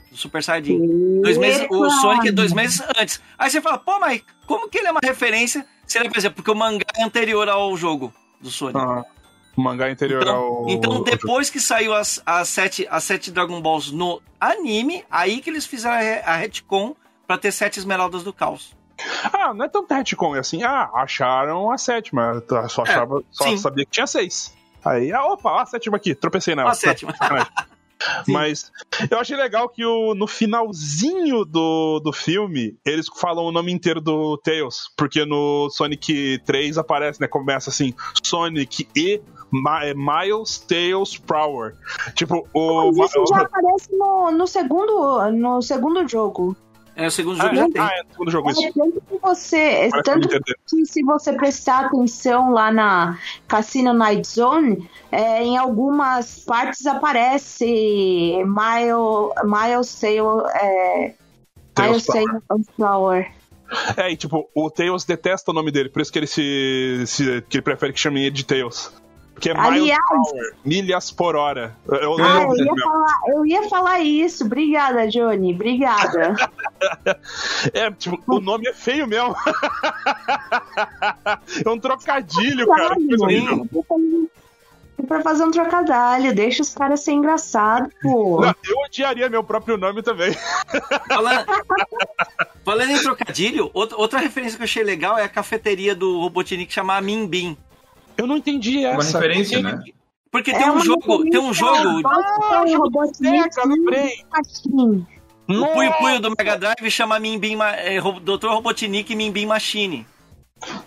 Do 0.10 0.16
Super 0.16 0.42
Saiyajin. 0.42 1.22
Dois 1.22 1.38
meses, 1.38 1.68
o! 1.70 1.90
Sonic 1.90 2.30
é 2.30 2.32
dois 2.32 2.54
meses 2.54 2.82
antes. 2.98 3.20
Aí 3.38 3.50
você 3.50 3.60
fala, 3.60 3.78
pô, 3.78 4.00
mas 4.00 4.22
como 4.46 4.70
que 4.70 4.78
ele 4.78 4.88
é 4.88 4.92
uma 4.92 5.02
referência? 5.04 5.66
Se 5.86 6.00
ele, 6.00 6.08
por 6.08 6.18
exemplo, 6.18 6.38
porque 6.38 6.52
o 6.52 6.56
mangá 6.56 6.86
é 6.98 7.04
anterior 7.04 7.50
ao 7.50 7.76
jogo 7.76 8.14
do 8.40 8.50
Sonic. 8.50 8.80
Ah, 8.80 9.04
o 9.58 9.62
mangá 9.62 9.90
interior 9.92 10.22
Então, 10.22 10.36
ao. 10.36 10.70
então 10.70 11.04
depois 11.04 11.50
que 11.50 11.60
saiu 11.60 11.94
as, 11.94 12.22
as, 12.26 12.48
sete, 12.48 12.88
as 12.90 13.04
sete 13.04 13.32
Dragon 13.32 13.60
Balls 13.62 13.92
no 13.92 14.22
anime, 14.40 15.04
aí 15.10 15.42
que 15.42 15.50
eles 15.50 15.66
fizeram 15.66 15.96
a, 15.96 16.00
re- 16.00 16.22
a 16.26 16.36
retcon 16.36 16.96
pra 17.26 17.38
ter 17.38 17.52
sete 17.52 17.80
esmeraldas 17.80 18.24
do 18.24 18.32
caos. 18.32 18.76
Ah, 19.34 19.54
não 19.54 19.66
é 19.66 19.68
tão 19.68 19.86
retcon, 19.86 20.36
é 20.36 20.40
assim, 20.40 20.64
ah, 20.64 20.90
acharam 20.94 21.72
a 21.72 21.78
sétima, 21.78 22.40
tá, 22.42 22.70
só, 22.70 22.84
achava, 22.84 23.24
só 23.32 23.44
sim. 23.46 23.58
sabia 23.58 23.84
que 23.86 23.92
tinha 23.92 24.08
seis. 24.08 24.56
Aí, 24.86 25.12
ah, 25.12 25.26
opa, 25.26 25.62
a 25.62 25.66
sétima 25.66 25.98
aqui, 25.98 26.16
tropecei 26.16 26.56
nela. 26.56 26.72
A 26.72 26.74
sétima. 26.76 27.14
Sim. 28.26 28.32
Mas 28.32 28.72
eu 29.10 29.20
achei 29.20 29.36
legal 29.36 29.68
que 29.68 29.84
o, 29.84 30.14
no 30.14 30.28
finalzinho 30.28 31.44
do, 31.44 32.00
do 32.00 32.14
filme, 32.14 32.78
eles 32.86 33.08
falam 33.20 33.44
o 33.44 33.52
nome 33.52 33.72
inteiro 33.72 34.00
do 34.00 34.38
Tails, 34.38 34.92
porque 34.96 35.26
no 35.26 35.68
Sonic 35.72 36.40
3 36.46 36.78
aparece, 36.78 37.20
né, 37.20 37.28
começa 37.28 37.72
assim, 37.72 37.96
Sonic 38.24 38.88
e 38.96 39.20
É, 39.82 39.94
Miles 39.94 40.60
Tails 40.60 41.18
Prower. 41.18 41.76
Tipo, 42.16 42.48
o... 42.54 42.92
Mas 42.92 43.10
isso 43.12 43.22
o- 43.22 43.28
já 43.28 43.42
aparece 43.42 43.90
no, 43.96 44.32
no 44.32 44.46
segundo, 44.48 45.32
no 45.32 45.62
segundo 45.62 46.08
jogo. 46.08 46.56
É, 46.96 47.08
o 47.08 47.12
segundo 47.12 47.40
Ah, 47.40 47.44
jogo 47.44 47.54
é, 47.54 47.58
já 47.60 47.70
tem. 47.70 47.82
ah, 47.82 47.90
é, 47.94 48.02
no 48.04 48.10
segundo 48.12 48.32
jogo, 48.32 48.50
isso. 48.50 48.66
É, 48.66 48.72
tanto 48.72 49.02
que 49.02 49.18
você. 49.22 49.88
Parece 49.92 50.10
o 50.10 50.14
nome 50.14 50.22
Tanto 50.28 50.28
dele. 50.30 50.58
que 50.68 50.86
se 50.88 51.04
você 51.04 51.34
prestar 51.34 51.86
atenção 51.86 52.52
lá 52.52 52.72
na 52.72 53.20
Cassino 53.48 53.94
Night 53.94 54.28
Zone, 54.28 54.90
é, 55.12 55.44
em 55.44 55.56
algumas 55.58 56.40
partes 56.40 56.88
aparece 56.88 57.66
Mile, 58.46 59.34
Miles 59.46 59.88
Sail, 59.90 60.42
é, 60.48 61.14
Tails 61.76 62.08
Miles 62.08 62.26
Sail 62.52 62.66
Flower. 62.76 63.32
É, 63.96 64.12
e 64.12 64.18
tipo, 64.18 64.50
o 64.56 64.70
Tails 64.72 65.06
detesta 65.06 65.52
o 65.52 65.54
nome 65.54 65.72
dele, 65.72 65.90
por 65.90 66.02
isso 66.02 66.12
que 66.12 66.18
ele 66.20 66.26
se. 66.28 67.04
se- 67.06 67.42
que 67.48 67.58
ele 67.58 67.62
prefere 67.64 67.94
que 67.94 68.00
chamem 68.00 68.24
ele 68.24 68.32
de 68.32 68.44
Tails. 68.46 68.92
Porque 69.38 69.52
é 69.52 69.54
Miles 69.54 69.84
Aliás- 69.84 70.00
Power, 70.10 70.56
milhas 70.66 71.12
por 71.12 71.36
hora. 71.36 71.76
Eu, 71.88 72.18
Ah, 72.20 72.42
eu 72.42 72.56
ia, 72.56 72.76
falar, 72.76 73.20
eu 73.28 73.46
ia 73.46 73.70
falar 73.70 74.00
isso. 74.00 74.44
Obrigada, 74.46 75.08
Johnny. 75.08 75.54
Obrigada. 75.54 76.36
É, 77.74 77.90
tipo, 77.92 78.20
o 78.28 78.40
nome 78.40 78.68
é 78.68 78.74
feio 78.74 79.08
mesmo. 79.08 79.36
é 81.66 81.70
um 81.70 81.80
trocadilho, 81.80 82.68
cara. 82.68 82.96
É 85.00 85.04
pra 85.06 85.22
fazer 85.22 85.44
um 85.44 85.52
trocadilho, 85.52 86.34
deixa 86.36 86.62
os 86.64 86.74
caras 86.74 87.02
ser 87.02 87.12
engraçados, 87.14 87.92
pô. 88.02 88.42
Não, 88.42 88.54
eu 88.68 88.78
odiaria 88.86 89.30
meu 89.30 89.44
próprio 89.44 89.78
nome 89.78 90.02
também. 90.04 90.34
Falando, 91.08 91.46
Falando 92.64 92.92
em 92.92 93.02
trocadilho, 93.02 93.70
outra, 93.74 93.98
outra 93.98 94.20
referência 94.20 94.58
que 94.58 94.64
eu 94.64 94.66
achei 94.66 94.84
legal 94.84 95.18
é 95.18 95.24
a 95.24 95.30
cafeteria 95.30 95.96
do 95.96 96.20
Robotnik 96.22 96.72
chamada 96.74 97.02
Min 97.02 97.26
Bean. 97.28 97.56
Eu 98.18 98.28
não 98.28 98.38
entendi 98.38 98.84
essa. 98.86 98.96
Uma 98.96 99.04
referência, 99.04 99.62
Porque- 99.62 99.76
né? 99.76 99.84
Porque 100.30 100.52
É 100.52 100.58
tem 100.58 100.70
um 100.70 100.80
jogo, 100.82 101.24
tem 101.30 101.40
um 101.40 101.54
jogo, 101.54 102.02
Ah, 102.06 102.64
jogo 102.68 102.84
Robotnik 102.84 103.54
Sega, 103.54 103.68
lembrei. 103.68 104.12
Assim. 104.32 105.06
o 105.50 105.66
Puyo 105.74 105.94
Puyo 106.00 106.20
do 106.20 106.30
Mega 106.38 106.58
Drive 106.58 106.92
chama 106.92 107.18
Bean, 107.20 107.56
Ma- 107.58 107.72
é, 107.76 108.00
Dr. 108.02 108.48
Robotnik 108.50 109.16
Bean 109.32 109.48
Machine. 109.48 110.06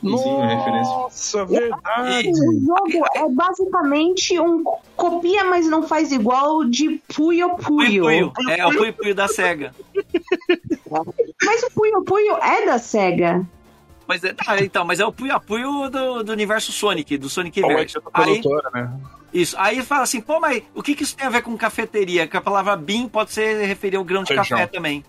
Sim, 0.02 0.08
uma 0.08 0.46
referência. 0.46 0.92
Nossa, 0.94 1.44
verdade. 1.46 2.28
E- 2.28 2.32
O 2.32 2.60
jogo 2.66 3.06
é 3.14 3.28
basicamente 3.30 4.38
um 4.38 4.62
copia, 4.96 5.44
mas 5.44 5.66
não 5.66 5.82
faz 5.84 6.12
igual 6.12 6.64
de 6.64 7.00
Puyo 7.14 7.50
Puyo 7.56 8.02
Puyo. 8.02 8.32
Puyo, 8.32 8.50
é 8.50 8.66
o 8.66 8.70
Puyo 8.76 8.92
Puyo 8.92 9.14
da 9.14 9.26
SEGA. 9.28 9.72
Mas 11.44 11.62
o 11.62 11.70
Puyo 11.74 12.02
Puyo 12.04 12.36
é 12.42 12.66
da 12.66 12.78
SEGA. 12.78 13.46
Mas 14.10 14.24
é, 14.24 14.34
ah, 14.44 14.60
então, 14.60 14.84
mas 14.84 14.98
é 14.98 15.06
o 15.06 15.12
Puyo 15.12 15.40
Puyo 15.40 15.88
do, 15.88 16.24
do 16.24 16.32
universo 16.32 16.72
Sonic, 16.72 17.16
do 17.16 17.28
Sonic 17.28 17.62
é 17.62 17.68
Verse. 17.68 17.94
tô 17.94 18.10
Aí, 18.12 18.42
né? 18.74 19.00
isso. 19.32 19.54
Aí 19.56 19.80
fala 19.82 20.02
assim, 20.02 20.20
pô, 20.20 20.40
mas 20.40 20.64
o 20.74 20.82
que, 20.82 20.96
que 20.96 21.04
isso 21.04 21.14
tem 21.14 21.28
a 21.28 21.30
ver 21.30 21.42
com 21.42 21.56
cafeteria? 21.56 22.26
Que 22.26 22.36
a 22.36 22.40
palavra 22.40 22.74
bean 22.74 23.06
pode 23.06 23.30
ser 23.30 23.64
referir 23.64 23.98
ao 23.98 24.02
grão 24.02 24.24
de 24.24 24.34
Feijão. 24.34 24.58
café 24.58 24.66
também. 24.66 25.04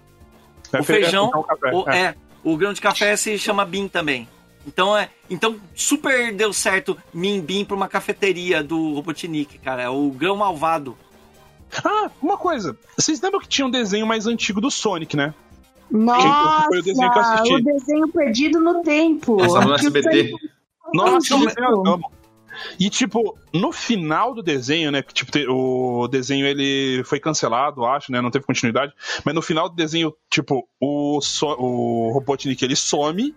É 0.72 0.80
o 0.80 0.84
feijão, 0.84 1.32
feijão, 1.32 1.44
café. 1.44 1.72
o, 1.74 1.90
é, 1.90 2.16
o 2.44 2.56
grão 2.56 2.74
de 2.74 2.80
café 2.80 3.16
se 3.16 3.40
chama 3.40 3.66
bean 3.66 3.88
também. 3.88 4.30
Então, 4.68 4.96
é, 4.96 5.10
então 5.28 5.60
super 5.74 6.32
deu 6.32 6.54
certo 6.54 6.96
Min 7.12 7.42
Bean 7.42 7.66
pra 7.66 7.76
uma 7.76 7.88
cafeteria 7.88 8.64
do 8.64 8.94
Robotnik, 8.94 9.58
cara. 9.58 9.82
É 9.82 9.90
o 9.90 10.12
grão 10.12 10.36
malvado. 10.36 10.96
Ah, 11.84 12.12
uma 12.22 12.38
coisa. 12.38 12.78
Vocês 12.96 13.20
lembram 13.20 13.42
que 13.42 13.48
tinha 13.48 13.66
um 13.66 13.72
desenho 13.72 14.06
mais 14.06 14.28
antigo 14.28 14.62
do 14.62 14.70
Sonic, 14.70 15.18
né? 15.18 15.34
Nossa, 15.92 16.68
foi 16.68 16.80
o 16.80 16.84
desenho 16.84 17.12
que 17.12 17.18
eu 17.18 17.22
assisti. 17.22 17.54
o 17.54 17.64
desenho 17.64 18.08
perdido 18.08 18.60
no 18.60 18.82
tempo. 18.82 19.38
Passava 19.38 19.66
no 19.66 19.76
SBT. 19.76 20.34
Nossa, 20.94 21.34
eu 21.36 21.84
amo. 21.86 22.12
E, 22.80 22.90
tipo, 22.90 23.38
no 23.54 23.72
final 23.72 24.34
do 24.34 24.44
desenho, 24.44 24.92
né? 24.92 25.02
que, 25.02 25.14
Tipo, 25.14 25.32
o 25.52 26.08
desenho 26.08 26.46
ele 26.46 27.02
foi 27.06 27.20
cancelado, 27.20 27.86
acho, 27.86 28.12
né? 28.12 28.22
Não 28.22 28.30
teve 28.30 28.46
continuidade. 28.46 28.94
Mas 29.26 29.34
no 29.34 29.42
final 29.42 29.68
do 29.70 29.76
desenho, 29.76 30.14
tipo, 30.30 30.68
o, 30.80 31.20
so, 31.22 31.48
o 31.58 32.12
Robotnik 32.14 32.64
ele 32.64 32.76
some 32.76 33.36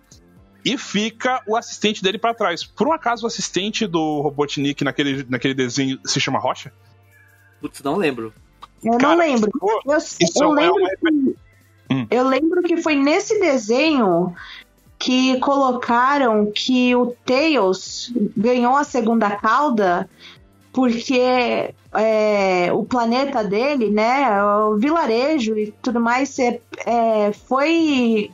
e 0.63 0.77
fica 0.77 1.41
o 1.47 1.55
assistente 1.55 2.03
dele 2.03 2.17
pra 2.17 2.33
trás. 2.33 2.63
Por 2.63 2.87
um 2.87 2.93
acaso, 2.93 3.23
o 3.23 3.27
assistente 3.27 3.87
do 3.87 4.21
Robotnik 4.21 4.83
naquele, 4.83 5.25
naquele 5.29 5.53
desenho 5.53 5.99
se 6.05 6.19
chama 6.19 6.39
Rocha? 6.39 6.71
Putz, 7.61 7.81
não 7.81 7.95
lembro. 7.95 8.33
Eu 8.83 8.91
não 8.93 8.97
Cara, 8.99 9.15
lembro. 9.15 9.49
pô, 9.57 9.81
Eu, 9.85 9.97
Isso 9.97 10.43
eu 10.43 10.51
é 10.57 10.61
lembro 10.61 10.75
uma 10.81 10.89
que, 10.89 11.35
Hum. 11.95 12.07
eu 12.11 12.27
lembro 12.27 12.61
que 12.63 12.77
foi 12.77 12.95
nesse 12.95 13.39
desenho 13.39 14.33
que 14.97 15.39
colocaram 15.39 16.51
que 16.51 16.95
o 16.95 17.15
Tails 17.25 18.11
ganhou 18.35 18.75
a 18.75 18.83
segunda 18.83 19.31
cauda 19.31 20.09
porque 20.73 21.73
é, 21.93 22.73
o 22.73 22.83
planeta 22.83 23.43
dele, 23.43 23.89
né, 23.89 24.43
o 24.43 24.75
vilarejo 24.75 25.57
e 25.57 25.73
tudo 25.81 26.01
mais, 26.01 26.37
é, 26.37 26.59
é, 26.85 27.31
foi 27.31 28.29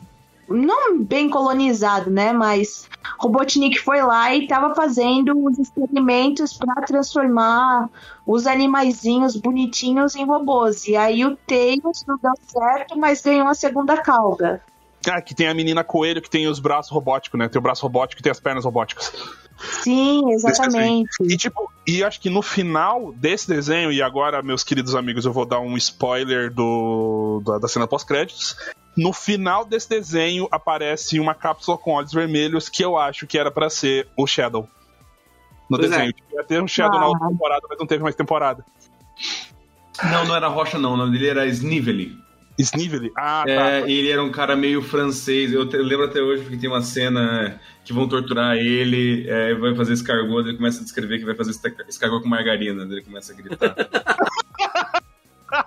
não 0.52 1.02
bem 1.02 1.30
colonizado, 1.30 2.10
né, 2.10 2.32
mas 2.32 2.90
Robotnik 3.18 3.80
foi 3.80 4.02
lá 4.02 4.34
e 4.34 4.44
estava 4.44 4.74
fazendo 4.74 5.34
os 5.46 5.60
experimentos 5.60 6.54
para 6.54 6.82
transformar 6.84 7.90
os 8.26 8.48
animaizinhos 8.48 9.36
bonitinhos 9.36 10.16
em 10.16 10.26
robôs. 10.26 10.88
E 10.88 10.96
aí 10.96 11.26
o 11.26 11.36
Tails 11.36 12.04
não 12.08 12.18
deu 12.18 12.34
certo, 12.46 12.98
mas 12.98 13.22
ganhou 13.22 13.48
a 13.48 13.54
segunda 13.54 13.98
cauda. 13.98 14.62
Ah, 15.08 15.22
que 15.22 15.34
tem 15.34 15.48
a 15.48 15.54
menina 15.54 15.84
coelho 15.84 16.22
que 16.22 16.30
tem 16.30 16.48
os 16.48 16.60
braços 16.60 16.92
robóticos, 16.92 17.40
né? 17.40 17.50
Tem 17.50 17.60
o 17.60 17.62
braço 17.62 17.82
robótico 17.82 18.22
e 18.22 18.24
tem 18.24 18.32
as 18.32 18.40
pernas 18.40 18.66
robóticas. 18.66 19.12
Sim, 19.58 20.32
exatamente. 20.32 21.10
E 21.22 21.38
tipo, 21.38 21.72
e 21.88 22.04
acho 22.04 22.20
que 22.20 22.30
no 22.30 22.42
final 22.42 23.12
desse 23.14 23.48
desenho, 23.48 23.92
e 23.92 24.02
agora, 24.02 24.42
meus 24.42 24.64
queridos 24.64 24.96
amigos, 24.96 25.26
eu 25.26 25.34
vou 25.34 25.46
dar 25.46 25.60
um 25.60 25.76
spoiler 25.78 26.52
do, 26.52 27.42
da, 27.46 27.60
da 27.60 27.68
cena 27.68 27.88
pós-créditos. 27.88 28.56
No 28.98 29.14
final 29.14 29.64
desse 29.66 29.88
desenho 29.90 30.48
aparece 30.52 31.20
uma 31.20 31.34
cápsula 31.34 31.78
com 31.78 31.92
olhos 31.94 32.12
vermelhos 32.12 32.68
que 32.70 32.84
eu 32.84 32.98
acho 32.98 33.26
que 33.26 33.38
era 33.38 33.50
pra 33.50 33.70
ser 33.70 34.08
o 34.18 34.28
Shadow. 34.28 34.68
No 35.70 35.78
Pois 35.78 35.90
desenho. 35.90 36.14
Ia 36.34 36.44
ter 36.44 36.62
um 36.62 36.68
Shadow 36.68 37.00
na 37.00 37.06
Ah. 37.06 37.10
outra 37.10 37.28
temporada, 37.30 37.62
mas 37.70 37.80
não 37.80 37.86
teve 37.88 38.04
mais 38.04 38.16
temporada. 38.16 38.66
Não, 40.12 40.26
não 40.26 40.36
era 40.36 40.48
Rocha, 40.48 40.78
não. 40.78 40.94
O 40.94 40.98
nome 40.98 41.12
dele 41.18 41.30
era 41.30 41.46
Snively. 41.46 42.18
Snively? 42.60 43.12
Ah, 43.18 43.44
tá. 43.46 43.52
É, 43.52 43.90
ele 43.90 44.12
era 44.12 44.22
um 44.22 44.30
cara 44.32 44.56
meio 44.56 44.82
francês. 44.82 45.54
Eu, 45.54 45.68
te- 45.68 45.78
eu 45.78 45.84
lembro 45.84 46.06
até 46.06 46.22
hoje 46.22 46.44
porque 46.44 46.58
tem 46.58 46.70
uma 46.70 46.82
cena 46.82 47.48
é, 47.48 47.60
que 47.86 47.94
vão 47.94 48.08
torturar 48.08 48.58
ele, 48.58 49.26
é, 49.30 49.54
vai 49.56 49.74
fazer 49.74 49.94
escargot, 49.94 50.48
ele 50.48 50.58
começa 50.58 50.82
a 50.82 50.84
descrever 50.84 51.18
que 51.20 51.26
vai 51.26 51.34
fazer 51.36 51.52
esca- 51.52 51.86
escargot 51.88 52.22
com 52.22 52.28
margarina, 52.30 52.84
ele 52.84 53.02
começa 53.02 53.32
a 53.32 53.36
gritar. 53.36 53.74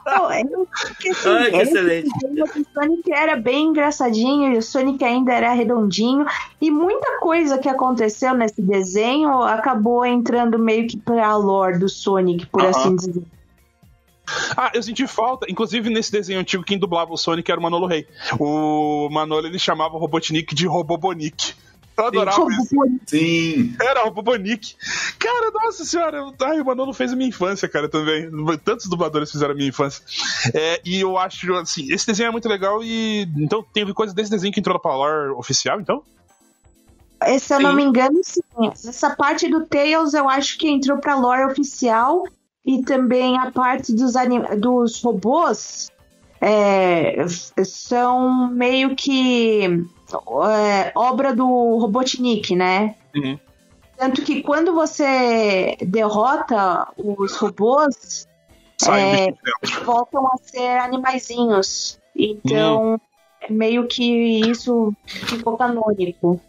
Não, 0.06 0.30
é 0.30 0.42
porque, 0.44 1.10
assim, 1.10 1.28
Ai, 1.28 1.50
que 1.50 1.56
esse 1.56 1.72
excelente. 1.72 2.08
desenho 2.18 2.44
do 2.44 2.66
Sonic 2.72 3.12
era 3.12 3.36
bem 3.36 3.66
engraçadinho 3.66 4.54
e 4.54 4.58
o 4.58 4.62
Sonic 4.62 5.04
ainda 5.04 5.32
era 5.32 5.52
redondinho. 5.52 6.26
E 6.60 6.70
muita 6.70 7.18
coisa 7.20 7.58
que 7.58 7.68
aconteceu 7.68 8.34
nesse 8.34 8.62
desenho 8.62 9.42
acabou 9.42 10.04
entrando 10.04 10.58
meio 10.58 10.86
que 10.88 10.96
pra 10.96 11.36
lore 11.36 11.78
do 11.78 11.88
Sonic, 11.88 12.46
por 12.46 12.62
Aham. 12.62 12.70
assim 12.70 12.96
dizer. 12.96 13.22
Ah, 14.56 14.70
eu 14.72 14.82
senti 14.82 15.06
falta. 15.06 15.46
Inclusive, 15.50 15.90
nesse 15.90 16.10
desenho 16.10 16.40
antigo, 16.40 16.64
quem 16.64 16.78
dublava 16.78 17.12
o 17.12 17.16
Sonic 17.16 17.50
era 17.50 17.60
o 17.60 17.62
Manolo 17.62 17.86
Rey. 17.86 18.06
O 18.38 19.08
Manolo, 19.10 19.46
ele 19.46 19.58
chamava 19.58 19.94
o 19.96 19.98
Robotnik 19.98 20.54
de 20.54 20.66
Robobonic. 20.66 21.54
Eu 21.96 22.06
adorava 22.06 22.46
isso. 22.50 22.76
Sim! 23.06 23.76
Era 23.80 24.02
o 24.02 24.04
Robobonic. 24.06 24.74
Cara, 25.18 25.50
nossa 25.52 25.84
senhora. 25.84 26.24
Ai, 26.42 26.60
o 26.60 26.64
Manolo 26.64 26.92
fez 26.92 27.12
a 27.12 27.16
minha 27.16 27.28
infância, 27.28 27.68
cara, 27.68 27.88
também. 27.88 28.28
Tantos 28.64 28.86
dubladores 28.86 29.30
fizeram 29.30 29.52
a 29.52 29.56
minha 29.56 29.68
infância. 29.68 30.02
É, 30.52 30.80
e 30.84 31.00
eu 31.00 31.16
acho, 31.16 31.54
assim, 31.54 31.92
esse 31.92 32.06
desenho 32.06 32.28
é 32.28 32.32
muito 32.32 32.48
legal 32.48 32.82
e... 32.82 33.28
Então, 33.36 33.64
teve 33.72 33.94
coisa 33.94 34.12
desse 34.12 34.30
desenho 34.30 34.52
que 34.52 34.58
entrou 34.60 34.78
pra 34.78 34.94
lore 34.96 35.30
oficial, 35.36 35.80
então? 35.80 36.02
É, 37.20 37.38
Se 37.38 37.54
eu 37.54 37.60
não 37.60 37.74
me 37.74 37.84
engano, 37.84 38.18
sim. 38.24 38.42
Essa 38.72 39.14
parte 39.14 39.48
do 39.48 39.64
Tails 39.64 40.14
eu 40.14 40.28
acho 40.28 40.58
que 40.58 40.68
entrou 40.68 40.98
pra 40.98 41.14
lore 41.16 41.44
oficial 41.44 42.24
e 42.66 42.82
também 42.82 43.38
a 43.38 43.50
parte 43.52 43.94
dos, 43.94 44.16
anim- 44.16 44.58
dos 44.58 45.00
robôs 45.02 45.90
é, 46.40 47.24
são 47.64 48.48
meio 48.48 48.94
que 48.96 49.84
é, 50.50 50.92
obra 50.94 51.34
do 51.34 51.46
Robotnik, 51.78 52.54
né? 52.56 52.94
Uhum. 53.14 53.38
Tanto 53.96 54.22
que 54.22 54.42
quando 54.42 54.74
você 54.74 55.76
derrota 55.80 56.88
os 56.96 57.36
robôs, 57.36 58.26
É. 58.88 59.32
voltam 59.84 60.26
a 60.26 60.36
ser 60.42 60.78
animaizinhos. 60.80 61.98
Então, 62.16 63.00
é 63.40 63.52
meio 63.52 63.86
que 63.86 64.40
isso 64.50 64.92
ficou 65.06 65.56
canônico. 65.56 66.40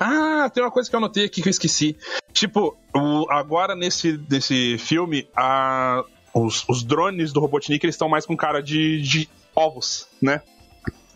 Ah, 0.00 0.50
tem 0.52 0.62
uma 0.62 0.70
coisa 0.70 0.88
que 0.88 0.96
eu 0.96 0.98
anotei 0.98 1.24
aqui 1.26 1.42
que 1.42 1.48
eu 1.48 1.50
esqueci. 1.50 1.96
Tipo, 2.32 2.76
o- 2.94 3.26
agora 3.30 3.74
nesse, 3.74 4.18
nesse 4.30 4.78
filme, 4.78 5.28
a, 5.36 6.02
os, 6.34 6.64
os 6.68 6.82
drones 6.82 7.32
do 7.32 7.40
Robotnik 7.40 7.84
eles 7.84 7.94
estão 7.94 8.08
mais 8.08 8.24
com 8.24 8.36
cara 8.36 8.62
de, 8.62 9.00
de 9.02 9.28
ovos, 9.54 10.06
né? 10.20 10.40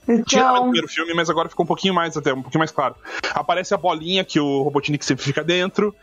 Tinha 0.07 0.45
no 0.45 0.51
Então, 0.51 0.63
primeiro 0.63 0.89
filme, 0.89 1.13
mas 1.15 1.29
agora 1.29 1.49
ficou 1.49 1.65
um 1.65 1.67
pouquinho 1.67 1.93
mais 1.95 2.17
até, 2.17 2.33
um 2.33 2.43
pouquinho 2.43 2.61
mais 2.61 2.71
claro. 2.71 2.95
Aparece 3.35 3.75
a 3.75 3.77
bolinha 3.77 4.25
que 4.25 4.39
o 4.39 4.63
Robotnik 4.63 5.05
sempre 5.05 5.25
fica 5.25 5.43
dentro. 5.43 5.95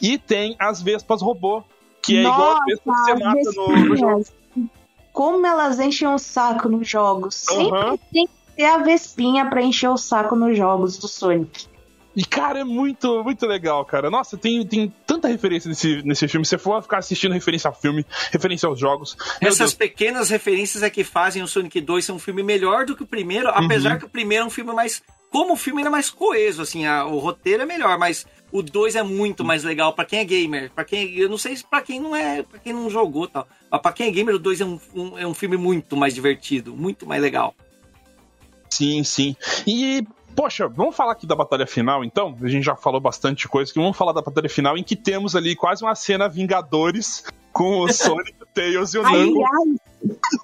E 0.00 0.18
tem 0.18 0.54
as 0.58 0.82
vespas 0.82 1.22
robô, 1.22 1.62
que 2.02 2.18
é 2.18 2.20
igual 2.20 2.58
as 2.58 2.64
vespas 2.66 2.94
que 2.94 3.12
você 3.12 3.24
mata 3.24 3.50
no, 3.56 3.86
no 3.86 3.96
jogo. 3.96 4.24
como 5.12 5.46
elas 5.46 5.80
enchem 5.80 6.08
o 6.08 6.18
saco 6.18 6.68
nos 6.68 6.86
jogos. 6.86 7.34
Sempre 7.34 7.78
Aham. 7.78 7.98
tem 8.12 8.26
que 8.26 8.32
ter 8.56 8.64
a 8.66 8.78
vespinha 8.78 9.46
pra 9.48 9.62
encher 9.62 9.88
o 9.88 9.96
saco 9.96 10.36
nos 10.36 10.56
jogos 10.56 10.98
do 10.98 11.08
Sonic. 11.08 11.66
E, 12.16 12.24
cara, 12.24 12.60
é 12.60 12.64
muito, 12.64 13.22
muito 13.22 13.44
legal, 13.46 13.84
cara. 13.84 14.08
Nossa, 14.08 14.38
tem, 14.38 14.66
tem 14.66 14.90
tanta 15.06 15.28
referência 15.28 15.68
nesse, 15.68 16.00
nesse 16.02 16.26
filme. 16.26 16.46
Se 16.46 16.50
você 16.50 16.58
for 16.58 16.82
ficar 16.82 16.96
assistindo 16.98 17.32
referência 17.32 17.68
ao 17.68 17.74
filme, 17.74 18.06
referência 18.32 18.66
aos 18.66 18.80
jogos. 18.80 19.14
Essas 19.38 19.74
pequenas 19.74 20.30
referências 20.30 20.82
é 20.82 20.88
que 20.88 21.04
fazem 21.04 21.42
o 21.42 21.46
Sonic 21.46 21.78
2 21.78 22.06
ser 22.06 22.12
um 22.12 22.18
filme 22.18 22.42
melhor 22.42 22.86
do 22.86 22.96
que 22.96 23.02
o 23.02 23.06
primeiro, 23.06 23.48
Uhum. 23.48 23.54
apesar 23.66 23.98
que 23.98 24.06
o 24.06 24.08
primeiro 24.08 24.44
é 24.44 24.46
um 24.46 24.50
filme 24.50 24.72
mais. 24.72 25.02
Como 25.30 25.52
o 25.52 25.56
filme 25.56 25.82
ele 25.82 25.88
é 25.88 25.90
mais 25.90 26.08
coeso, 26.08 26.62
assim, 26.62 26.86
a- 26.86 27.04
o 27.04 27.18
roteiro 27.18 27.64
é 27.64 27.66
melhor, 27.66 27.98
mas 27.98 28.26
o 28.50 28.62
2 28.62 28.96
é 28.96 29.02
muito 29.02 29.44
mais 29.44 29.62
legal 29.62 29.92
pra 29.92 30.06
quem 30.06 30.20
é 30.20 30.24
gamer. 30.24 30.70
Para 30.74 30.84
quem 30.86 31.14
eu 31.18 31.28
não 31.28 31.36
sei 31.36 31.54
se 31.54 31.64
pra 31.68 31.82
quem 31.82 32.00
não 32.00 32.16
é, 32.16 32.42
para 32.42 32.58
quem 32.58 32.72
não 32.72 32.88
jogou 32.88 33.28
tal, 33.28 33.46
mas 33.70 33.82
pra 33.82 33.92
quem 33.92 34.06
é 34.08 34.10
gamer 34.10 34.36
o 34.36 34.38
2 34.38 34.60
é 34.62 34.64
um, 34.64 34.80
um- 34.94 35.18
é 35.18 35.26
um 35.26 35.34
filme 35.34 35.58
muito 35.58 35.94
mais 35.96 36.14
divertido, 36.14 36.74
muito 36.74 37.04
mais 37.06 37.20
legal. 37.20 37.54
Sim, 38.70 39.02
sim. 39.04 39.36
E, 39.66 40.02
poxa, 40.36 40.68
vamos 40.68 40.94
falar 40.94 41.12
aqui 41.12 41.26
da 41.26 41.34
batalha 41.34 41.66
final, 41.66 42.04
então? 42.04 42.36
A 42.42 42.48
gente 42.48 42.64
já 42.64 42.76
falou 42.76 43.00
bastante 43.00 43.48
coisa. 43.48 43.72
Que 43.72 43.80
vamos 43.80 43.96
falar 43.96 44.12
da 44.12 44.22
batalha 44.22 44.48
final 44.48 44.76
em 44.76 44.82
que 44.82 44.94
temos 44.94 45.34
ali 45.34 45.56
quase 45.56 45.82
uma 45.82 45.94
cena 45.94 46.28
Vingadores 46.28 47.24
com 47.52 47.80
o 47.80 47.90
Sonic, 47.92 48.34
o 48.40 48.46
Tails 48.46 48.92
e 48.94 48.98
o 48.98 49.02
Nango. 49.02 49.42
Aliás, 49.42 49.80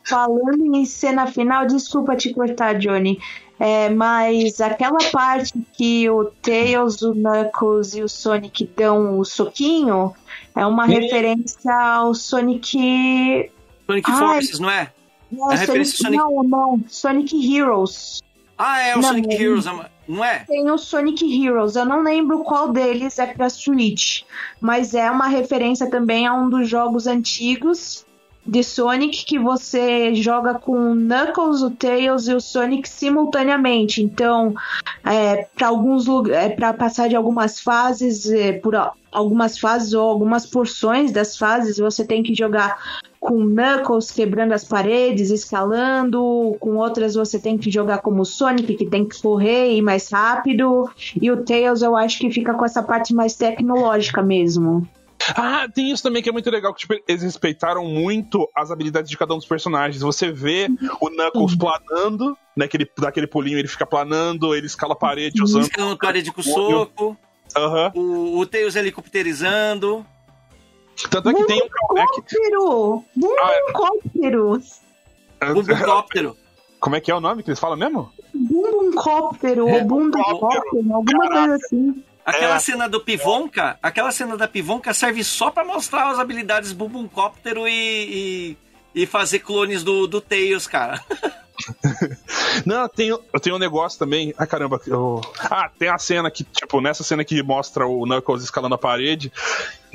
falando 0.09 0.75
em 0.75 0.85
cena 0.87 1.27
final, 1.27 1.67
desculpa 1.67 2.17
te 2.17 2.33
cortar, 2.33 2.79
Johnny. 2.79 3.19
É, 3.61 3.91
mas 3.91 4.61
aquela 4.61 4.99
parte 5.13 5.53
que 5.75 6.09
o 6.11 6.25
Tails, 6.25 7.01
o 7.03 7.15
Knuckles 7.15 7.95
e 7.95 8.03
o 8.03 8.09
Sonic 8.09 8.69
dão 8.77 9.21
o 9.21 9.25
soquinho 9.25 10.13
é 10.57 10.67
uma 10.67 10.87
Sim. 10.87 10.95
referência 10.95 11.73
ao 11.73 12.13
Sonic. 12.15 13.53
Sonic 13.87 14.11
Ai. 14.11 14.19
Forces, 14.19 14.59
não 14.59 14.71
é? 14.71 14.91
Não, 15.31 15.53
É 15.53 15.57
referência 15.57 15.97
Sonic... 15.99 16.19
ao 16.21 16.29
Sonic- 16.31 16.51
não, 16.51 16.77
não, 16.77 16.85
Sonic 16.89 17.57
Heroes. 17.57 18.23
Ah, 18.65 18.81
é 18.81 18.95
o 18.95 19.01
Não. 19.01 19.09
Sonic 19.09 19.35
Heroes, 19.35 19.67
é 19.67 19.91
não 20.07 20.25
é? 20.25 20.39
Tem 20.41 20.71
o 20.71 20.79
Sonic 20.79 21.45
Heroes, 21.45 21.75
eu 21.75 21.85
não 21.85 22.03
lembro 22.03 22.45
qual 22.45 22.73
deles 22.73 23.19
é 23.19 23.27
pra 23.27 23.51
Switch, 23.51 24.23
mas 24.61 24.95
é 24.95 25.11
uma 25.11 25.27
referência 25.27 25.91
também 25.91 26.29
a 26.29 26.35
um 26.35 26.49
dos 26.49 26.69
jogos 26.69 27.09
antigos 27.09 28.07
de 28.45 28.63
Sonic 28.63 29.25
que 29.25 29.39
você 29.39 30.15
joga 30.15 30.55
com 30.55 30.93
o 30.93 30.95
Knuckles, 30.95 31.63
o 31.63 31.71
Tails 31.71 32.27
e 32.29 32.35
o 32.35 32.41
Sonic 32.41 32.89
simultaneamente. 32.89 34.03
Então, 34.03 34.55
é, 35.05 35.47
para 35.57 35.69
alguns 35.69 36.07
é, 36.29 36.49
para 36.49 36.73
passar 36.73 37.09
de 37.09 37.17
algumas 37.17 37.61
fases, 37.61 38.31
é, 38.31 38.53
por 38.53 38.75
algumas 39.11 39.59
fases 39.59 39.93
ou 39.93 40.09
algumas 40.09 40.47
porções 40.47 41.13
das 41.13 41.37
fases, 41.37 41.79
você 41.79 42.05
tem 42.05 42.23
que 42.23 42.35
jogar 42.35 42.79
com 43.21 43.37
o 43.37 43.45
Knuckles 43.45 44.11
quebrando 44.11 44.53
as 44.53 44.65
paredes, 44.65 45.31
escalando, 45.31 46.57
com 46.59 46.77
outras 46.77 47.15
você 47.15 47.39
tem 47.39 47.57
que 47.57 47.71
jogar 47.71 47.99
como 47.99 48.23
o 48.23 48.25
Sonic, 48.25 48.75
que 48.75 48.87
tem 48.87 49.07
que 49.07 49.23
correr 49.23 49.71
e 49.71 49.79
ir 49.79 49.83
mais 49.83 50.11
rápido, 50.11 50.91
e 51.21 51.31
o 51.31 51.45
Tails 51.45 51.83
eu 51.83 51.95
acho 51.95 52.19
que 52.19 52.31
fica 52.31 52.53
com 52.53 52.65
essa 52.65 52.83
parte 52.83 53.15
mais 53.15 53.37
tecnológica 53.37 54.21
mesmo. 54.21 54.89
Ah, 55.37 55.67
tem 55.73 55.91
isso 55.91 56.03
também 56.03 56.23
que 56.23 56.29
é 56.29 56.33
muito 56.33 56.51
legal, 56.51 56.73
que 56.75 56.81
tipo, 56.81 56.95
eles 57.07 57.23
respeitaram 57.23 57.85
muito 57.85 58.49
as 58.55 58.71
habilidades 58.71 59.11
de 59.11 59.17
cada 59.17 59.35
um 59.35 59.39
dos 59.39 59.47
personagens. 59.47 60.03
Você 60.03 60.31
vê 60.31 60.69
o 61.01 61.09
Knuckles 61.11 61.55
planando, 61.55 62.37
né? 62.57 62.67
Que 62.69 62.77
ele 62.77 62.91
dá 62.99 63.09
aquele 63.09 63.27
pulinho, 63.27 63.59
ele 63.59 63.69
fica 63.69 63.87
planando, 63.87 64.55
ele 64.55 64.67
escala 64.67 64.95
a 64.95 64.97
parede 64.97 65.43
usando. 65.43 65.63
Escalando 65.63 65.97
parede 65.99 66.33
com 66.33 66.43
soco, 66.43 67.17
Aham. 67.57 67.93
o, 67.95 68.39
o 68.39 68.47
Tails 68.47 68.77
helicopterizando. 68.77 70.05
Tanto 71.11 71.31
é 71.31 71.35
que 71.35 71.45
tem 71.45 71.63
um 71.63 71.69
callback. 71.69 72.19
Helicóptero! 72.19 73.05
Ah, 73.41 73.53
é. 73.53 73.59
Helicóptero! 73.59 74.61
O 75.43 75.55
Bumbóptero. 75.55 76.37
Como 76.79 76.97
é 76.97 77.01
que 77.01 77.11
é 77.11 77.15
o 77.15 77.21
nome 77.21 77.43
que 77.43 77.51
eles 77.51 77.61
falam 77.61 77.77
mesmo? 77.77 78.13
Bumbumcóptero, 78.35 79.69
É, 79.69 79.79
ou 79.79 79.85
Bumbumcóptero, 79.85 80.95
alguma 80.95 81.29
coisa 81.29 81.55
assim. 81.55 82.05
Aquela 82.25 82.57
É. 82.57 82.59
cena 82.61 82.89
do 82.89 83.01
Pivonka, 83.01 83.77
aquela 83.83 84.13
cena 84.13 84.37
da 84.37 84.47
Pivonka 84.47 84.95
serve 84.95 85.25
só 85.25 85.51
pra 85.51 85.65
mostrar 85.65 86.11
as 86.11 86.19
habilidades 86.19 86.73
Bumbumcóptero 86.73 87.67
e, 87.67 88.57
e, 88.95 89.03
e 89.03 89.07
fazer 89.07 89.41
clones 89.41 89.83
do, 89.83 90.07
do 90.07 90.21
Tails, 90.21 90.67
cara. 90.67 91.03
Não, 92.67 92.89
tem, 92.89 93.09
eu 93.09 93.41
tenho 93.41 93.57
um 93.57 93.59
negócio 93.59 93.99
também. 93.99 94.35
Ai, 94.39 94.47
caramba. 94.47 94.81
Eu... 94.87 95.21
Ah, 95.39 95.71
tem 95.79 95.89
a 95.89 95.99
cena 95.99 96.31
que, 96.31 96.45
tipo, 96.45 96.81
nessa 96.81 97.03
cena 97.03 97.25
que 97.25 97.43
mostra 97.43 97.87
o 97.87 98.05
Knuckles 98.07 98.43
escalando 98.43 98.75
a 98.75 98.79
parede, 98.79 99.33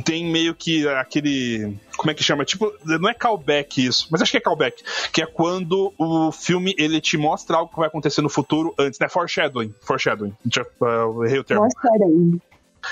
tem 0.03 0.25
meio 0.25 0.53
que 0.53 0.87
aquele. 0.87 1.77
Como 1.95 2.11
é 2.11 2.13
que 2.13 2.23
chama? 2.23 2.45
Tipo, 2.45 2.71
não 2.83 3.09
é 3.09 3.13
callback 3.13 3.83
isso, 3.83 4.07
mas 4.11 4.21
acho 4.21 4.31
que 4.31 4.37
é 4.37 4.41
callback. 4.41 4.83
Que 5.11 5.23
é 5.23 5.25
quando 5.25 5.93
o 5.97 6.31
filme 6.31 6.75
ele 6.77 7.01
te 7.01 7.17
mostra 7.17 7.57
algo 7.57 7.71
que 7.71 7.79
vai 7.79 7.87
acontecer 7.87 8.21
no 8.21 8.29
futuro 8.29 8.73
antes, 8.77 8.99
né? 8.99 9.09
Foreshadowing. 9.09 9.73
Foreshadowing. 9.81 10.33
Já, 10.51 10.63
uh, 10.63 10.85
eu 10.85 11.25
errei 11.25 11.39
o 11.39 11.43
termo. 11.43 11.63
Aí. 11.63 12.39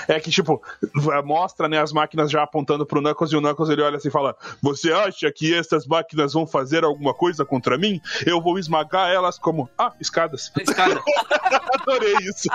É 0.08 0.18
que, 0.20 0.30
tipo, 0.30 0.62
mostra 1.24 1.68
né, 1.68 1.80
as 1.80 1.92
máquinas 1.92 2.30
já 2.30 2.42
apontando 2.42 2.86
pro 2.86 3.00
Knuckles 3.00 3.32
e 3.32 3.36
o 3.36 3.40
Knuckles 3.40 3.70
ele 3.70 3.82
olha 3.82 3.96
assim 3.96 4.08
e 4.08 4.12
fala: 4.12 4.36
Você 4.62 4.92
acha 4.92 5.30
que 5.32 5.54
essas 5.54 5.86
máquinas 5.86 6.32
vão 6.32 6.46
fazer 6.46 6.84
alguma 6.84 7.14
coisa 7.14 7.44
contra 7.44 7.78
mim? 7.78 8.00
Eu 8.24 8.40
vou 8.40 8.58
esmagar 8.58 9.10
elas 9.10 9.38
como. 9.38 9.68
Ah, 9.78 9.92
escadas. 10.00 10.52
Escada. 10.58 11.00
Adorei 11.80 12.14
isso. 12.22 12.48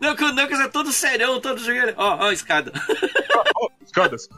Não, 0.00 0.14
que 0.14 0.24
o 0.24 0.32
Knuckles 0.32 0.60
é 0.60 0.68
todo 0.68 0.92
serão, 0.92 1.40
todo 1.40 1.58
jogueiro. 1.58 1.94
Ó, 1.96 2.26
ó, 2.26 2.32
escada. 2.32 2.72
Oh, 3.56 3.70
escadas. 3.84 4.28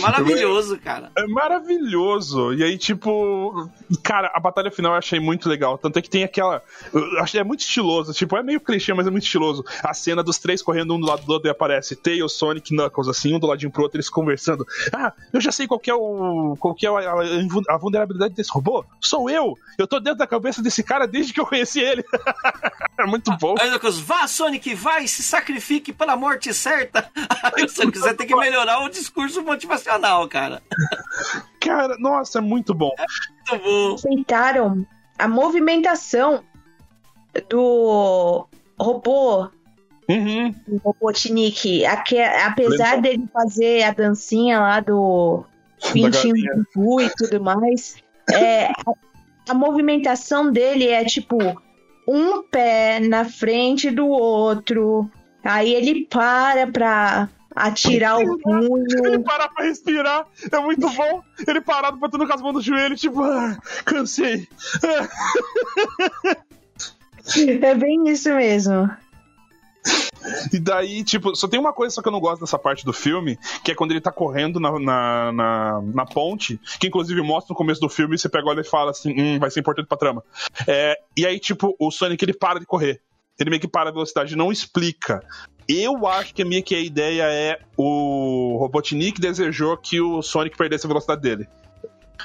Maravilhoso, 0.00 0.78
cara. 0.78 1.10
É 1.16 1.26
maravilhoso. 1.26 2.54
E 2.54 2.64
aí, 2.64 2.78
tipo, 2.78 3.70
cara, 4.02 4.30
a 4.34 4.40
batalha 4.40 4.70
final 4.70 4.92
eu 4.92 4.98
achei 4.98 5.20
muito 5.20 5.48
legal. 5.48 5.78
Tanto 5.78 5.98
é 5.98 6.02
que 6.02 6.10
tem 6.10 6.24
aquela. 6.24 6.62
Eu 6.92 7.20
achei 7.20 7.40
é 7.40 7.44
muito 7.44 7.60
estiloso. 7.60 8.12
Tipo, 8.12 8.36
é 8.36 8.42
meio 8.42 8.60
clichê, 8.60 8.92
mas 8.92 9.06
é 9.06 9.10
muito 9.10 9.24
estiloso. 9.24 9.64
A 9.82 9.94
cena 9.94 10.22
dos 10.22 10.38
três 10.38 10.62
correndo 10.62 10.94
um 10.94 11.00
do 11.00 11.06
lado 11.06 11.24
do 11.24 11.32
outro 11.32 11.48
e 11.48 11.50
aparece 11.50 11.96
Tails, 11.96 12.32
Sonic 12.32 12.74
Knuckles, 12.74 13.08
assim, 13.08 13.34
um 13.34 13.38
do 13.38 13.46
ladinho 13.46 13.70
pro 13.70 13.82
outro, 13.82 13.96
eles 13.96 14.08
conversando. 14.08 14.66
Ah, 14.92 15.12
eu 15.32 15.40
já 15.40 15.52
sei 15.52 15.66
qual 15.66 15.80
que 15.80 15.90
é 15.90 15.94
o. 15.94 16.56
qual 16.58 16.76
é 16.82 17.06
a, 17.06 17.74
a 17.74 17.78
vulnerabilidade 17.78 18.34
desse 18.34 18.50
robô. 18.52 18.84
Sou 19.00 19.30
eu! 19.30 19.54
Eu 19.78 19.86
tô 19.86 20.00
dentro 20.00 20.18
da 20.18 20.26
cabeça 20.26 20.62
desse 20.62 20.82
cara 20.82 21.06
desde 21.06 21.32
que 21.32 21.40
eu 21.40 21.46
conheci 21.46 21.80
ele. 21.80 22.04
é 22.98 23.06
muito 23.06 23.30
bom. 23.38 23.54
Aí 23.58 23.68
o 23.68 23.72
Knuckles, 23.72 23.98
vá, 23.98 24.26
Sonic, 24.26 24.74
vai, 24.74 25.06
se 25.06 25.22
sacrifique 25.22 25.92
pela 25.92 26.16
morte 26.16 26.52
certa. 26.52 27.08
Aí 27.54 27.64
o 27.64 27.68
Sonic, 27.68 27.98
você 27.98 28.14
tem 28.14 28.26
que 28.26 28.34
melhorar 28.34 28.80
o 28.80 28.88
discurso 28.88 29.42
motivacional, 29.42 30.28
cara. 30.28 30.62
Cara, 31.60 31.96
nossa, 31.98 32.38
é 32.38 32.40
muito 32.40 32.74
bom. 32.74 32.92
Muito 33.50 33.64
bom. 33.64 33.92
Respeitaram 33.92 34.86
a 35.18 35.26
movimentação 35.28 36.42
do 37.48 38.46
robô 38.78 39.48
Uhum. 40.08 40.54
o 40.66 40.76
Robotnik, 40.78 41.84
aque- 41.84 42.18
apesar 42.18 42.94
Lembra? 42.94 43.10
dele 43.10 43.28
fazer 43.30 43.82
a 43.82 43.92
dancinha 43.92 44.58
lá 44.58 44.80
do 44.80 45.44
pintinho 45.92 46.34
do 46.74 47.00
e 47.02 47.10
tudo 47.14 47.44
mais, 47.44 47.96
é, 48.32 48.68
a, 48.68 48.72
a 49.50 49.54
movimentação 49.54 50.50
dele 50.50 50.88
é 50.88 51.04
tipo 51.04 51.36
um 52.08 52.42
pé 52.42 53.00
na 53.00 53.26
frente 53.26 53.90
do 53.90 54.06
outro, 54.08 55.10
aí 55.44 55.74
ele 55.74 56.06
para 56.06 56.66
pra 56.68 57.28
atirar 57.66 58.16
o 58.16 58.20
Ele 58.20 58.38
punho. 58.42 59.24
parar 59.24 59.48
pra 59.48 59.64
respirar 59.64 60.26
é 60.50 60.58
muito 60.58 60.88
bom. 60.90 61.22
Ele 61.46 61.60
parado, 61.60 61.96
botando 61.96 62.26
com 62.26 62.32
as 62.32 62.40
mãos 62.40 62.54
no 62.54 62.62
joelho, 62.62 62.96
tipo, 62.96 63.22
ah, 63.22 63.58
cansei. 63.84 64.48
É 67.60 67.74
bem 67.74 68.08
isso 68.08 68.30
mesmo. 68.34 68.90
E 70.52 70.58
daí, 70.58 71.04
tipo, 71.04 71.34
só 71.36 71.46
tem 71.46 71.60
uma 71.60 71.72
coisa 71.72 71.94
só 71.94 72.02
que 72.02 72.08
eu 72.08 72.12
não 72.12 72.20
gosto 72.20 72.40
dessa 72.40 72.58
parte 72.58 72.84
do 72.84 72.92
filme, 72.92 73.38
que 73.62 73.72
é 73.72 73.74
quando 73.74 73.92
ele 73.92 74.00
tá 74.00 74.10
correndo 74.10 74.58
na, 74.58 74.78
na, 74.78 75.32
na, 75.32 75.82
na 75.82 76.06
ponte, 76.06 76.60
que 76.80 76.88
inclusive 76.88 77.20
mostra 77.22 77.52
no 77.52 77.56
começo 77.56 77.80
do 77.80 77.88
filme, 77.88 78.14
e 78.14 78.18
você 78.18 78.28
pega 78.28 78.48
olha 78.48 78.60
e 78.60 78.64
fala 78.64 78.90
assim, 78.90 79.14
hum, 79.18 79.38
vai 79.38 79.50
ser 79.50 79.60
importante 79.60 79.86
pra 79.86 79.96
trama. 79.96 80.22
É, 80.66 80.96
e 81.16 81.26
aí, 81.26 81.38
tipo, 81.38 81.76
o 81.78 81.90
Sonic 81.90 82.24
ele 82.24 82.34
para 82.34 82.58
de 82.60 82.66
correr. 82.66 83.00
Ele 83.38 83.50
meio 83.50 83.60
que 83.60 83.68
para 83.68 83.90
a 83.90 83.92
velocidade, 83.92 84.34
não 84.36 84.50
explica. 84.50 85.22
Eu 85.68 86.06
acho 86.06 86.34
que 86.34 86.44
meio 86.44 86.62
que 86.62 86.74
a 86.74 86.80
ideia 86.80 87.24
é 87.24 87.60
o 87.76 88.56
Robotnik 88.58 89.20
desejou 89.20 89.76
que 89.76 90.00
o 90.00 90.22
Sonic 90.22 90.56
perdesse 90.56 90.86
a 90.86 90.88
velocidade 90.88 91.20
dele. 91.20 91.46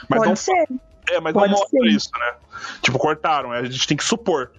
Mas 0.09 0.19
Pode 0.19 0.29
não 0.29 0.35
ser. 0.35 0.67
é, 1.09 1.19
mas 1.19 1.33
Pode 1.33 1.51
não 1.51 1.59
mostra 1.59 1.79
ser. 1.81 1.87
isso, 1.87 2.09
né? 2.17 2.35
Tipo, 2.81 2.97
cortaram, 2.97 3.51
a 3.51 3.63
gente 3.65 3.87
tem 3.87 3.97
que 3.97 4.03
supor. 4.03 4.51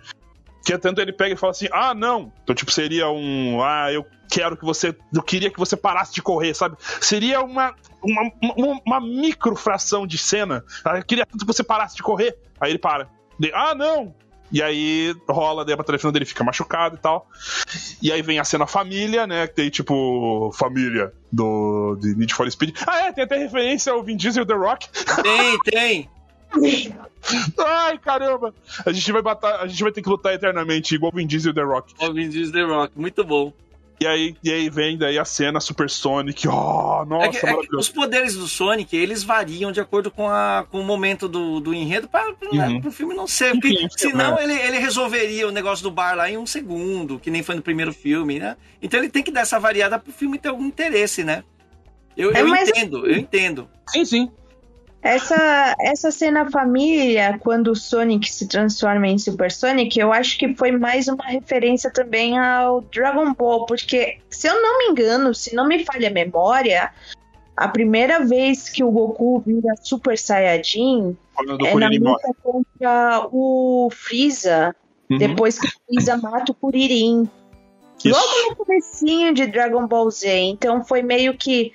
Que 0.65 0.77
tanto 0.79 1.01
ele 1.01 1.13
pega 1.13 1.35
e 1.35 1.37
fala 1.37 1.51
assim: 1.51 1.69
ah, 1.73 1.95
não. 1.95 2.33
Então, 2.43 2.55
tipo, 2.55 2.71
seria 2.71 3.09
um. 3.11 3.63
Ah, 3.63 3.93
eu 3.93 4.05
quero 4.31 4.57
que 4.57 4.65
você. 4.65 4.97
Eu 5.13 5.23
queria 5.23 5.51
que 5.51 5.59
você 5.59 5.77
parasse 5.77 6.15
de 6.15 6.23
correr, 6.23 6.55
sabe? 6.55 6.77
Seria 7.01 7.41
uma. 7.43 7.75
Uma, 8.03 8.31
uma, 8.43 8.81
uma 8.85 9.01
microfração 9.01 10.07
de 10.07 10.19
cena. 10.19 10.63
Ah, 10.85 10.99
eu 10.99 11.05
queria 11.05 11.25
tanto 11.25 11.41
que 11.41 11.53
você 11.53 11.65
parasse 11.65 11.97
de 11.97 12.03
correr. 12.03 12.37
Aí 12.61 12.71
ele 12.71 12.79
para. 12.79 13.09
Ah, 13.53 13.75
não! 13.75 14.15
E 14.55 14.63
aí 14.63 15.13
rola, 15.29 15.65
daí 15.65 15.75
a 15.75 15.77
batalha 15.77 15.99
final 15.99 16.13
dele 16.13 16.25
fica 16.25 16.45
machucado 16.45 16.95
e 16.95 16.99
tal. 17.01 17.27
E 18.01 18.13
aí 18.13 18.23
vem 18.23 18.39
a 18.39 18.45
cena 18.45 18.69
família, 18.69 19.27
né? 19.27 19.49
Que 19.49 19.55
tem 19.55 19.69
tipo. 19.69 20.53
Família 20.55 21.13
do 21.33 21.97
de 22.01 22.15
Need 22.15 22.33
for 22.33 22.49
Speed. 22.49 22.77
Ah, 22.87 23.07
é, 23.07 23.13
tem 23.13 23.25
até 23.25 23.37
referência 23.37 23.93
ao 23.93 24.05
Vin 24.05 24.17
Diesel 24.17 24.45
e 24.45 24.47
The 24.47 24.55
Rock. 24.55 24.89
Tem, 25.25 25.59
tem. 25.65 26.11
Ai, 27.59 27.99
caramba! 27.99 28.55
A 28.87 28.93
gente 28.93 29.11
vai 29.11 29.23
batar, 29.23 29.61
a 29.61 29.67
gente 29.67 29.83
vai 29.83 29.91
ter 29.91 30.03
que 30.03 30.09
lutar 30.09 30.33
eternamente, 30.33 30.95
igual 30.95 31.11
o 31.13 31.17
Vin 31.17 31.27
Diesel 31.27 31.51
e 31.51 31.55
The 31.57 31.63
Rock. 31.63 31.93
Ó, 31.99 32.13
Vin 32.13 32.29
Diesel 32.29 32.53
The 32.53 32.63
Rock, 32.63 32.93
muito 32.97 33.25
bom. 33.25 33.53
E 34.01 34.07
aí, 34.07 34.35
e 34.43 34.51
aí 34.53 34.69
vem 34.69 34.99
daí 34.99 35.19
a 35.19 35.25
cena 35.25 35.61
Super 35.61 35.89
Sonic. 35.89 36.49
Oh, 36.49 37.05
nossa, 37.07 37.27
É 37.27 37.29
que- 37.29 37.47
é 37.47 37.57
que 37.57 37.77
os 37.77 37.89
poderes 37.89 38.35
do 38.35 38.49
Sonic, 38.49 38.95
eles 38.97 39.23
variam 39.23 39.71
de 39.71 39.81
acordo 39.81 40.11
com, 40.11 40.29
a, 40.29 40.67
com 40.71 40.81
o 40.81 40.85
momento 40.85 41.29
do, 41.29 41.61
do 41.61 41.73
enredo 41.73 42.09
para 42.09 42.35
Uhum. 42.53 42.81
o 42.85 42.91
filme 42.91 43.15
não 43.15 43.27
ser. 43.27 43.53
Porque 43.53 43.69
Enfim, 43.69 43.89
senão 43.97 44.37
é. 44.39 44.45
ele, 44.45 44.53
ele 44.55 44.79
resolveria 44.79 45.49
o 45.49 45.53
negócio 45.53 45.83
do 45.83 45.91
bar 45.91 46.15
lá 46.17 46.29
em 46.29 46.37
um 46.37 46.47
segundo, 46.47 47.19
que 47.21 47.31
nem 47.31 47.43
foi 47.43 47.55
no 47.55 47.63
primeiro 47.63 47.93
filme, 47.93 48.39
né? 48.39 48.57
Então 48.83 48.99
ele 48.99 49.09
tem 49.09 49.23
que 49.23 49.31
dar 49.31 49.43
essa 49.43 49.59
variada 49.61 49.99
pro 49.99 50.13
filme 50.13 50.39
ter 50.39 50.49
algum 50.49 50.67
interesse, 50.67 51.23
né? 51.25 51.45
Eu, 52.17 52.33
É, 52.33 52.41
eu 52.43 52.49
entendo, 52.49 53.07
eu 53.07 53.17
entendo. 53.19 53.69
Sim, 53.89 54.05
sim. 54.05 54.31
Essa, 55.05 55.77
essa 55.81 56.11
cena 56.11 56.51
família, 56.51 57.39
quando 57.41 57.69
o 57.73 57.77
Sonic 57.77 58.31
se 58.33 58.49
transforma 58.49 59.07
em 59.07 59.19
Super 59.19 59.53
Sonic, 59.53 59.99
eu 60.01 60.11
acho 60.13 60.39
que 60.39 60.55
foi 60.55 60.73
mais 60.73 61.09
uma 61.09 61.25
referência 61.27 61.91
também 61.91 62.39
ao 62.39 62.81
Dragon 62.81 63.35
Ball, 63.35 63.67
porque, 63.67 64.17
se 64.31 64.47
eu 64.49 64.61
não 64.63 64.79
me 64.79 64.85
engano, 64.87 65.35
se 65.35 65.55
não 65.55 65.69
me 65.69 65.85
falha 65.85 66.09
a 66.09 66.11
memória, 66.11 66.91
a 67.55 67.69
primeira 67.69 68.25
vez 68.25 68.71
que 68.71 68.83
o 68.83 68.91
Goku 68.91 69.41
vira 69.47 69.75
Super 69.83 70.17
Saiyajin 70.17 71.15
É 71.39 71.45
na 71.45 71.89
morre. 71.89 71.99
luta 71.99 72.29
contra 72.43 73.29
o 73.31 73.91
Freeza, 73.93 74.75
Uhum. 75.11 75.19
depois 75.19 75.59
que 75.59 75.67
o 75.67 75.71
Freeza 75.87 76.17
mata 76.17 76.51
o 76.51 76.55
Kuririn. 76.55 77.29
Isso. 78.03 78.09
Logo 78.09 78.49
no 78.51 78.57
comecinho 78.57 79.35
de 79.35 79.47
Dragon 79.47 79.87
Ball 79.87 80.11
Z. 80.11 80.31
Então 80.31 80.83
foi 80.83 81.03
meio 81.03 81.37
que. 81.37 81.75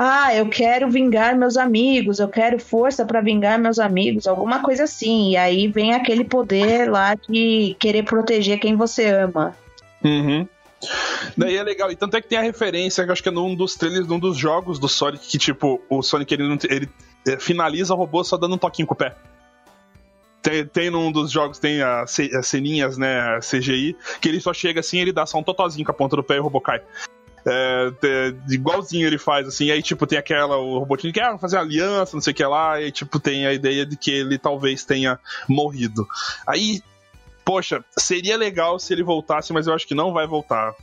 Ah, 0.00 0.32
eu 0.32 0.48
quero 0.48 0.88
vingar 0.88 1.36
meus 1.36 1.56
amigos, 1.56 2.20
eu 2.20 2.28
quero 2.28 2.56
força 2.60 3.04
pra 3.04 3.20
vingar 3.20 3.58
meus 3.58 3.80
amigos, 3.80 4.28
alguma 4.28 4.62
coisa 4.62 4.84
assim. 4.84 5.32
E 5.32 5.36
aí 5.36 5.66
vem 5.66 5.92
aquele 5.92 6.22
poder 6.22 6.88
lá 6.88 7.16
de 7.16 7.74
querer 7.80 8.04
proteger 8.04 8.60
quem 8.60 8.76
você 8.76 9.06
ama. 9.06 9.56
Uhum. 10.04 10.46
Daí 11.36 11.56
é 11.56 11.62
legal, 11.64 11.90
e 11.90 11.96
tanto 11.96 12.16
é 12.16 12.20
que 12.20 12.28
tem 12.28 12.38
a 12.38 12.42
referência, 12.42 13.04
que 13.04 13.10
acho 13.10 13.20
que 13.20 13.28
é 13.28 13.32
num 13.32 13.56
dos 13.56 13.74
trailers, 13.74 14.06
num 14.06 14.20
dos 14.20 14.38
jogos 14.38 14.78
do 14.78 14.88
Sonic, 14.88 15.26
que 15.26 15.36
tipo, 15.36 15.82
o 15.90 16.00
Sonic 16.00 16.32
ele, 16.32 16.58
ele 16.70 16.88
é, 17.26 17.36
finaliza 17.40 17.92
o 17.92 17.96
robô 17.96 18.22
só 18.22 18.36
dando 18.36 18.54
um 18.54 18.58
toquinho 18.58 18.86
com 18.86 18.94
o 18.94 18.96
pé. 18.96 19.16
Tem, 20.40 20.64
tem 20.64 20.90
num 20.90 21.10
dos 21.10 21.32
jogos, 21.32 21.58
tem 21.58 21.82
as 21.82 22.12
ceninhas, 22.44 22.96
né, 22.96 23.40
CGI, 23.40 23.96
que 24.20 24.28
ele 24.28 24.40
só 24.40 24.54
chega 24.54 24.78
assim, 24.78 25.00
ele 25.00 25.12
dá 25.12 25.26
só 25.26 25.38
um 25.38 25.42
totozinho 25.42 25.84
com 25.84 25.90
a 25.90 25.94
ponta 25.94 26.14
do 26.14 26.22
pé 26.22 26.36
e 26.36 26.38
o 26.38 26.44
robô 26.44 26.60
cai. 26.60 26.80
É, 27.46 27.92
é, 28.02 28.34
igualzinho 28.52 29.06
ele 29.06 29.18
faz, 29.18 29.46
assim, 29.48 29.70
aí, 29.70 29.82
tipo, 29.82 30.06
tem 30.06 30.18
aquela, 30.18 30.56
o 30.56 30.78
robotinho 30.78 31.12
que 31.12 31.20
ah, 31.20 31.38
fazer 31.38 31.56
aliança, 31.56 32.16
não 32.16 32.20
sei 32.20 32.32
o 32.32 32.36
que 32.36 32.44
lá, 32.44 32.80
e 32.80 32.90
tipo, 32.90 33.18
tem 33.18 33.46
a 33.46 33.52
ideia 33.52 33.86
de 33.86 33.96
que 33.96 34.10
ele 34.10 34.38
talvez 34.38 34.84
tenha 34.84 35.18
morrido. 35.48 36.06
Aí, 36.46 36.82
poxa, 37.44 37.84
seria 37.96 38.36
legal 38.36 38.78
se 38.78 38.92
ele 38.92 39.02
voltasse, 39.02 39.52
mas 39.52 39.66
eu 39.66 39.74
acho 39.74 39.86
que 39.86 39.94
não 39.94 40.12
vai 40.12 40.26
voltar. 40.26 40.74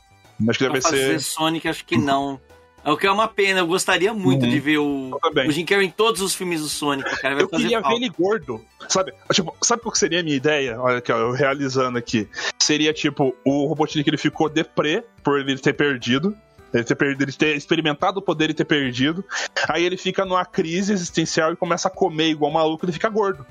Acho 0.49 0.59
que 0.59 0.65
deve 0.65 0.81
fazer 0.81 1.19
ser. 1.19 1.21
Sonic, 1.21 1.67
acho 1.67 1.85
que 1.85 1.97
não. 1.97 2.39
É 2.85 2.91
o 2.91 2.95
que 2.97 3.07
é 3.07 3.11
uma 3.11 3.27
pena, 3.27 3.61
eu 3.61 3.67
gostaria 3.67 4.13
muito 4.13 4.43
Uhum. 4.43 4.49
de 4.49 4.59
ver 4.59 4.77
o, 4.77 5.17
o 5.47 5.51
Jim 5.51 5.65
Carrey 5.65 5.87
em 5.87 5.91
todos 5.91 6.21
os 6.21 6.35
filmes 6.35 6.61
do 6.61 6.69
Sonic, 6.69 7.09
cara. 7.19 7.33
Vai 7.33 7.43
Eu 7.43 7.49
fazer 7.49 7.63
queria 7.63 7.81
ver 7.81 7.95
ele 7.95 8.09
gordo, 8.09 8.63
sabe? 8.87 9.11
Tipo, 9.33 9.55
sabe 9.63 9.81
qual 9.81 9.91
que 9.91 9.97
seria 9.97 10.19
a 10.19 10.23
minha 10.23 10.35
ideia? 10.35 10.79
Olha 10.79 10.99
aqui, 10.99 11.11
ó, 11.11 11.17
eu 11.17 11.31
realizando 11.31 11.97
aqui. 11.97 12.29
Seria 12.59 12.93
tipo, 12.93 13.35
o 13.43 13.65
Robotnik 13.65 14.07
ele 14.07 14.17
ficou 14.17 14.47
deprê 14.47 15.03
por 15.23 15.39
ele 15.39 15.57
ter 15.57 15.73
perdido. 15.73 16.35
Ele 16.73 16.83
ter, 16.83 16.95
perdido, 16.95 17.23
ele 17.23 17.31
ter 17.31 17.55
experimentado 17.55 18.19
o 18.19 18.21
poder 18.21 18.49
e 18.49 18.53
ter 18.53 18.65
perdido. 18.65 19.23
Aí 19.69 19.83
ele 19.83 19.95
fica 19.97 20.23
numa 20.25 20.45
crise 20.45 20.91
existencial 20.93 21.53
e 21.53 21.55
começa 21.55 21.87
a 21.87 21.91
comer 21.91 22.27
igual 22.29 22.51
maluco, 22.51 22.85
ele 22.85 22.91
fica 22.91 23.09
gordo. 23.09 23.45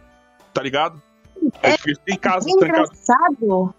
Tá 0.53 0.63
ligado? 0.63 1.01
Ele 1.63 1.77
fica 1.79 2.01
em 2.07 2.17
casa, 2.17 2.49
É 2.49 2.53
trancado. 2.59 2.83
engraçado. 2.85 3.75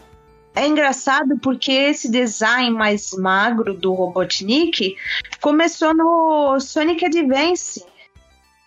É 0.56 0.66
engraçado 0.66 1.38
porque 1.40 1.72
esse 1.72 2.10
design 2.10 2.72
mais 2.72 3.12
magro 3.12 3.74
do 3.74 3.94
Robotnik 3.94 4.96
começou 5.42 5.94
no 5.94 6.60
Sonic 6.60 7.06
Advance. 7.06 7.86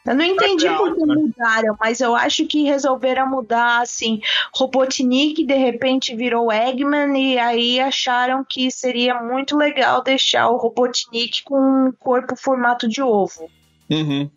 Eu 0.07 0.15
não 0.15 0.25
entendi 0.25 0.67
É 0.67 0.75
por 0.75 0.95
que 0.95 1.05
né? 1.05 1.15
mudaram, 1.15 1.77
mas 1.79 2.01
eu 2.01 2.15
acho 2.15 2.47
que 2.47 2.63
resolveram 2.63 3.29
mudar 3.29 3.83
assim. 3.83 4.21
Robotnik 4.55 5.45
de 5.45 5.55
repente 5.55 6.15
virou 6.15 6.53
Eggman 6.53 7.17
e 7.19 7.39
aí 7.39 7.81
acharam 7.81 8.45
que 8.45 8.71
seria 8.71 9.23
muito 9.23 9.57
legal 9.57 10.03
deixar 10.03 10.49
o 10.49 10.57
Robotnik 10.57 11.43
com 11.45 11.89
um 11.89 11.93
corpo 11.93 12.37
formato 12.37 12.89
de 12.89 13.03
ovo. 13.03 13.51
Uhum. 13.91 14.31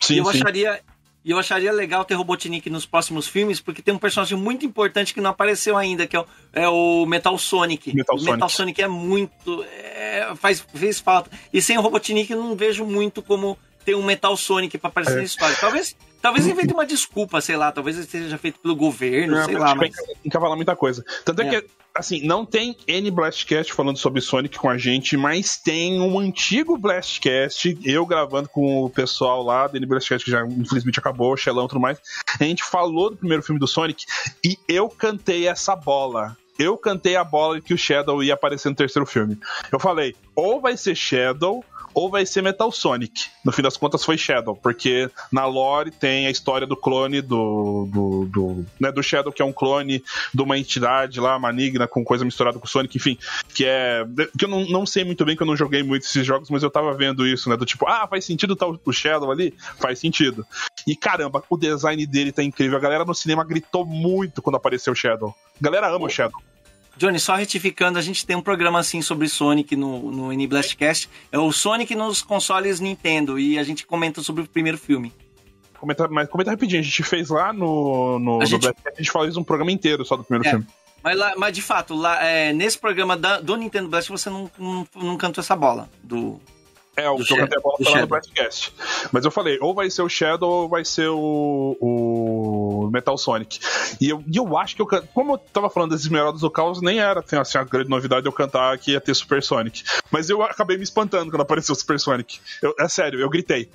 Sim, 0.00 0.16
eu 0.16 0.24
sim. 0.26 0.38
acharia. 0.38 0.80
E 1.24 1.30
eu 1.30 1.38
acharia 1.38 1.72
legal 1.72 2.04
ter 2.04 2.14
Robotnik 2.14 2.68
nos 2.68 2.84
próximos 2.84 3.26
filmes, 3.26 3.58
porque 3.60 3.80
tem 3.80 3.94
um 3.94 3.98
personagem 3.98 4.36
muito 4.36 4.66
importante 4.66 5.14
que 5.14 5.20
não 5.22 5.30
apareceu 5.30 5.74
ainda, 5.76 6.06
que 6.06 6.14
é 6.14 6.20
o, 6.20 6.26
é 6.52 6.68
o 6.68 7.06
Metal 7.06 7.36
Sonic. 7.38 7.94
Metal 7.94 8.16
o 8.16 8.22
Metal 8.22 8.48
Sonic. 8.48 8.52
Sonic 8.78 8.82
é 8.82 8.88
muito. 8.88 9.64
é, 9.64 10.32
faz, 10.36 10.60
fez 10.74 11.00
falta. 11.00 11.30
E 11.52 11.62
sem 11.62 11.78
o 11.78 11.80
Robotnik 11.80 12.30
eu 12.30 12.38
não 12.42 12.54
vejo 12.54 12.84
muito 12.84 13.22
como 13.22 13.56
ter 13.86 13.94
um 13.94 14.02
Metal 14.02 14.36
Sonic 14.36 14.76
pra 14.76 14.88
aparecer 14.88 15.14
É. 15.14 15.16
na 15.16 15.22
história. 15.22 15.56
Talvez, 15.58 15.96
talvez 16.24 16.46
invente 16.46 16.72
uma 16.72 16.86
desculpa, 16.86 17.38
sei 17.42 17.54
lá, 17.54 17.70
talvez 17.70 17.98
ele 17.98 18.06
seja 18.06 18.38
feito 18.38 18.58
pelo 18.58 18.74
governo, 18.74 19.36
É, 19.36 19.44
sei 19.44 19.58
lá, 19.58 19.74
mas. 19.74 19.94
encavalar 20.24 20.56
muita 20.56 20.74
coisa. 20.74 21.04
Tanto 21.22 21.42
é, 21.42 21.46
É. 21.46 21.60
que, 21.60 21.68
assim, 21.94 22.26
não 22.26 22.46
tem 22.46 22.74
N 22.88 23.10
Blastcast 23.10 23.74
falando 23.74 23.98
sobre 23.98 24.22
Sonic 24.22 24.58
com 24.58 24.70
a 24.70 24.78
gente, 24.78 25.18
mas 25.18 25.58
tem 25.58 26.00
um 26.00 26.18
antigo 26.18 26.78
Blastcast, 26.78 27.76
eu 27.84 28.06
gravando 28.06 28.48
com 28.48 28.84
o 28.84 28.88
pessoal 28.88 29.42
lá 29.42 29.66
do 29.66 29.76
N 29.76 29.84
Blastcast, 29.84 30.24
que 30.24 30.30
já 30.30 30.46
infelizmente 30.46 30.98
acabou, 30.98 31.36
Xelão 31.36 31.66
e 31.66 31.68
tudo 31.68 31.80
mais. 31.80 31.98
A 32.40 32.42
gente 32.42 32.64
falou 32.64 33.10
do 33.10 33.16
primeiro 33.18 33.42
filme 33.42 33.60
do 33.60 33.68
Sonic 33.68 34.06
e 34.42 34.58
eu 34.66 34.88
cantei 34.88 35.46
essa 35.46 35.76
bola. 35.76 36.38
Eu 36.58 36.78
cantei 36.78 37.16
a 37.16 37.24
bola 37.24 37.60
que 37.60 37.74
o 37.74 37.78
Shadow 37.78 38.22
ia 38.22 38.32
aparecer 38.32 38.70
no 38.70 38.76
terceiro 38.76 39.04
filme. 39.04 39.36
Eu 39.70 39.78
falei, 39.78 40.14
ou 40.34 40.58
vai 40.58 40.74
ser 40.76 40.94
Shadow 40.94 41.62
ou 41.94 42.10
vai 42.10 42.26
ser 42.26 42.42
Metal 42.42 42.70
Sonic. 42.72 43.26
No 43.44 43.52
fim 43.52 43.62
das 43.62 43.76
contas 43.76 44.04
foi 44.04 44.18
Shadow, 44.18 44.56
porque 44.56 45.08
na 45.30 45.46
lore 45.46 45.90
tem 45.90 46.26
a 46.26 46.30
história 46.30 46.66
do 46.66 46.76
clone 46.76 47.22
do. 47.22 47.88
do, 47.90 48.24
do, 48.26 48.66
né, 48.80 48.90
do 48.90 49.02
Shadow, 49.02 49.32
que 49.32 49.40
é 49.40 49.44
um 49.44 49.52
clone 49.52 50.02
de 50.32 50.42
uma 50.42 50.58
entidade 50.58 51.20
lá, 51.20 51.38
maligna, 51.38 51.86
com 51.86 52.04
coisa 52.04 52.24
misturada 52.24 52.58
com 52.58 52.66
Sonic, 52.66 52.96
enfim. 52.96 53.16
Que 53.54 53.64
é. 53.64 54.04
Que 54.36 54.44
eu 54.44 54.48
não, 54.48 54.64
não 54.66 54.84
sei 54.84 55.04
muito 55.04 55.24
bem, 55.24 55.36
que 55.36 55.42
eu 55.42 55.46
não 55.46 55.56
joguei 55.56 55.82
muito 55.82 56.02
esses 56.02 56.26
jogos, 56.26 56.50
mas 56.50 56.62
eu 56.62 56.70
tava 56.70 56.92
vendo 56.94 57.26
isso, 57.26 57.48
né? 57.48 57.56
Do 57.56 57.64
tipo, 57.64 57.86
ah, 57.86 58.06
faz 58.08 58.24
sentido 58.24 58.56
tá 58.56 58.66
o 58.66 58.92
Shadow 58.92 59.30
ali? 59.30 59.54
Faz 59.78 59.98
sentido. 59.98 60.46
E 60.86 60.96
caramba, 60.96 61.42
o 61.48 61.56
design 61.56 62.04
dele 62.06 62.32
tá 62.32 62.42
incrível. 62.42 62.76
A 62.76 62.80
galera 62.80 63.04
no 63.04 63.14
cinema 63.14 63.44
gritou 63.44 63.86
muito 63.86 64.42
quando 64.42 64.56
apareceu 64.56 64.92
o 64.92 64.96
Shadow. 64.96 65.34
A 65.60 65.64
galera 65.64 65.88
ama 65.88 66.06
o 66.06 66.10
Shadow. 66.10 66.40
Johnny, 66.96 67.18
só 67.18 67.34
retificando, 67.34 67.98
a 67.98 68.02
gente 68.02 68.24
tem 68.24 68.36
um 68.36 68.40
programa 68.40 68.78
assim 68.78 69.02
sobre 69.02 69.28
Sonic 69.28 69.74
no, 69.76 70.10
no 70.10 70.32
N 70.32 70.46
Blastcast. 70.46 71.08
É 71.32 71.38
o 71.38 71.50
Sonic 71.52 71.94
nos 71.94 72.22
consoles 72.22 72.80
Nintendo. 72.80 73.38
E 73.38 73.58
a 73.58 73.62
gente 73.64 73.86
comenta 73.86 74.22
sobre 74.22 74.42
o 74.42 74.46
primeiro 74.48 74.78
filme. 74.78 75.12
Comenta, 75.78 76.08
mas 76.08 76.28
comenta 76.28 76.50
rapidinho, 76.50 76.80
a 76.80 76.84
gente 76.84 77.02
fez 77.02 77.28
lá 77.28 77.52
no, 77.52 78.18
no, 78.18 78.40
A 78.40 78.44
gente- 78.44 78.60
Blackcast, 78.62 78.98
a 78.98 79.02
gente 79.02 79.12
fez 79.12 79.36
um 79.36 79.44
programa 79.44 79.70
inteiro 79.72 80.04
só 80.04 80.16
do 80.16 80.24
primeiro 80.24 80.46
É. 80.46 80.50
filme. 80.50 80.66
Mas, 81.02 81.18
lá, 81.18 81.34
mas 81.36 81.52
de 81.54 81.60
fato, 81.60 81.94
lá, 81.94 82.24
é, 82.24 82.50
nesse 82.54 82.78
programa 82.78 83.14
da- 83.14 83.38
do 83.38 83.54
Nintendo 83.56 83.88
Blast 83.90 84.08
você 84.10 84.30
não, 84.30 84.50
não, 84.58 84.86
não 84.94 85.16
cantou 85.18 85.42
essa 85.42 85.54
bola. 85.54 85.90
Do... 86.02 86.40
É, 86.96 87.10
o 87.10 87.16
Do 87.16 87.24
que 87.24 87.32
eu 87.32 87.36
cantei 87.38 87.58
a 87.58 87.60
bola 87.60 87.76
lá 87.80 87.90
no 87.96 88.00
Do 88.02 88.06
Blastcast. 88.06 88.72
Mas 89.10 89.24
eu 89.24 89.30
falei, 89.30 89.58
ou 89.60 89.74
vai 89.74 89.90
ser 89.90 90.02
o 90.02 90.08
Shadow 90.08 90.48
ou 90.62 90.68
vai 90.68 90.84
ser 90.84 91.08
o, 91.08 91.76
o 91.80 92.90
Metal 92.92 93.16
Sonic. 93.18 93.58
E 94.00 94.08
eu, 94.10 94.22
e 94.32 94.36
eu 94.36 94.56
acho 94.56 94.76
que 94.76 94.82
eu 94.82 94.86
Como 95.12 95.32
eu 95.34 95.38
tava 95.38 95.68
falando 95.68 95.90
das 95.90 96.02
Esmeraldas 96.02 96.40
do 96.42 96.50
Caos, 96.50 96.80
nem 96.80 97.00
era 97.00 97.20
assim, 97.20 97.36
assim, 97.36 97.58
a 97.58 97.64
grande 97.64 97.90
novidade 97.90 98.26
eu 98.26 98.32
cantar 98.32 98.78
que 98.78 98.92
ia 98.92 99.00
ter 99.00 99.14
Super 99.14 99.42
Sonic. 99.42 99.82
Mas 100.10 100.30
eu 100.30 100.42
acabei 100.42 100.76
me 100.76 100.84
espantando 100.84 101.30
quando 101.30 101.40
apareceu 101.42 101.72
o 101.72 101.76
Super 101.76 101.98
Sonic. 101.98 102.38
Eu- 102.62 102.74
é 102.78 102.88
sério, 102.88 103.18
eu 103.20 103.28
gritei. 103.28 103.68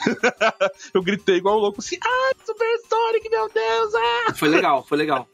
eu 0.94 1.02
gritei 1.02 1.36
igual 1.36 1.56
um 1.56 1.60
louco 1.60 1.80
assim, 1.80 1.96
ah, 2.04 2.30
Super 2.44 2.78
Sonic, 2.88 3.28
meu 3.30 3.48
Deus! 3.48 3.94
Ah! 3.94 4.34
Foi 4.34 4.48
legal, 4.48 4.84
foi 4.86 4.98
legal. 4.98 5.28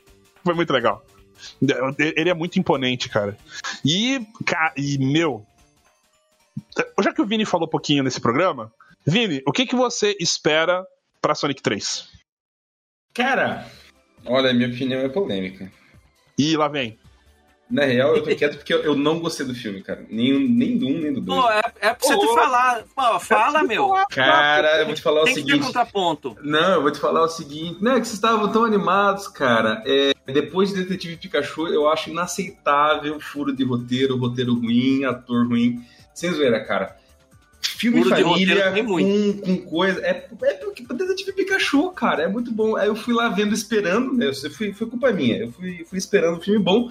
Foi 0.45 0.55
muito 0.55 0.73
legal. 0.73 1.05
Ele 1.99 2.31
é 2.31 2.35
muito 2.35 2.59
imponente, 2.59 3.09
cara. 3.09 3.37
E, 3.85 4.21
ca- 4.47 4.73
e 4.77 4.97
meu. 4.99 5.45
Já 7.01 7.13
que 7.13 7.23
o 7.23 7.27
Vini 7.27 7.45
falou 7.45 7.67
um 7.67 7.71
pouquinho 7.71 8.03
nesse 8.03 8.21
programa, 8.21 8.73
Vini, 9.07 9.43
o 9.47 9.53
que, 9.53 9.67
que 9.67 9.75
você 9.75 10.17
espera 10.21 10.87
pra 11.21 11.35
Sonic 11.35 11.63
3? 11.63 12.09
Cara, 13.15 13.67
olha, 14.25 14.53
minha 14.53 14.69
opinião 14.69 15.01
é 15.01 15.09
polêmica. 15.09 15.71
E 16.39 16.57
lá 16.57 16.69
vem. 16.69 16.99
Na 17.73 17.87
real, 17.87 18.15
eu 18.15 18.23
tô 18.23 18.37
quieto 18.37 18.57
porque 18.57 18.75
eu, 18.75 18.95
não 18.95 19.19
gostei 19.19 19.47
do 19.47 19.55
filme, 19.55 19.83
cara. 19.83 20.05
Nem, 20.11 20.47
nem 20.47 20.77
do 20.77 20.87
um, 20.87 21.01
nem 21.01 21.11
do 21.11 21.23
dois. 21.23 21.41
Pô, 21.41 21.51
é, 21.51 21.63
é 21.81 21.95
pra 21.95 21.97
você 22.07 22.19
te 22.19 22.35
falar. 22.35 22.85
Pô, 22.95 23.19
fala, 23.19 23.63
meu. 23.63 23.95
Cara, 24.11 24.81
eu 24.81 24.87
vou 24.87 24.95
te 24.95 25.01
falar 25.01 25.23
o 25.23 25.25
Tem 25.25 25.37
que 25.37 25.41
ter 25.41 25.47
seguinte. 25.47 25.67
contraponto. 25.67 26.37
Não, 26.43 26.73
eu 26.73 26.83
vou 26.83 26.91
te 26.91 27.01
falar 27.01 27.23
o 27.23 27.29
seguinte. 27.29 27.83
Não, 27.83 27.93
é 27.93 28.01
que 28.01 28.07
vocês 28.07 28.17
estavam 28.17 28.53
tão 28.53 28.65
animados, 28.65 29.27
cara. 29.27 29.83
É, 29.87 30.13
depois 30.31 30.69
de 30.69 30.83
Detetive 30.83 31.17
Pikachu, 31.17 31.67
eu 31.69 31.89
acho 31.89 32.11
inaceitável 32.11 33.19
furo 33.19 33.57
de 33.57 33.65
roteiro, 33.65 34.19
roteiro 34.19 34.55
ruim, 34.55 35.05
ator 35.05 35.49
ruim. 35.49 35.83
Sem 36.15 36.33
zoeira, 36.33 36.65
cara. 36.65 36.97
Filme 37.61 38.03
Furo 38.03 38.15
de 38.15 38.23
família 38.23 38.73
com, 38.73 39.41
com 39.41 39.57
coisa. 39.67 40.01
É, 40.01 40.29
é 40.43 40.55
porque 40.55 40.83
Detetive 40.83 41.33
Pikachu, 41.33 41.91
cara, 41.93 42.25
é 42.25 42.29
muito 42.29 42.53
bom. 42.53 42.77
Aí 42.77 42.89
eu 42.89 42.97
fui 42.97 43.15
lá 43.15 43.29
vendo, 43.29 43.55
esperando, 43.55 44.13
né? 44.13 44.27
Eu 44.27 44.51
fui, 44.51 44.73
foi 44.73 44.87
culpa 44.89 45.13
minha. 45.13 45.39
Eu 45.39 45.53
fui, 45.53 45.85
fui 45.89 45.99
esperando 45.99 46.39
um 46.39 46.41
filme 46.41 46.59
bom. 46.63 46.91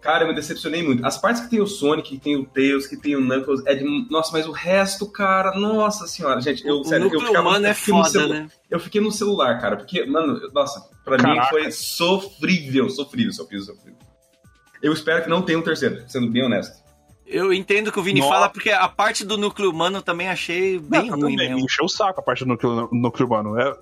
Cara, 0.00 0.24
eu 0.24 0.28
me 0.28 0.34
decepcionei 0.34 0.82
muito. 0.82 1.04
As 1.04 1.18
partes 1.18 1.42
que 1.42 1.50
tem 1.50 1.60
o 1.60 1.66
Sonic, 1.66 2.10
que 2.10 2.18
tem 2.18 2.36
o 2.36 2.44
Tails, 2.46 2.86
que 2.86 2.96
tem 2.96 3.16
o 3.16 3.20
Knuckles, 3.20 3.62
é 3.66 3.74
de. 3.74 3.84
Nossa, 4.10 4.30
mas 4.32 4.46
o 4.46 4.52
resto, 4.52 5.10
cara, 5.10 5.58
nossa 5.58 6.06
senhora, 6.06 6.40
gente, 6.40 6.66
eu, 6.66 6.76
o 6.80 6.84
sério, 6.84 7.10
eu 7.12 7.20
ficava. 7.20 7.48
humano 7.48 7.66
é 7.66 7.70
eu 7.70 7.74
fiquei 7.74 7.94
no 7.94 8.04
foda, 8.04 8.10
celu- 8.10 8.28
né? 8.34 8.48
Eu 8.70 8.80
fiquei 8.80 9.00
no 9.00 9.12
celular, 9.12 9.60
cara, 9.60 9.76
porque, 9.76 10.06
mano, 10.06 10.40
nossa, 10.54 10.88
pra 11.04 11.16
mim 11.16 11.22
Caraca. 11.24 11.48
foi 11.48 11.70
sofrível, 11.72 12.88
sofrível, 12.88 13.32
sofrível, 13.32 13.64
sofrível. 13.66 13.98
Eu 14.80 14.92
espero 14.92 15.24
que 15.24 15.28
não 15.28 15.42
tenha 15.42 15.58
um 15.58 15.62
terceiro, 15.62 16.04
sendo 16.06 16.30
bem 16.30 16.44
honesto. 16.44 16.76
Eu 17.30 17.52
entendo 17.52 17.88
o 17.88 17.92
que 17.92 18.00
o 18.00 18.02
Vini 18.02 18.20
Nossa. 18.20 18.32
fala, 18.32 18.48
porque 18.48 18.70
a 18.70 18.88
parte 18.88 19.24
do 19.24 19.36
núcleo 19.36 19.70
humano 19.70 20.00
também 20.00 20.28
achei 20.28 20.78
bem 20.78 21.10
Não, 21.10 21.18
ruim 21.18 21.20
também, 21.20 21.36
me 21.36 21.48
mesmo. 21.48 21.64
encheu 21.66 21.84
o 21.84 21.88
saco 21.88 22.20
a 22.20 22.22
parte 22.22 22.44
do 22.44 22.48
núcleo, 22.48 22.88
núcleo 22.90 23.26
humano. 23.26 23.60
É, 23.60 23.72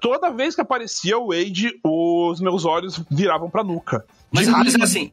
toda 0.00 0.30
vez 0.30 0.54
que 0.54 0.60
aparecia 0.62 1.18
o 1.18 1.28
Wade, 1.28 1.78
os 1.84 2.40
meus 2.40 2.64
olhos 2.64 3.02
viravam 3.10 3.50
pra 3.50 3.62
nuca. 3.62 4.04
Mas, 4.32 4.48
mas 4.48 4.74
assim, 4.80 5.12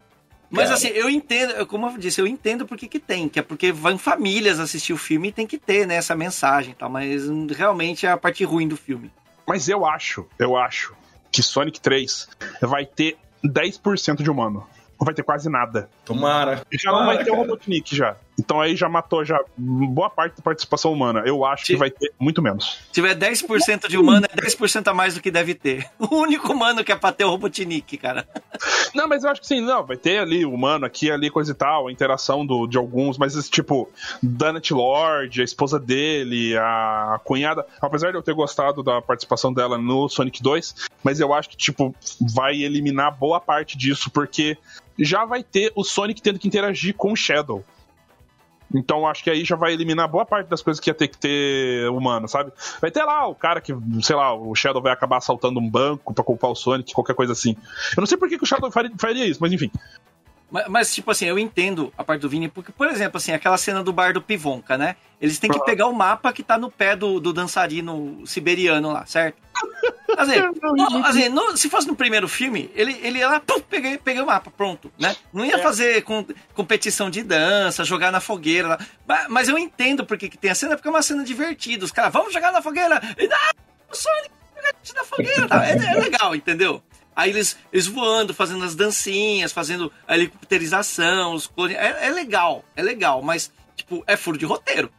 mas 0.50 0.70
assim, 0.70 0.88
eu 0.90 1.10
entendo, 1.10 1.66
como 1.66 1.88
eu 1.88 1.98
disse, 1.98 2.22
eu 2.22 2.28
entendo 2.28 2.66
porque 2.66 2.88
que 2.88 3.00
tem, 3.00 3.28
que 3.28 3.40
é 3.40 3.42
porque 3.42 3.72
vão 3.72 3.98
famílias 3.98 4.60
assistir 4.60 4.94
o 4.94 4.98
filme 4.98 5.30
e 5.30 5.32
tem 5.32 5.48
que 5.48 5.58
ter, 5.58 5.88
né, 5.88 5.96
essa 5.96 6.16
mensagem 6.16 6.72
e 6.72 6.76
tal, 6.76 6.90
mas 6.90 7.24
realmente 7.50 8.06
é 8.06 8.12
a 8.12 8.18
parte 8.18 8.44
ruim 8.44 8.68
do 8.68 8.78
filme. 8.78 9.12
Mas 9.48 9.68
eu 9.68 9.84
acho, 9.84 10.28
eu 10.38 10.56
acho 10.56 10.94
que 11.32 11.42
Sonic 11.42 11.82
3 11.82 12.30
vai 12.62 12.86
ter 12.86 13.18
10% 13.44 14.22
de 14.22 14.30
humano. 14.30 14.66
Não 15.04 15.06
vai 15.06 15.14
ter 15.14 15.24
quase 15.24 15.50
nada. 15.50 15.90
Tomara. 16.06 16.62
Já 16.72 16.92
não 16.92 17.00
Tomara, 17.00 17.16
vai 17.18 17.26
ter 17.26 17.32
o. 17.32 17.36
Robotnik 17.36 17.94
já. 17.94 18.16
Então 18.38 18.60
aí 18.60 18.76
já 18.76 18.90
matou 18.90 19.24
já 19.24 19.40
boa 19.58 20.10
parte 20.10 20.38
da 20.38 20.44
participação 20.44 20.92
humana. 20.92 21.24
Eu 21.26 21.46
acho 21.46 21.66
que 21.66 21.74
Sim. 21.74 21.80
vai 21.80 21.92
ter 21.92 22.12
muito 22.20 22.42
menos. 22.42 22.80
Se 22.88 22.94
tiver 22.94 23.16
10% 23.16 23.88
de 23.88 23.98
humano, 23.98 24.26
é 24.30 24.42
10% 24.42 24.88
a 24.88 24.94
mais 24.94 25.16
do 25.16 25.22
que 25.22 25.30
deve 25.30 25.54
ter. 25.54 25.90
O 26.00 26.18
único 26.18 26.52
humano 26.52 26.84
que 26.84 26.92
é 26.92 26.96
pra 26.96 27.12
ter 27.12 27.24
o 27.24 27.30
Robotnik, 27.30 27.98
cara. 27.98 28.28
Não, 28.94 29.08
mas 29.08 29.24
eu 29.24 29.30
acho 29.30 29.42
que 29.42 29.48
sim, 29.48 29.62
não, 29.62 29.86
vai 29.86 29.98
ter 29.98 30.20
ali 30.20 30.46
o 30.46 30.54
humano 30.54 30.86
aqui, 30.86 31.10
ali, 31.10 31.30
coisa 31.30 31.52
e 31.52 31.56
tal, 31.56 31.88
a 31.88 31.92
interação 31.92 32.46
do, 32.46 32.68
de 32.68 32.78
alguns, 32.78 33.18
mas 33.18 33.36
esse 33.36 33.50
tipo, 33.50 33.90
Danet 34.22 34.74
Lord, 34.74 35.42
a 35.42 35.44
esposa 35.44 35.80
dele, 35.80 36.56
a 36.58 37.20
cunhada, 37.24 37.66
apesar 37.82 38.12
de 38.12 38.18
eu 38.18 38.22
ter 38.22 38.34
gostado 38.34 38.84
da 38.84 39.02
participação 39.02 39.52
dela 39.52 39.78
no 39.78 40.08
Sonic 40.10 40.42
2, 40.42 40.76
mas 41.04 41.20
eu 41.20 41.34
acho 41.34 41.50
que, 41.50 41.58
tipo, 41.58 41.96
vai 42.34 42.62
eliminar 42.62 43.18
boa 43.18 43.40
parte 43.40 43.78
disso, 43.78 44.12
porque 44.12 44.58
já 45.00 45.26
vai 45.26 45.44
ter 45.44 45.72
o 45.76 45.84
Sonic 45.84 46.22
tendo 46.22 46.40
que 46.40 46.48
interagir 46.48 46.94
com 46.94 47.12
o 47.12 47.16
Shadow. 47.16 47.64
Então 48.74 49.08
acho 49.08 49.24
que 49.24 49.30
aí 49.30 49.46
já 49.46 49.56
vai 49.56 49.74
eliminar 49.74 50.08
boa 50.08 50.26
parte 50.26 50.48
das 50.48 50.62
coisas 50.62 50.80
que 50.80 50.90
ia 50.90 50.94
ter 50.94 51.08
que 51.08 51.18
ter 51.18 51.90
humano, 51.90 52.28
sabe? 52.28 52.52
Vai 52.82 52.92
ter 52.92 53.04
lá 53.04 53.28
o 53.28 53.36
cara 53.36 53.62
que, 53.62 53.74
sei 54.02 54.16
lá, 54.16 54.34
o 54.34 54.54
Shadow 54.56 54.82
vai 54.82 54.92
acabar 54.92 55.18
assaltando 55.18 55.60
um 55.60 55.70
banco 55.70 56.14
pra 56.14 56.24
culpar 56.24 56.52
o 56.52 56.56
Sonic, 56.56 56.94
qualquer 56.94 57.16
coisa 57.16 57.34
assim. 57.34 57.56
Eu 57.96 58.02
não 58.02 58.08
sei 58.08 58.18
por 58.18 58.28
que, 58.28 58.38
que 58.38 58.44
o 58.44 58.48
Shadow 58.48 58.72
faria, 58.72 58.92
faria 58.98 59.26
isso, 59.26 59.40
mas 59.42 59.52
enfim. 59.52 59.70
Mas, 60.54 60.68
mas, 60.68 60.94
tipo 60.94 61.10
assim, 61.10 61.26
eu 61.26 61.40
entendo 61.40 61.92
a 61.98 62.04
parte 62.04 62.22
do 62.22 62.30
Vini, 62.30 62.48
porque, 62.48 62.72
por 62.72 62.88
exemplo, 62.88 63.18
assim, 63.18 63.32
aquela 63.32 63.58
cena 63.58 63.84
do 63.84 63.92
bar 63.92 64.14
do 64.14 64.22
Pivonka, 64.22 64.78
né? 64.78 64.96
Eles 65.20 65.40
têm 65.40 65.50
que 65.50 65.60
pegar 65.66 65.88
o 65.88 65.94
mapa 65.94 66.32
que 66.32 66.44
tá 66.44 66.60
no 66.60 66.70
pé 66.70 66.96
do, 66.96 67.20
do 67.20 67.34
dançarino 67.34 68.22
siberiano 68.26 68.92
lá, 68.92 69.04
certo? 69.06 69.38
Assim, 70.18 70.40
no- 70.62 71.06
assim, 71.06 71.30
no- 71.30 71.58
se 71.58 71.70
fosse 71.70 71.88
no 71.88 71.96
primeiro 71.96 72.28
filme, 72.28 72.70
ele, 72.76 73.00
ele 73.02 73.20
ia 73.20 73.28
lá, 73.28 73.40
pum, 73.40 73.60
peguei, 73.60 73.98
peguei 73.98 74.22
o 74.22 74.26
mapa, 74.26 74.52
pronto, 74.52 74.92
né? 75.00 75.16
Não 75.32 75.44
ia 75.46 75.58
fazer 75.60 76.02
com, 76.04 76.26
competição 76.54 77.10
de 77.10 77.24
dança, 77.24 77.84
jogar 77.84 78.12
na 78.12 78.20
fogueira 78.20 78.68
lá. 78.68 78.80
Mas, 79.30 79.48
eu 79.50 79.58
entendo 79.58 80.06
porque 80.06 80.30
que 80.30 80.38
tem 80.38 80.52
a 80.52 80.56
cena, 80.56 80.76
porque 80.76 80.88
é 80.88 80.92
uma 80.92 81.02
cena 81.02 81.24
divertida. 81.24 81.84
Os 81.86 81.92
caras, 81.92 82.12
vamos 82.14 82.34
jogar 82.34 82.52
na 82.52 82.62
fogueira! 82.62 83.02
E, 83.18 83.26
ah, 83.32 83.52
o 83.92 83.96
Sonic 83.96 84.32
na 84.96 85.04
fogueira! 85.04 85.48
tá? 85.48 85.66
É, 85.68 85.72
é 85.72 86.00
legal, 86.00 86.36
entendeu? 86.36 86.82
Aí 87.16 87.30
eles, 87.30 87.58
eles 87.72 87.86
voando, 87.86 88.34
fazendo 88.34 88.64
as 88.64 88.74
dancinhas, 88.76 89.52
fazendo 89.52 89.92
a 90.08 90.16
helicopterização, 90.16 91.34
os 91.34 91.48
clones. 91.48 91.76
É, 91.78 92.08
é 92.08 92.10
legal, 92.10 92.64
é 92.76 92.82
legal, 92.82 93.22
mas, 93.22 93.52
tipo, 93.76 94.04
é 94.08 94.16
furo 94.18 94.38
de 94.38 94.46
roteiro. 94.46 94.90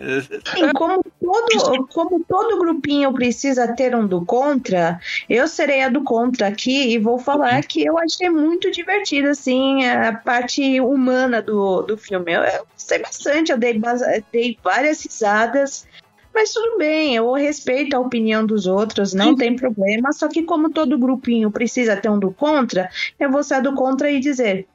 É, 0.00 0.20
Sim, 0.20 0.72
como 0.74 1.02
todo, 1.20 1.88
como 1.88 2.24
todo 2.24 2.58
grupinho 2.58 3.12
precisa 3.12 3.74
ter 3.74 3.96
um 3.96 4.06
do 4.06 4.24
contra, 4.24 5.00
eu 5.28 5.48
serei 5.48 5.82
a 5.82 5.88
do 5.88 6.04
contra 6.04 6.46
aqui 6.46 6.92
e 6.92 6.98
vou 6.98 7.18
falar 7.18 7.64
que 7.64 7.84
eu 7.84 7.98
achei 7.98 8.30
muito 8.30 8.70
divertido, 8.70 9.28
assim, 9.28 9.84
a 9.86 10.12
parte 10.12 10.80
humana 10.80 11.42
do, 11.42 11.82
do 11.82 11.96
filme. 11.98 12.32
Eu, 12.32 12.42
eu 12.42 12.66
gostei 12.72 13.00
bastante, 13.00 13.50
eu 13.50 13.58
dei, 13.58 13.80
dei 14.30 14.56
várias 14.62 15.02
risadas, 15.02 15.84
mas 16.32 16.52
tudo 16.52 16.78
bem, 16.78 17.16
eu 17.16 17.32
respeito 17.32 17.96
a 17.96 18.00
opinião 18.00 18.46
dos 18.46 18.68
outros, 18.68 19.12
não 19.12 19.34
tem 19.34 19.56
problema, 19.56 20.12
só 20.12 20.28
que 20.28 20.44
como 20.44 20.70
todo 20.70 20.96
grupinho 20.96 21.50
precisa 21.50 21.96
ter 21.96 22.08
um 22.08 22.20
do 22.20 22.30
contra, 22.30 22.88
eu 23.18 23.32
vou 23.32 23.42
ser 23.42 23.54
a 23.54 23.60
do 23.60 23.74
contra 23.74 24.08
e 24.08 24.20
dizer, 24.20 24.68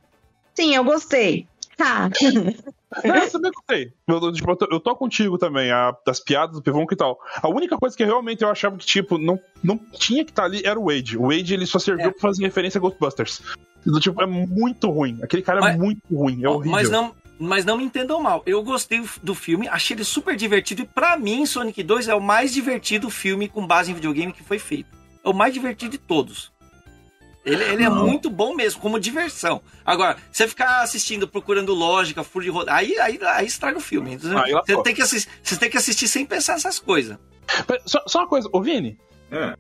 sim, 0.54 0.76
eu 0.76 0.84
gostei. 0.84 1.48
Tá. 1.78 2.10
Não, 3.04 3.16
eu 3.16 3.32
também 3.32 3.52
gostei. 3.52 3.94
Eu, 4.08 4.32
tipo, 4.34 4.58
eu 4.72 4.80
tô- 4.80 4.96
contigo 4.96 5.38
também, 5.38 5.72
a- 5.72 5.96
das 6.06 6.20
piadas 6.20 6.56
do 6.56 6.62
Pivonka 6.62 6.94
e 6.94 6.98
tal. 6.98 7.20
A 7.42 7.48
única 7.50 7.78
coisa 7.78 7.96
que 7.96 8.04
realmente 8.06 8.42
eu 8.44 8.50
achava 8.50 8.78
que, 8.78 8.86
tipo, 8.86 9.18
não, 9.18 9.40
não 9.64 9.78
tinha 9.78 10.24
que 10.24 10.32
estar 10.32 10.46
ali 10.46 10.62
era 10.66 10.80
o 10.80 10.86
Wade. 10.86 11.18
O 11.18 11.30
Wade, 11.30 11.54
ele 11.54 11.66
só 11.66 11.80
serviu 11.80 12.08
É. 12.08 12.12
pra 12.12 12.20
fazer 12.20 12.44
referência 12.44 12.78
a 12.78 12.82
Ghostbusters. 12.82 13.42
Do 13.86 14.00
Tipo, 14.00 14.22
é 14.22 14.26
muito 14.26 14.90
ruim. 14.90 15.20
Aquele 15.22 15.42
cara 15.42 15.60
é 15.60 15.62
Mas- 15.62 15.78
muito 15.78 16.02
ruim, 16.12 16.42
é 16.44 16.48
horrível. 16.48 16.72
Mas 16.72 16.90
não, 16.90 17.14
mas 17.38 17.66
não 17.66 17.76
me 17.78 17.84
entendam 17.84 18.22
mal. 18.22 18.42
Eu 18.46 18.64
gostei 18.64 19.04
do 19.22 19.36
filme, 19.36 19.68
achei 19.68 19.94
ele 19.96 20.06
super 20.06 20.36
divertido. 20.38 20.84
E 20.84 20.86
pra 20.86 21.18
mim, 21.18 21.46
Sonic 21.46 21.84
2 21.84 22.08
é 22.08 22.16
o 22.16 22.22
mais 22.22 22.54
divertido 22.54 23.10
filme 23.10 23.50
com 23.50 23.68
base 23.68 23.92
em 23.92 23.94
videogame 23.96 24.32
que 24.32 24.44
foi 24.44 24.58
feito. 24.60 24.88
É 25.26 25.28
o 25.30 25.34
mais 25.34 25.54
divertido 25.54 25.92
de 25.92 25.98
todos. 25.98 26.53
Ele, 27.46 27.64
ele 27.64 27.84
é 27.84 27.90
muito 27.90 28.30
bom 28.30 28.56
mesmo, 28.56 28.80
como 28.80 28.98
diversão. 29.00 29.62
Agora, 29.86 30.18
você 30.32 30.48
ficar 30.48 30.82
assistindo, 30.82 31.28
procurando 31.28 31.74
lógica, 31.74 32.24
furo 32.24 32.46
de 32.46 32.50
roda, 32.52 32.74
aí, 32.74 32.98
aí, 33.00 33.20
aí 33.22 33.46
estraga 33.46 33.78
o 33.78 33.82
filme. 33.82 34.12
Aí 34.12 34.54
lascou. 34.54 34.64
Você 34.66 34.84
tem, 34.84 34.96
que 34.96 35.02
assistir, 35.02 35.30
você 35.44 35.58
tem 35.58 35.70
que 35.70 35.78
assistir 35.78 36.08
sem 36.08 36.26
pensar 36.26 36.54
nessas 36.54 36.80
coisas. 36.80 37.18
Só, 37.86 38.02
só 38.08 38.20
uma 38.20 38.28
coisa, 38.28 38.48
ô 38.52 38.62
Vini, 38.62 38.98
É. 39.30 39.56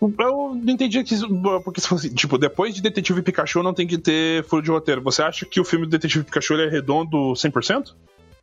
eu 0.00 0.54
não 0.54 0.72
entendi 0.72 1.02
que 1.02 1.16
porque 1.64 1.80
se 1.80 1.88
fosse, 1.88 2.14
tipo, 2.14 2.38
depois 2.38 2.72
de 2.74 2.80
Detetive 2.80 3.22
Pikachu 3.22 3.60
não 3.62 3.74
tem 3.74 3.86
que 3.88 3.98
ter 3.98 4.44
furo 4.44 4.62
de 4.62 4.70
roteiro. 4.70 5.02
Você 5.02 5.22
acha 5.22 5.44
que 5.44 5.60
o 5.60 5.64
filme 5.64 5.84
do 5.84 5.90
Detetive 5.90 6.24
Pikachu 6.24 6.54
ele 6.54 6.66
é 6.66 6.68
redondo 6.70 7.32
100%? 7.32 7.92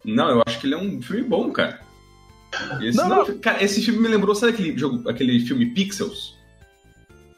Não, 0.03 0.29
eu 0.29 0.43
acho 0.45 0.59
que 0.59 0.67
ele 0.67 0.73
é 0.73 0.77
um 0.77 1.01
filme 1.01 1.23
bom, 1.23 1.49
cara. 1.51 1.79
Esse, 2.81 2.97
Não, 2.97 3.07
não, 3.07 3.25
não. 3.27 3.37
Cara, 3.39 3.63
esse 3.63 3.81
filme 3.81 3.99
me 3.99 4.09
lembrou, 4.09 4.35
sabe 4.35 4.51
aquele, 4.51 4.77
jogo, 4.77 5.09
aquele 5.09 5.39
filme 5.39 5.67
Pixels? 5.67 6.37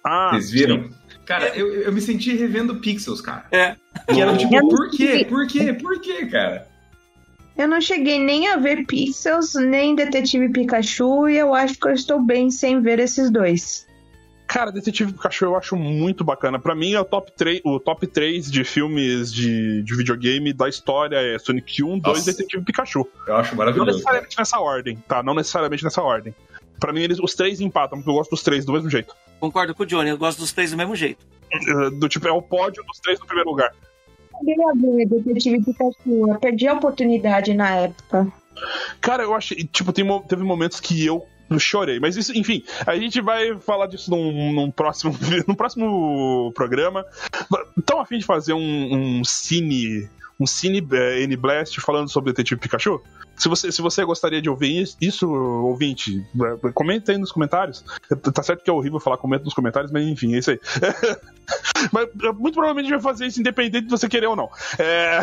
Ah, 0.04 0.32
Vocês 0.32 0.50
viram? 0.52 0.90
Cara, 1.26 1.48
eu, 1.56 1.74
eu 1.82 1.92
me 1.92 2.02
senti 2.02 2.36
revendo 2.36 2.76
Pixels, 2.76 3.22
cara. 3.22 3.46
É. 3.52 3.76
Que 4.14 4.22
era 4.22 4.38
tipo, 4.38 4.56
Eu 4.56 4.62
não 4.62 4.70
por 4.70 4.90
quê? 4.92 5.26
Por 5.28 5.48
quê? 5.48 5.74
Por 5.74 6.00
quê, 6.00 6.26
cara? 6.28 6.68
Eu 7.58 7.68
não 7.68 7.80
cheguei 7.80 8.20
nem 8.20 8.48
a 8.50 8.58
ver 8.58 8.86
Pixels, 8.86 9.56
nem 9.56 9.96
Detetive 9.96 10.50
Pikachu, 10.50 11.30
e 11.30 11.38
eu 11.38 11.54
acho 11.54 11.80
que 11.80 11.88
eu 11.88 11.94
estou 11.94 12.22
bem 12.22 12.52
sem 12.52 12.82
ver 12.82 13.00
esses 13.00 13.32
dois. 13.32 13.86
Cara, 14.48 14.72
Detetive 14.72 15.14
Pikachu 15.14 15.46
eu 15.46 15.56
acho 15.56 15.76
muito 15.76 16.24
bacana. 16.24 16.60
Pra 16.60 16.76
mim, 16.76 16.94
é 16.94 17.00
o 17.00 17.06
top 17.06 17.32
3, 17.36 17.62
o 17.64 17.80
top 17.80 18.06
3 18.06 18.52
de 18.52 18.64
filmes 18.64 19.34
de, 19.34 19.82
de 19.82 19.96
videogame 19.96 20.54
da 20.54 20.70
história 20.70 21.18
é 21.18 21.40
Sonic 21.40 21.82
1, 21.82 22.00
2 22.00 22.02
Nossa. 22.04 22.30
e 22.30 22.34
Detetive 22.34 22.64
Pikachu. 22.64 23.08
Eu 23.26 23.38
acho 23.38 23.52
Não 23.52 23.58
maravilhoso. 23.58 24.04
cara. 24.04 24.22
necessariamente 24.22 24.38
nessa 24.38 24.60
ordem, 24.60 25.04
tá? 25.08 25.24
Não 25.24 25.34
necessariamente 25.34 25.84
nessa 25.84 26.02
ordem. 26.02 26.36
Pra 26.80 26.94
mim, 26.94 27.02
eles, 27.02 27.20
os 27.20 27.34
três 27.34 27.62
empatam, 27.62 28.00
porque 28.00 28.10
eu 28.10 28.16
gosto 28.16 28.32
dos 28.32 28.44
três 28.44 28.66
do 28.66 28.74
mesmo 28.74 28.90
jeito. 28.90 29.16
Concordo 29.40 29.74
com 29.76 29.84
o 29.84 29.86
Johnny, 29.86 30.10
eu 30.10 30.18
gosto 30.18 30.40
dos 30.40 30.52
três 30.52 30.72
do 30.72 30.78
mesmo 30.78 30.96
jeito. 30.96 31.26
Uh, 31.54 31.92
Do 31.92 32.10
tipo, 32.10 32.28
é 32.28 32.32
o 32.32 32.42
pódio 32.42 32.84
dos 32.84 33.00
três 33.00 33.20
no 33.20 33.26
primeiro 33.26 33.50
lugar. 33.50 33.74
Ver 34.44 35.06
Detetive 35.06 35.64
Pikachu, 35.64 36.30
eu 36.30 36.40
perdi 36.40 36.68
a 36.68 36.74
oportunidade 36.74 37.54
na 37.54 37.70
época. 37.76 38.32
Cara, 39.00 39.24
eu 39.24 39.34
achei. 39.34 39.64
Tipo, 39.64 39.94
tem, 39.94 40.06
teve 40.24 40.44
momentos 40.44 40.80
que 40.80 41.06
eu 41.06 41.26
chorei. 41.60 42.00
Mas 42.00 42.18
isso, 42.18 42.38
enfim, 42.38 42.64
a 42.86 42.96
gente 42.96 43.22
vai 43.22 43.56
falar 43.58 43.88
disso 43.88 44.10
num, 44.12 44.52
num 44.54 44.72
próximo, 44.72 45.16
num 45.48 45.56
próximo 45.56 46.52
programa. 46.54 47.06
Estão 47.78 48.00
afim 48.00 48.18
de 48.18 48.26
fazer 48.26 48.54
um, 48.54 49.20
um 49.20 49.24
cine. 49.24 50.10
Um 50.40 50.46
cine 50.46 50.86
eh, 50.92 51.22
N-Blast 51.24 51.80
falando 51.80 52.10
sobre 52.10 52.32
Detetive 52.34 52.60
Pikachu? 52.60 53.02
Se 53.38 53.48
você, 53.50 53.72
se 53.72 53.82
você 53.82 54.04
gostaria 54.04 54.42
de 54.42 54.50
ouvir 54.50 54.82
is- 54.82 54.98
isso, 55.00 55.30
ouvinte, 55.30 56.26
eh, 56.66 56.72
comenta 56.74 57.12
aí 57.12 57.18
nos 57.18 57.32
comentários. 57.32 57.84
Tá 58.34 58.44
certo 58.44 58.64
que 58.64 58.70
é 58.70 58.74
horrível 58.74 59.00
falar 59.00 59.18
comenta 59.18 59.46
nos 59.46 59.54
comentários, 59.54 59.92
mas 59.92 60.06
enfim, 60.06 60.36
é 60.36 60.40
isso 60.40 60.52
aí. 60.52 60.60
mas 61.92 62.10
eh, 62.24 62.32
muito 62.34 62.54
provavelmente 62.56 62.94
a 62.94 62.98
vai 62.98 63.02
fazer 63.02 63.28
isso 63.28 63.40
independente 63.40 63.86
de 63.86 63.92
você 63.92 64.10
querer 64.10 64.28
ou 64.28 64.36
não. 64.36 64.50
É... 64.78 65.20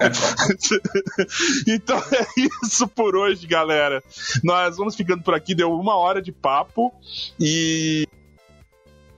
então 1.66 1.98
é 1.98 2.26
isso 2.64 2.86
por 2.88 3.16
hoje, 3.16 3.46
galera. 3.46 4.02
Nós 4.42 4.76
vamos 4.76 4.94
ficando 4.96 5.22
por 5.22 5.34
aqui. 5.34 5.54
Deu 5.54 5.72
uma 5.72 5.96
hora 5.96 6.20
de 6.20 6.32
papo 6.32 6.92
e. 7.38 8.06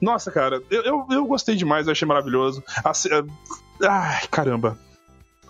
Nossa, 0.01 0.33
cara, 0.33 0.61
eu, 0.69 0.83
eu, 0.83 1.07
eu 1.11 1.27
gostei 1.27 1.55
demais, 1.55 1.87
eu 1.87 1.93
achei 1.93 2.07
maravilhoso. 2.07 2.63
Eh, 3.11 3.25
Ai, 3.83 4.27
caramba. 4.31 4.79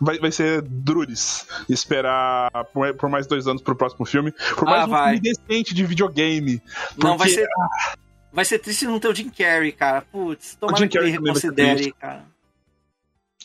Vai, 0.01 0.19
vai 0.19 0.33
ser 0.33 0.63
Druris 0.63 1.47
esperar 1.69 2.51
por, 2.73 2.93
por 2.95 3.09
mais 3.09 3.27
dois 3.27 3.47
anos 3.47 3.63
pro 3.63 3.77
próximo 3.77 4.05
filme. 4.05 4.33
Por 4.57 4.65
mais 4.65 4.83
Ah, 4.83 4.87
um 4.87 4.89
vai. 4.91 5.15
filme 5.15 5.21
decente 5.21 5.75
de 5.75 5.85
videogame. 5.85 6.61
Não, 6.97 7.17
vai 7.17 7.29
Porque- 7.29 7.43
ser. 7.43 7.49
Vai 8.33 8.45
ser 8.47 8.59
triste 8.59 8.87
não 8.87 8.99
ter 8.99 9.09
o 9.09 9.15
Jim 9.15 9.29
Carrey, 9.29 9.71
cara. 9.73 10.01
Putz, 10.11 10.55
tomara 10.59 10.79
Jim 10.79 10.89
que 10.89 10.97
ele 10.99 11.13
Carrey 11.13 11.35
ser 11.35 11.49
reconsidere, 11.51 11.93
cara. 11.93 12.25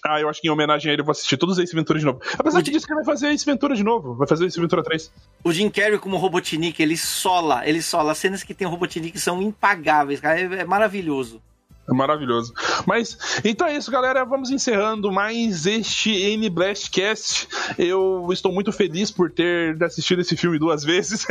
Ah, 0.06 0.22
eu 0.22 0.30
acho 0.30 0.40
que 0.40 0.48
em 0.48 0.52
homenagem 0.52 0.90
a 0.90 0.94
ele 0.94 1.02
eu 1.02 1.06
vou 1.06 1.12
assistir 1.12 1.36
todos 1.38 1.58
Ace 1.60 1.76
Ventura 1.76 2.00
de 2.00 2.06
novo. 2.06 2.22
Apesar 2.40 2.60
O 2.60 2.62
que 2.62 2.68
Jim- 2.68 2.72
disse 2.78 2.88
que 2.88 2.94
vai 2.96 3.04
fazer 3.04 3.28
Ace 3.34 3.46
Ventura 3.46 3.76
de 3.76 3.84
novo. 3.84 4.16
Vai 4.16 4.28
fazer 4.28 4.46
Ace 4.46 4.60
Ventura 4.60 4.82
3. 4.84 5.12
O 5.44 5.52
Jim 5.52 5.70
Carrey 5.70 5.98
como 6.00 6.16
Robotnik, 6.18 6.82
ele 6.82 6.96
sola, 6.96 7.68
ele 7.68 7.82
sola. 7.82 8.14
As 8.14 8.18
cenas 8.20 8.44
que 8.44 8.54
tem 8.54 8.66
o 8.66 8.70
Robotnik 8.70 9.20
são 9.20 9.42
impagáveis, 9.42 10.20
cara. 10.22 10.40
É, 10.40 10.44
é 10.62 10.66
maravilhoso. 10.66 11.42
É 11.90 11.94
maravilhoso. 11.94 12.54
Mas, 12.86 13.18
então 13.46 13.66
é 13.66 13.78
isso, 13.78 13.90
galera. 13.90 14.26
Vamos 14.26 14.52
encerrando 14.52 15.10
mais 15.10 15.66
este 15.66 16.12
N 16.12 16.50
Blastcast. 16.50 17.48
Eu 17.78 18.28
estou 18.32 18.52
muito 18.52 18.74
feliz 18.74 19.10
por 19.10 19.32
ter 19.32 19.82
assistido 19.82 20.20
esse 20.20 20.36
filme 20.36 20.60
duas 20.60 20.84
vezes. 20.84 21.26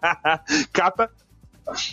Cata. 0.72 1.10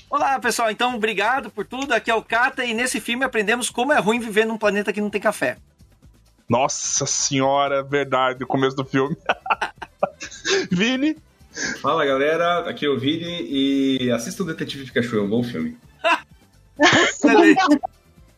Olá, 0.09 0.39
pessoal. 0.39 0.71
Então, 0.71 0.95
obrigado 0.95 1.49
por 1.49 1.65
tudo. 1.65 1.93
Aqui 1.93 2.09
é 2.09 2.15
o 2.15 2.23
Kata 2.23 2.63
e 2.63 2.73
nesse 2.73 3.01
filme 3.01 3.25
aprendemos 3.25 3.69
como 3.69 3.91
é 3.91 3.99
ruim 3.99 4.19
viver 4.19 4.45
num 4.45 4.57
planeta 4.57 4.93
que 4.93 5.01
não 5.01 5.09
tem 5.09 5.19
café. 5.19 5.57
Nossa 6.47 7.05
senhora, 7.05 7.83
verdade, 7.83 8.43
o 8.43 8.47
começo 8.47 8.75
do 8.75 8.85
filme. 8.85 9.15
Vini. 10.71 11.17
Fala 11.81 12.05
galera, 12.05 12.59
aqui 12.69 12.85
é 12.85 12.89
o 12.89 12.97
Vini 12.97 13.41
e 13.41 14.11
assista 14.11 14.41
o 14.41 14.45
Detetive 14.45 14.85
Pikachu, 14.85 15.17
é 15.17 15.21
um 15.21 15.29
bom 15.29 15.43
filme. 15.43 15.77
Excelente. 16.79 17.79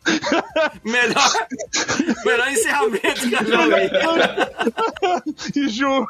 melhor, 0.83 1.47
melhor 2.25 2.51
encerramento 2.51 3.29
que 3.29 3.35
eu 3.35 3.45
já 3.45 3.65
vi. 3.67 5.59
E 5.59 5.69
Ju, 5.69 6.07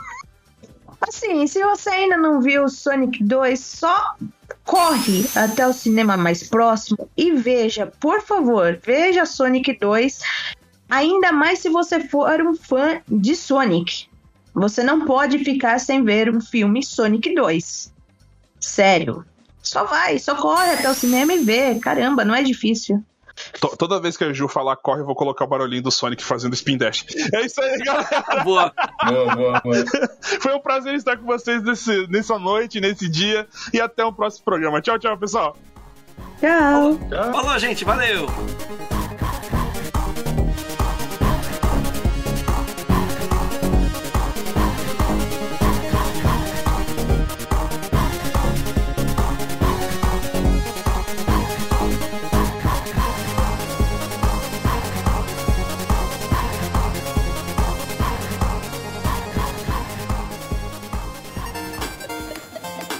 Assim, 1.01 1.47
se 1.47 1.63
você 1.63 1.89
ainda 1.89 2.15
não 2.15 2.39
viu 2.39 2.69
Sonic 2.69 3.23
2, 3.23 3.59
só 3.59 4.15
corre 4.63 5.25
até 5.35 5.67
o 5.67 5.73
cinema 5.73 6.15
mais 6.15 6.47
próximo 6.47 7.09
e 7.17 7.31
veja, 7.31 7.87
por 7.99 8.21
favor, 8.21 8.79
veja 8.83 9.25
Sonic 9.25 9.79
2. 9.79 10.19
Ainda 10.87 11.31
mais 11.31 11.59
se 11.59 11.69
você 11.69 12.01
for 12.01 12.39
um 12.41 12.55
fã 12.55 13.01
de 13.07 13.35
Sonic. 13.35 14.07
Você 14.53 14.83
não 14.83 15.05
pode 15.05 15.39
ficar 15.39 15.79
sem 15.79 16.03
ver 16.03 16.29
um 16.29 16.39
filme 16.39 16.83
Sonic 16.83 17.33
2. 17.33 17.91
Sério. 18.59 19.25
Só 19.61 19.83
vai, 19.85 20.17
só 20.19 20.35
corre 20.35 20.71
até 20.71 20.89
o 20.89 20.93
cinema 20.93 21.33
e 21.33 21.43
vê. 21.43 21.75
Caramba, 21.75 22.25
não 22.25 22.33
é 22.35 22.41
difícil. 22.43 23.03
to- 23.59 23.75
toda 23.77 23.99
vez 23.99 24.17
que 24.17 24.23
a 24.23 24.33
Ju 24.33 24.47
falar 24.47 24.75
corre, 24.75 25.01
eu 25.01 25.05
vou 25.05 25.15
colocar 25.15 25.45
o 25.45 25.47
barulhinho 25.47 25.83
do 25.83 25.91
Sonic 25.91 26.23
fazendo 26.23 26.53
spin 26.53 26.77
dash. 26.77 27.05
É 27.33 27.45
isso 27.45 27.61
aí, 27.61 27.77
galera. 27.79 28.43
Boa. 28.43 28.73
Boa, 29.05 29.35
boa, 29.35 29.61
boa. 29.61 29.85
Foi 30.41 30.53
um 30.55 30.59
prazer 30.59 30.95
estar 30.95 31.15
com 31.17 31.25
vocês 31.25 31.63
nesse, 31.63 32.07
nessa 32.07 32.37
noite, 32.39 32.79
nesse 32.81 33.07
dia. 33.09 33.47
E 33.73 33.79
até 33.79 34.03
o 34.03 34.11
próximo 34.13 34.45
programa. 34.45 34.81
Tchau, 34.81 34.97
tchau, 34.99 35.17
pessoal. 35.17 35.55
Tchau. 36.39 36.97
Tchau. 37.09 37.31
Falou, 37.33 37.59
gente. 37.59 37.85
Valeu. 37.85 38.27